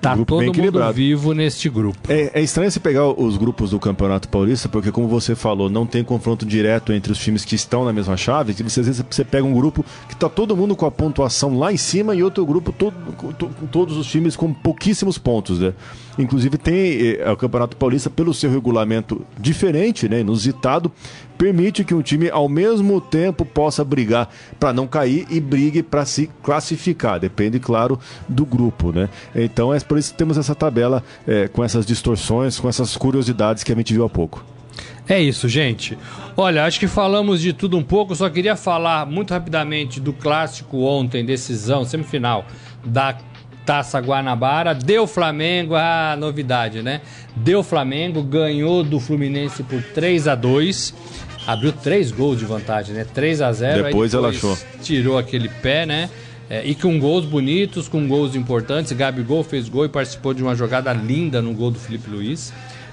Tá 0.00 0.14
Grupo 0.14 0.36
todo 0.38 0.54
mundo 0.54 0.92
vivo 0.94 1.34
neste 1.34 1.68
grupo. 1.68 1.98
É, 2.10 2.40
é 2.40 2.42
estranho 2.42 2.70
você 2.70 2.80
pegar 2.80 3.06
os 3.06 3.36
grupos 3.36 3.70
do 3.70 3.78
Campeonato 3.78 4.28
Paulista, 4.28 4.66
porque 4.66 4.90
como 4.90 5.06
você 5.06 5.34
falou, 5.34 5.68
não 5.68 5.84
tem 5.84 6.02
confronto 6.02 6.46
direto 6.46 6.90
entre 6.94 7.12
os 7.12 7.18
times 7.18 7.44
que 7.44 7.54
estão 7.54 7.84
na 7.84 7.92
mesma 7.92 8.16
chave. 8.16 8.54
Que 8.54 8.62
você, 8.62 8.80
às 8.80 8.86
vezes 8.86 9.04
você 9.10 9.24
pega 9.24 9.44
um 9.46 9.52
grupo 9.52 9.84
que 10.08 10.14
está 10.14 10.26
todo 10.28 10.56
mundo 10.56 10.74
com 10.74 10.86
a 10.86 10.90
pontuação 10.90 11.58
lá 11.58 11.70
em 11.70 11.76
cima 11.76 12.14
e 12.14 12.22
outro 12.22 12.46
grupo 12.46 12.72
todo, 12.72 12.94
com, 13.14 13.30
to- 13.32 13.50
todos 13.70 13.98
os 13.98 14.06
times 14.06 14.36
com 14.36 14.54
pouquíssimos 14.54 15.18
pontos, 15.18 15.58
né? 15.58 15.74
Inclusive 16.18 16.56
tem 16.56 17.18
eh, 17.18 17.30
o 17.30 17.36
Campeonato 17.36 17.76
Paulista, 17.76 18.08
pelo 18.08 18.32
seu 18.32 18.50
regulamento 18.50 19.20
diferente, 19.38 20.08
né, 20.08 20.20
inusitado, 20.20 20.90
permite 21.40 21.84
que 21.84 21.94
um 21.94 22.02
time 22.02 22.28
ao 22.28 22.50
mesmo 22.50 23.00
tempo 23.00 23.46
possa 23.46 23.82
brigar 23.82 24.28
para 24.58 24.74
não 24.74 24.86
cair 24.86 25.26
e 25.30 25.40
brigue 25.40 25.82
para 25.82 26.04
se 26.04 26.28
classificar. 26.42 27.18
Depende, 27.18 27.58
claro, 27.58 27.98
do 28.28 28.44
grupo, 28.44 28.92
né? 28.92 29.08
Então 29.34 29.72
é 29.72 29.80
por 29.80 29.96
isso 29.96 30.12
que 30.12 30.18
temos 30.18 30.36
essa 30.36 30.54
tabela 30.54 31.02
eh, 31.26 31.48
com 31.48 31.64
essas 31.64 31.86
distorções, 31.86 32.60
com 32.60 32.68
essas 32.68 32.94
curiosidades 32.94 33.64
que 33.64 33.72
a 33.72 33.74
gente 33.74 33.94
viu 33.94 34.04
há 34.04 34.10
pouco. 34.10 34.44
É 35.08 35.18
isso, 35.18 35.48
gente. 35.48 35.96
Olha, 36.36 36.66
acho 36.66 36.78
que 36.78 36.86
falamos 36.86 37.40
de 37.40 37.54
tudo 37.54 37.78
um 37.78 37.82
pouco. 37.82 38.14
Só 38.14 38.28
queria 38.28 38.54
falar 38.54 39.06
muito 39.06 39.32
rapidamente 39.32 39.98
do 39.98 40.12
clássico 40.12 40.82
ontem, 40.82 41.24
decisão, 41.24 41.86
semifinal 41.86 42.44
da 42.84 43.16
Taça 43.64 43.98
Guanabara. 43.98 44.74
Deu 44.74 45.06
Flamengo, 45.06 45.74
a 45.74 46.14
novidade, 46.18 46.82
né? 46.82 47.00
Deu 47.34 47.62
Flamengo, 47.62 48.22
ganhou 48.22 48.84
do 48.84 49.00
Fluminense 49.00 49.62
por 49.62 49.82
3 49.82 50.28
a 50.28 50.34
2 50.34 50.94
Abriu 51.50 51.72
três 51.72 52.12
gols 52.12 52.38
de 52.38 52.44
vantagem, 52.44 52.94
né? 52.94 53.04
3 53.12 53.42
a 53.42 53.52
0 53.52 53.78
aí 53.78 53.92
Depois 53.92 54.12
relaxou. 54.12 54.56
Tirou 54.82 55.18
aquele 55.18 55.48
pé, 55.48 55.84
né? 55.84 56.08
É, 56.48 56.64
e 56.64 56.76
com 56.76 56.96
gols 57.00 57.24
bonitos, 57.24 57.88
com 57.88 58.06
gols 58.06 58.36
importantes. 58.36 58.92
Gabigol 58.92 59.42
fez 59.42 59.68
gol 59.68 59.84
e 59.84 59.88
participou 59.88 60.32
de 60.32 60.44
uma 60.44 60.54
jogada 60.54 60.92
linda 60.92 61.42
no 61.42 61.52
gol 61.52 61.72
do 61.72 61.78
Felipe 61.80 62.08
Luiz. 62.08 62.52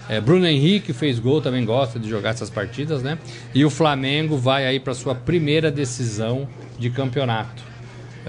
É, 0.10 0.20
Bruno 0.20 0.48
Henrique 0.48 0.92
fez 0.92 1.20
gol, 1.20 1.40
também 1.40 1.64
gosta 1.66 2.00
de 2.00 2.10
jogar 2.10 2.32
essas 2.32 2.50
partidas, 2.50 3.04
né? 3.04 3.20
E 3.54 3.64
o 3.64 3.70
Flamengo 3.70 4.36
vai 4.38 4.66
aí 4.66 4.80
para 4.80 4.96
sua 4.96 5.14
primeira 5.14 5.70
decisão 5.70 6.48
de 6.80 6.90
campeonato. 6.90 7.62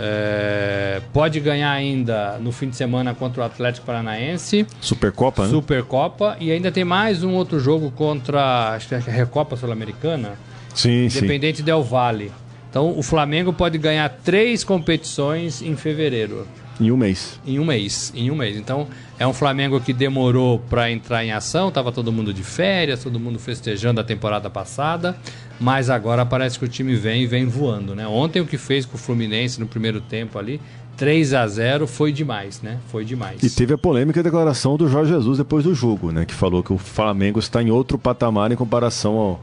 É, 0.01 1.01
pode 1.12 1.40
ganhar 1.40 1.72
ainda 1.72 2.38
no 2.38 2.53
fim 2.53 2.68
de 2.68 2.76
semana 2.76 3.16
contra 3.16 3.42
o 3.42 3.44
Atlético 3.44 3.84
Paranaense, 3.84 4.64
Supercopa, 4.80 5.42
né? 5.42 5.51
Supercopa, 5.51 6.36
e 6.38 6.53
ainda 6.53 6.70
tem 6.70 6.84
mais 6.84 7.24
um 7.24 7.34
outro 7.34 7.59
jogo 7.59 7.90
contra 7.90 8.74
acho 8.74 8.86
que 8.86 8.94
é 8.94 8.99
a 8.99 9.01
Recopa 9.01 9.57
Sul-Americana. 9.57 10.38
Sim, 10.72 11.09
sim. 11.09 11.18
Independente 11.18 11.64
Del 11.64 11.82
Valle. 11.82 12.30
Então 12.70 12.96
o 12.96 13.03
Flamengo 13.03 13.53
pode 13.53 13.76
ganhar 13.76 14.09
três 14.22 14.62
competições 14.62 15.62
em 15.62 15.74
fevereiro, 15.74 16.46
Em 16.80 16.90
um 16.90 16.96
mês. 16.96 17.40
em 17.46 17.58
um 17.58 17.64
mês, 17.64 18.12
em 18.14 18.30
um 18.30 18.36
mês. 18.36 18.56
Então 18.56 18.86
é 19.18 19.26
um 19.26 19.32
Flamengo 19.32 19.80
que 19.80 19.92
demorou 19.92 20.58
para 20.58 20.90
entrar 20.90 21.24
em 21.24 21.32
ação, 21.32 21.70
tava 21.70 21.90
todo 21.90 22.12
mundo 22.12 22.32
de 22.32 22.42
férias, 22.42 23.02
todo 23.02 23.18
mundo 23.18 23.38
festejando 23.38 24.00
a 24.00 24.04
temporada 24.04 24.48
passada, 24.48 25.16
mas 25.58 25.90
agora 25.90 26.24
parece 26.24 26.58
que 26.58 26.64
o 26.64 26.68
time 26.68 26.94
vem 26.94 27.22
e 27.22 27.26
vem 27.26 27.46
voando, 27.46 27.94
né? 27.94 28.06
Ontem 28.06 28.40
o 28.40 28.46
que 28.46 28.56
fez 28.56 28.86
com 28.86 28.96
o 28.96 28.98
Fluminense 28.98 29.58
no 29.58 29.66
primeiro 29.66 30.00
tempo 30.00 30.38
ali, 30.38 30.60
3 30.96 31.32
a 31.34 31.46
0 31.46 31.86
foi 31.86 32.12
demais, 32.12 32.60
né? 32.60 32.78
Foi 32.88 33.04
demais. 33.04 33.40
E 33.42 33.48
teve 33.48 33.72
a 33.72 33.78
polêmica 33.78 34.20
declaração 34.20 34.76
do 34.76 34.88
Jorge 34.88 35.12
Jesus 35.12 35.38
depois 35.38 35.64
do 35.64 35.72
jogo, 35.72 36.10
né? 36.10 36.24
Que 36.24 36.34
falou 36.34 36.62
que 36.62 36.72
o 36.72 36.78
Flamengo 36.78 37.38
está 37.38 37.62
em 37.62 37.70
outro 37.70 37.96
patamar 37.96 38.50
em 38.50 38.56
comparação 38.56 39.16
ao, 39.16 39.40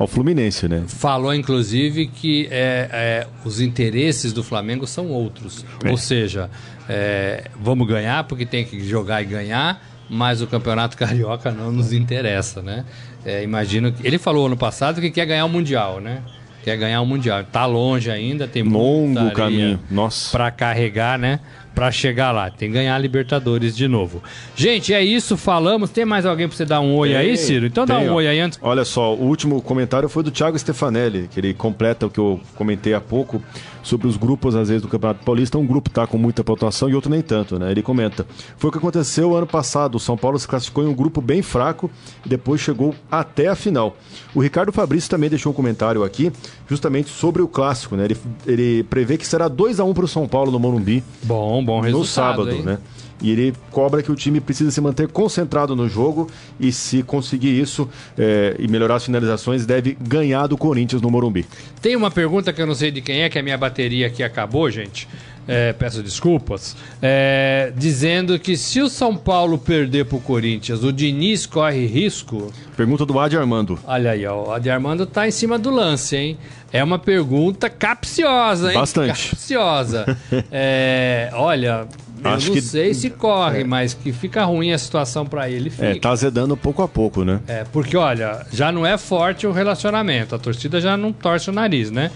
ao 0.00 0.06
Fluminense, 0.06 0.66
né? 0.66 0.82
Falou, 0.88 1.34
inclusive, 1.34 2.06
que 2.06 2.48
é, 2.50 2.88
é, 2.90 3.26
os 3.44 3.60
interesses 3.60 4.32
do 4.32 4.42
Flamengo 4.42 4.86
são 4.86 5.08
outros. 5.08 5.62
É. 5.84 5.90
Ou 5.90 5.98
seja, 5.98 6.48
é, 6.88 7.50
vamos 7.60 7.86
ganhar 7.86 8.24
porque 8.24 8.46
tem 8.46 8.64
que 8.64 8.82
jogar 8.82 9.20
e 9.20 9.26
ganhar, 9.26 9.78
mas 10.08 10.40
o 10.40 10.46
Campeonato 10.46 10.96
Carioca 10.98 11.50
não 11.50 11.70
nos 11.70 11.92
interessa, 11.92 12.62
né? 12.62 12.86
É, 13.26 13.44
imagino 13.44 13.92
que. 13.92 14.06
Ele 14.06 14.16
falou 14.16 14.46
ano 14.46 14.56
passado 14.56 15.02
que 15.02 15.10
quer 15.10 15.26
ganhar 15.26 15.44
o 15.44 15.50
Mundial, 15.50 16.00
né? 16.00 16.22
Quer 16.64 16.78
ganhar 16.78 17.02
o 17.02 17.06
Mundial. 17.06 17.44
Tá 17.44 17.66
longe 17.66 18.10
ainda, 18.10 18.48
tem 18.48 18.62
Longo 18.62 19.30
caminho. 19.32 19.78
Nossa. 19.90 20.30
Pra 20.30 20.50
carregar, 20.50 21.18
né? 21.18 21.40
Pra 21.80 21.90
chegar 21.90 22.30
lá. 22.30 22.50
Tem 22.50 22.68
que 22.68 22.74
ganhar 22.74 22.94
a 22.94 22.98
Libertadores 22.98 23.74
de 23.74 23.88
novo. 23.88 24.22
Gente, 24.54 24.92
é 24.92 25.02
isso. 25.02 25.34
Falamos. 25.34 25.88
Tem 25.88 26.04
mais 26.04 26.26
alguém 26.26 26.46
pra 26.46 26.54
você 26.54 26.66
dar 26.66 26.82
um 26.82 26.94
oi 26.94 27.16
aí, 27.16 27.38
Ciro? 27.38 27.64
Então 27.64 27.86
dá 27.86 27.96
Tem, 27.96 28.06
um 28.06 28.12
ó. 28.12 28.16
oi 28.16 28.28
aí 28.28 28.38
antes. 28.38 28.58
Olha 28.60 28.84
só, 28.84 29.14
o 29.14 29.24
último 29.24 29.62
comentário 29.62 30.06
foi 30.06 30.22
do 30.22 30.30
Thiago 30.30 30.58
Stefanelli, 30.58 31.26
que 31.28 31.40
ele 31.40 31.54
completa 31.54 32.04
o 32.04 32.10
que 32.10 32.18
eu 32.18 32.38
comentei 32.54 32.92
há 32.92 33.00
pouco 33.00 33.42
sobre 33.82 34.06
os 34.06 34.18
grupos, 34.18 34.54
às 34.54 34.68
vezes, 34.68 34.82
do 34.82 34.88
Campeonato 34.88 35.24
Paulista. 35.24 35.56
Um 35.56 35.66
grupo 35.66 35.88
tá 35.88 36.06
com 36.06 36.18
muita 36.18 36.44
pontuação 36.44 36.90
e 36.90 36.94
outro 36.94 37.10
nem 37.10 37.22
tanto, 37.22 37.58
né? 37.58 37.70
Ele 37.70 37.80
comenta. 37.82 38.26
Foi 38.58 38.68
o 38.68 38.72
que 38.72 38.76
aconteceu 38.76 39.34
ano 39.34 39.46
passado. 39.46 39.94
O 39.94 39.98
São 39.98 40.18
Paulo 40.18 40.38
se 40.38 40.46
classificou 40.46 40.84
em 40.84 40.86
um 40.86 40.94
grupo 40.94 41.22
bem 41.22 41.40
fraco 41.40 41.90
e 42.26 42.28
depois 42.28 42.60
chegou 42.60 42.94
até 43.10 43.48
a 43.48 43.54
final. 43.54 43.96
O 44.34 44.40
Ricardo 44.40 44.70
Fabrício 44.70 45.08
também 45.08 45.30
deixou 45.30 45.50
um 45.50 45.54
comentário 45.54 46.04
aqui, 46.04 46.30
justamente 46.68 47.08
sobre 47.08 47.40
o 47.40 47.48
clássico, 47.48 47.96
né? 47.96 48.04
Ele, 48.04 48.18
ele 48.46 48.82
prevê 48.84 49.16
que 49.16 49.26
será 49.26 49.48
2 49.48 49.80
a 49.80 49.84
1 49.84 49.94
para 49.94 50.04
o 50.04 50.08
São 50.08 50.28
Paulo 50.28 50.52
no 50.52 50.58
Morumbi 50.58 51.02
Bom, 51.22 51.64
bom 51.64 51.69
resultado. 51.78 51.98
no 51.98 52.04
sábado, 52.04 52.50
hein? 52.50 52.62
né? 52.62 52.78
E 53.22 53.30
ele 53.30 53.54
cobra 53.70 54.02
que 54.02 54.10
o 54.10 54.14
time 54.14 54.40
precisa 54.40 54.70
se 54.70 54.80
manter 54.80 55.08
concentrado 55.08 55.76
no 55.76 55.88
jogo 55.88 56.28
e 56.58 56.72
se 56.72 57.02
conseguir 57.02 57.60
isso 57.60 57.88
é, 58.18 58.56
e 58.58 58.66
melhorar 58.66 58.96
as 58.96 59.04
finalizações, 59.04 59.66
deve 59.66 59.96
ganhar 60.00 60.46
do 60.46 60.56
Corinthians 60.56 61.02
no 61.02 61.10
Morumbi. 61.10 61.46
Tem 61.82 61.94
uma 61.94 62.10
pergunta 62.10 62.52
que 62.52 62.62
eu 62.62 62.66
não 62.66 62.74
sei 62.74 62.90
de 62.90 63.02
quem 63.02 63.20
é, 63.22 63.28
que 63.28 63.38
a 63.38 63.42
minha 63.42 63.58
bateria 63.58 64.06
aqui 64.06 64.22
acabou, 64.22 64.70
gente. 64.70 65.06
É, 65.52 65.72
peço 65.72 66.02
desculpas. 66.02 66.76
É, 67.02 67.72
dizendo 67.76 68.38
que 68.38 68.56
se 68.56 68.80
o 68.80 68.88
São 68.88 69.16
Paulo 69.16 69.58
perder 69.58 70.04
pro 70.06 70.18
Corinthians, 70.20 70.84
o 70.84 70.92
Diniz 70.92 71.44
corre 71.46 71.86
risco. 71.86 72.52
Pergunta 72.76 73.04
do 73.04 73.18
Adi 73.18 73.36
Armando. 73.36 73.78
Olha 73.84 74.12
aí, 74.12 74.24
ó, 74.26 74.48
o 74.48 74.52
Adi 74.52 74.70
Armando 74.70 75.04
tá 75.06 75.26
em 75.26 75.30
cima 75.30 75.58
do 75.58 75.70
lance, 75.70 76.16
hein? 76.16 76.38
É 76.72 76.84
uma 76.84 76.98
pergunta 77.00 77.68
capciosa, 77.68 78.72
hein? 78.72 78.78
Bastante. 78.78 79.30
Capciosa. 79.30 80.16
É, 80.52 81.30
olha, 81.32 81.86
eu 82.22 82.30
Acho 82.30 82.46
não 82.48 82.54
que- 82.54 82.62
sei 82.62 82.92
se 82.94 83.10
corre, 83.10 83.64
mas 83.64 83.94
que 83.94 84.12
fica 84.12 84.44
ruim 84.44 84.72
a 84.72 84.78
situação 84.78 85.24
pra 85.26 85.48
ele, 85.50 85.70
fica. 85.70 85.86
É, 85.86 85.94
tá 85.96 86.10
azedando 86.10 86.56
pouco 86.56 86.82
a 86.82 86.88
pouco, 86.88 87.24
né? 87.24 87.40
É, 87.48 87.64
porque 87.72 87.96
olha, 87.96 88.46
já 88.52 88.70
não 88.70 88.84
é 88.86 88.96
forte 88.98 89.46
o 89.46 89.52
relacionamento, 89.52 90.34
a 90.34 90.38
torcida 90.38 90.80
já 90.80 90.96
não 90.96 91.12
torce 91.12 91.50
o 91.50 91.52
nariz, 91.52 91.90
né? 91.90 92.10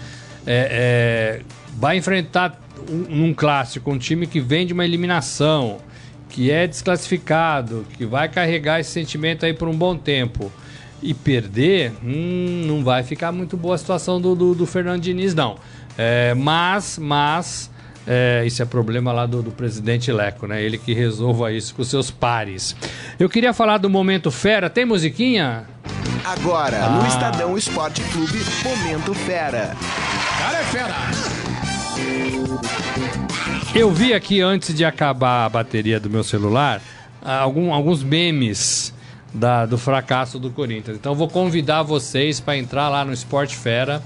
É, 0.47 1.39
é, 1.39 1.41
vai 1.77 1.97
enfrentar 1.97 2.61
um, 2.89 3.15
num 3.15 3.33
clássico 3.33 3.91
um 3.91 3.97
time 3.97 4.27
que 4.27 4.39
vem 4.39 4.65
de 4.65 4.73
uma 4.73 4.85
eliminação, 4.85 5.77
que 6.29 6.51
é 6.51 6.65
desclassificado, 6.67 7.85
que 7.97 8.05
vai 8.05 8.27
carregar 8.29 8.79
esse 8.79 8.91
sentimento 8.91 9.45
aí 9.45 9.53
por 9.53 9.67
um 9.67 9.75
bom 9.75 9.95
tempo 9.95 10.51
e 11.01 11.13
perder, 11.13 11.93
hum, 12.03 12.63
não 12.65 12.83
vai 12.83 13.03
ficar 13.03 13.31
muito 13.31 13.55
boa 13.55 13.75
a 13.75 13.77
situação 13.77 14.19
do, 14.19 14.35
do, 14.35 14.55
do 14.55 14.65
Fernando 14.65 15.01
Diniz, 15.01 15.33
não. 15.35 15.57
É, 15.97 16.33
mas, 16.33 16.97
mas. 16.99 17.69
É, 18.07 18.43
isso 18.45 18.61
é 18.61 18.65
problema 18.65 19.11
lá 19.11 19.25
do, 19.25 19.41
do 19.41 19.49
presidente 19.49 20.11
Leco, 20.11 20.45
né? 20.45 20.61
Ele 20.61 20.77
que 20.77 20.93
resolva 20.93 21.51
isso 21.51 21.73
com 21.73 21.83
seus 21.83 22.11
pares. 22.11 22.75
Eu 23.17 23.27
queria 23.27 23.51
falar 23.51 23.79
do 23.79 23.89
Momento 23.89 24.29
Fera. 24.29 24.69
Tem 24.69 24.85
musiquinha? 24.85 25.63
Agora, 26.23 26.85
Ah. 26.85 26.89
no 26.89 27.07
Estadão 27.07 27.57
Esporte 27.57 28.01
Clube, 28.11 28.39
Momento 28.63 29.13
Fera. 29.15 29.75
Eu 33.73 33.91
vi 33.91 34.13
aqui 34.13 34.41
antes 34.41 34.73
de 34.73 34.85
acabar 34.85 35.45
a 35.45 35.49
bateria 35.49 35.99
do 35.99 36.09
meu 36.09 36.23
celular 36.23 36.81
algum- 37.21 37.73
alguns 37.73 38.03
memes 38.03 38.93
da- 39.33 39.65
do 39.65 39.77
fracasso 39.77 40.39
do 40.39 40.49
Corinthians. 40.49 40.95
Então 40.97 41.11
eu 41.11 41.15
vou 41.17 41.27
convidar 41.27 41.83
vocês 41.83 42.39
para 42.39 42.57
entrar 42.57 42.87
lá 42.89 43.03
no 43.03 43.11
Esporte 43.11 43.55
Fera 43.55 44.01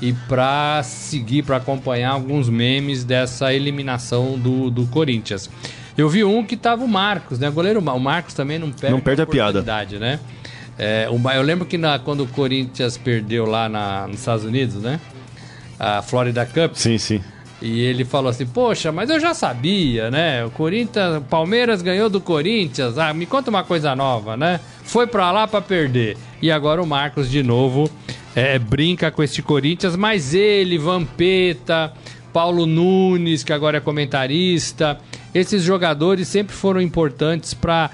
e 0.00 0.12
para 0.12 0.82
seguir, 0.82 1.44
para 1.44 1.58
acompanhar 1.58 2.10
alguns 2.10 2.48
memes 2.48 3.04
dessa 3.04 3.52
eliminação 3.54 4.36
do, 4.38 4.70
do 4.70 4.86
Corinthians. 4.86 5.48
Eu 5.96 6.08
vi 6.08 6.24
um 6.24 6.42
que 6.44 6.56
tava 6.56 6.82
o 6.82 6.88
Marcos, 6.88 7.38
né? 7.38 7.48
O 7.48 7.52
goleiro 7.52 7.78
o 7.80 8.00
Marcos 8.00 8.34
também 8.34 8.58
não 8.58 8.72
perde, 8.72 8.94
Não 8.96 9.00
perde 9.00 9.22
a 9.22 9.26
piada. 9.26 9.62
né? 10.00 10.18
É, 10.78 11.06
eu 11.08 11.42
lembro 11.42 11.66
que 11.66 11.76
na- 11.78 11.98
quando 11.98 12.24
o 12.24 12.26
Corinthians 12.26 12.96
perdeu 12.96 13.44
lá 13.46 13.68
na- 13.68 14.08
nos 14.08 14.18
Estados 14.18 14.44
Unidos, 14.44 14.76
né? 14.82 14.98
A 15.78 16.00
Florida 16.02 16.44
Cup. 16.46 16.74
Sim, 16.74 16.96
sim. 16.98 17.20
E 17.62 17.80
ele 17.80 18.04
falou 18.04 18.28
assim: 18.30 18.44
Poxa, 18.44 18.90
mas 18.90 19.08
eu 19.08 19.20
já 19.20 19.32
sabia, 19.34 20.10
né? 20.10 20.44
O 20.44 20.50
Corinthians, 20.50 21.22
Palmeiras 21.30 21.80
ganhou 21.80 22.10
do 22.10 22.20
Corinthians. 22.20 22.98
Ah, 22.98 23.14
me 23.14 23.24
conta 23.24 23.50
uma 23.50 23.62
coisa 23.62 23.94
nova, 23.94 24.36
né? 24.36 24.58
Foi 24.84 25.06
pra 25.06 25.30
lá 25.30 25.46
pra 25.46 25.60
perder. 25.60 26.16
E 26.40 26.50
agora 26.50 26.82
o 26.82 26.86
Marcos 26.86 27.30
de 27.30 27.42
novo 27.42 27.88
é, 28.34 28.58
brinca 28.58 29.10
com 29.10 29.22
este 29.22 29.40
Corinthians, 29.42 29.94
mas 29.94 30.34
ele, 30.34 30.76
Vampeta, 30.76 31.92
Paulo 32.32 32.66
Nunes, 32.66 33.44
que 33.44 33.52
agora 33.52 33.76
é 33.76 33.80
comentarista, 33.80 34.98
esses 35.34 35.62
jogadores 35.62 36.26
sempre 36.28 36.54
foram 36.54 36.80
importantes 36.80 37.54
para 37.54 37.90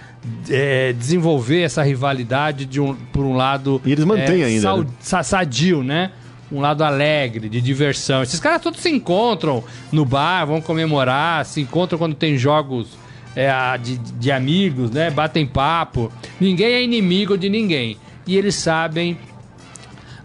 é, 0.49 0.93
desenvolver 0.95 1.61
essa 1.63 1.83
rivalidade 1.83 2.65
de 2.65 2.81
um, 2.81 2.95
por 2.95 3.25
um 3.25 3.37
lado. 3.37 3.81
E 3.85 3.93
eles 3.93 4.05
mantêm 4.05 4.43
é, 4.43 4.47
ainda. 4.47 4.63
sal- 4.63 4.79
né? 4.83 4.87
sa- 5.01 5.23
sadio, 5.23 5.83
né? 5.85 6.11
Um 6.51 6.61
lado 6.61 6.83
alegre, 6.83 7.49
de 7.49 7.61
diversão. 7.61 8.23
Esses 8.23 8.41
caras 8.41 8.63
todos 8.63 8.81
se 8.81 8.89
encontram 8.89 9.63
no 9.93 10.05
bar, 10.05 10.47
vão 10.47 10.61
comemorar, 10.61 11.45
se 11.45 11.61
encontram 11.61 11.99
quando 11.99 12.15
tem 12.15 12.39
jogos 12.39 12.97
é, 13.37 13.51
de, 13.79 13.99
de 13.99 14.33
amigos, 14.33 14.91
né? 14.91 15.11
Batem 15.11 15.47
papo. 15.47 16.11
Ninguém 16.41 16.73
é 16.73 16.83
inimigo 16.83 17.37
de 17.37 17.49
ninguém. 17.49 17.97
E 18.27 18.37
eles 18.37 18.55
sabem 18.55 19.19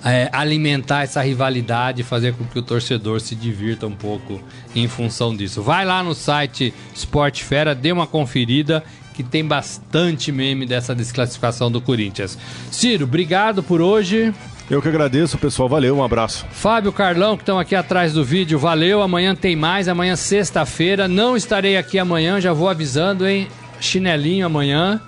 é, 0.04 0.30
alimentar 0.34 1.04
essa 1.04 1.22
rivalidade 1.22 2.04
fazer 2.04 2.34
com 2.34 2.44
que 2.44 2.60
o 2.60 2.62
torcedor 2.62 3.22
se 3.22 3.36
divirta 3.36 3.88
um 3.88 3.96
pouco 3.96 4.42
em 4.76 4.88
função 4.88 5.36
disso. 5.36 5.62
Vai 5.62 5.86
lá 5.86 6.04
no 6.04 6.14
site 6.14 6.74
Sport 6.94 7.42
Fera, 7.44 7.74
dê 7.74 7.92
uma 7.92 8.06
conferida 8.06 8.84
que 9.14 9.24
tem 9.24 9.46
bastante 9.46 10.32
meme 10.32 10.66
dessa 10.66 10.94
desclassificação 10.94 11.72
do 11.72 11.80
Corinthians. 11.80 12.38
Ciro, 12.72 13.06
obrigado 13.06 13.62
por 13.62 13.80
hoje. 13.80 14.34
Eu 14.70 14.82
que 14.82 14.88
agradeço, 14.88 15.38
pessoal. 15.38 15.68
Valeu, 15.68 15.98
um 15.98 16.04
abraço. 16.04 16.46
Fábio 16.52 16.92
Carlão, 16.92 17.36
que 17.36 17.44
estão 17.44 17.60
aqui 17.60 17.76
atrás 17.76 18.14
do 18.14 18.24
vídeo, 18.24 18.58
valeu. 18.58 19.02
Amanhã 19.02 19.36
tem 19.36 19.56
mais, 19.56 19.88
amanhã 19.88 20.16
sexta-feira. 20.16 21.08
Não 21.08 21.36
estarei 21.36 21.78
aqui 21.78 22.00
amanhã, 22.00 22.40
já 22.40 22.54
vou 22.54 22.70
avisando, 22.70 23.28
hein? 23.28 23.48
Chinelinho 23.80 24.46
amanhã. 24.46 25.02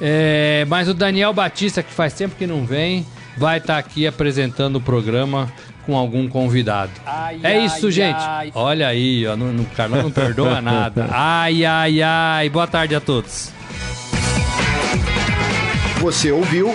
É, 0.00 0.64
mas 0.68 0.88
o 0.88 0.94
Daniel 0.94 1.32
Batista, 1.32 1.82
que 1.82 1.92
faz 1.92 2.14
tempo 2.14 2.34
que 2.36 2.46
não 2.46 2.64
vem, 2.64 3.06
vai 3.36 3.58
estar 3.58 3.78
aqui 3.78 4.06
apresentando 4.06 4.76
o 4.76 4.80
programa 4.80 5.52
com 5.86 5.96
algum 5.96 6.26
convidado. 6.26 6.90
é 7.42 7.58
isso, 7.64 7.90
gente. 7.90 8.22
Olha 8.54 8.88
aí, 8.88 9.26
ó, 9.26 9.36
no, 9.36 9.52
no 9.52 9.64
Carlão 9.66 10.04
não 10.04 10.10
perdoa 10.10 10.60
nada. 10.60 11.08
Ai, 11.12 11.64
ai, 11.64 12.00
ai. 12.02 12.48
Boa 12.48 12.66
tarde 12.66 12.94
a 12.94 13.00
todos. 13.00 13.52
Você 16.00 16.32
ouviu 16.32 16.74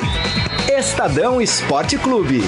Estadão 0.80 1.42
Esporte 1.42 1.98
Clube. 1.98 2.42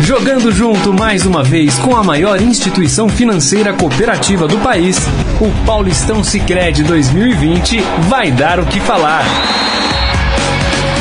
Jogando 0.00 0.50
junto 0.50 0.94
mais 0.94 1.26
uma 1.26 1.44
vez 1.44 1.78
com 1.78 1.94
a 1.94 2.02
maior 2.02 2.40
instituição 2.40 3.06
financeira 3.06 3.74
cooperativa 3.74 4.48
do 4.48 4.56
país, 4.56 4.96
o 5.42 5.66
Paulistão 5.66 6.24
Sicredi 6.24 6.82
2020 6.84 7.82
vai 8.08 8.32
dar 8.32 8.60
o 8.60 8.64
que 8.64 8.80
falar. 8.80 9.26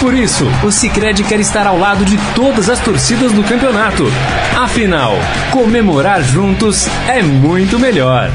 Por 0.01 0.13
isso, 0.13 0.45
o 0.65 0.69
Sicredi 0.69 1.23
quer 1.23 1.39
estar 1.39 1.65
ao 1.65 1.79
lado 1.79 2.03
de 2.03 2.17
todas 2.35 2.69
as 2.69 2.81
torcidas 2.81 3.31
do 3.31 3.41
campeonato. 3.41 4.03
Afinal, 4.53 5.13
comemorar 5.49 6.21
juntos 6.21 6.89
é 7.07 7.23
muito 7.23 7.79
melhor. 7.79 8.29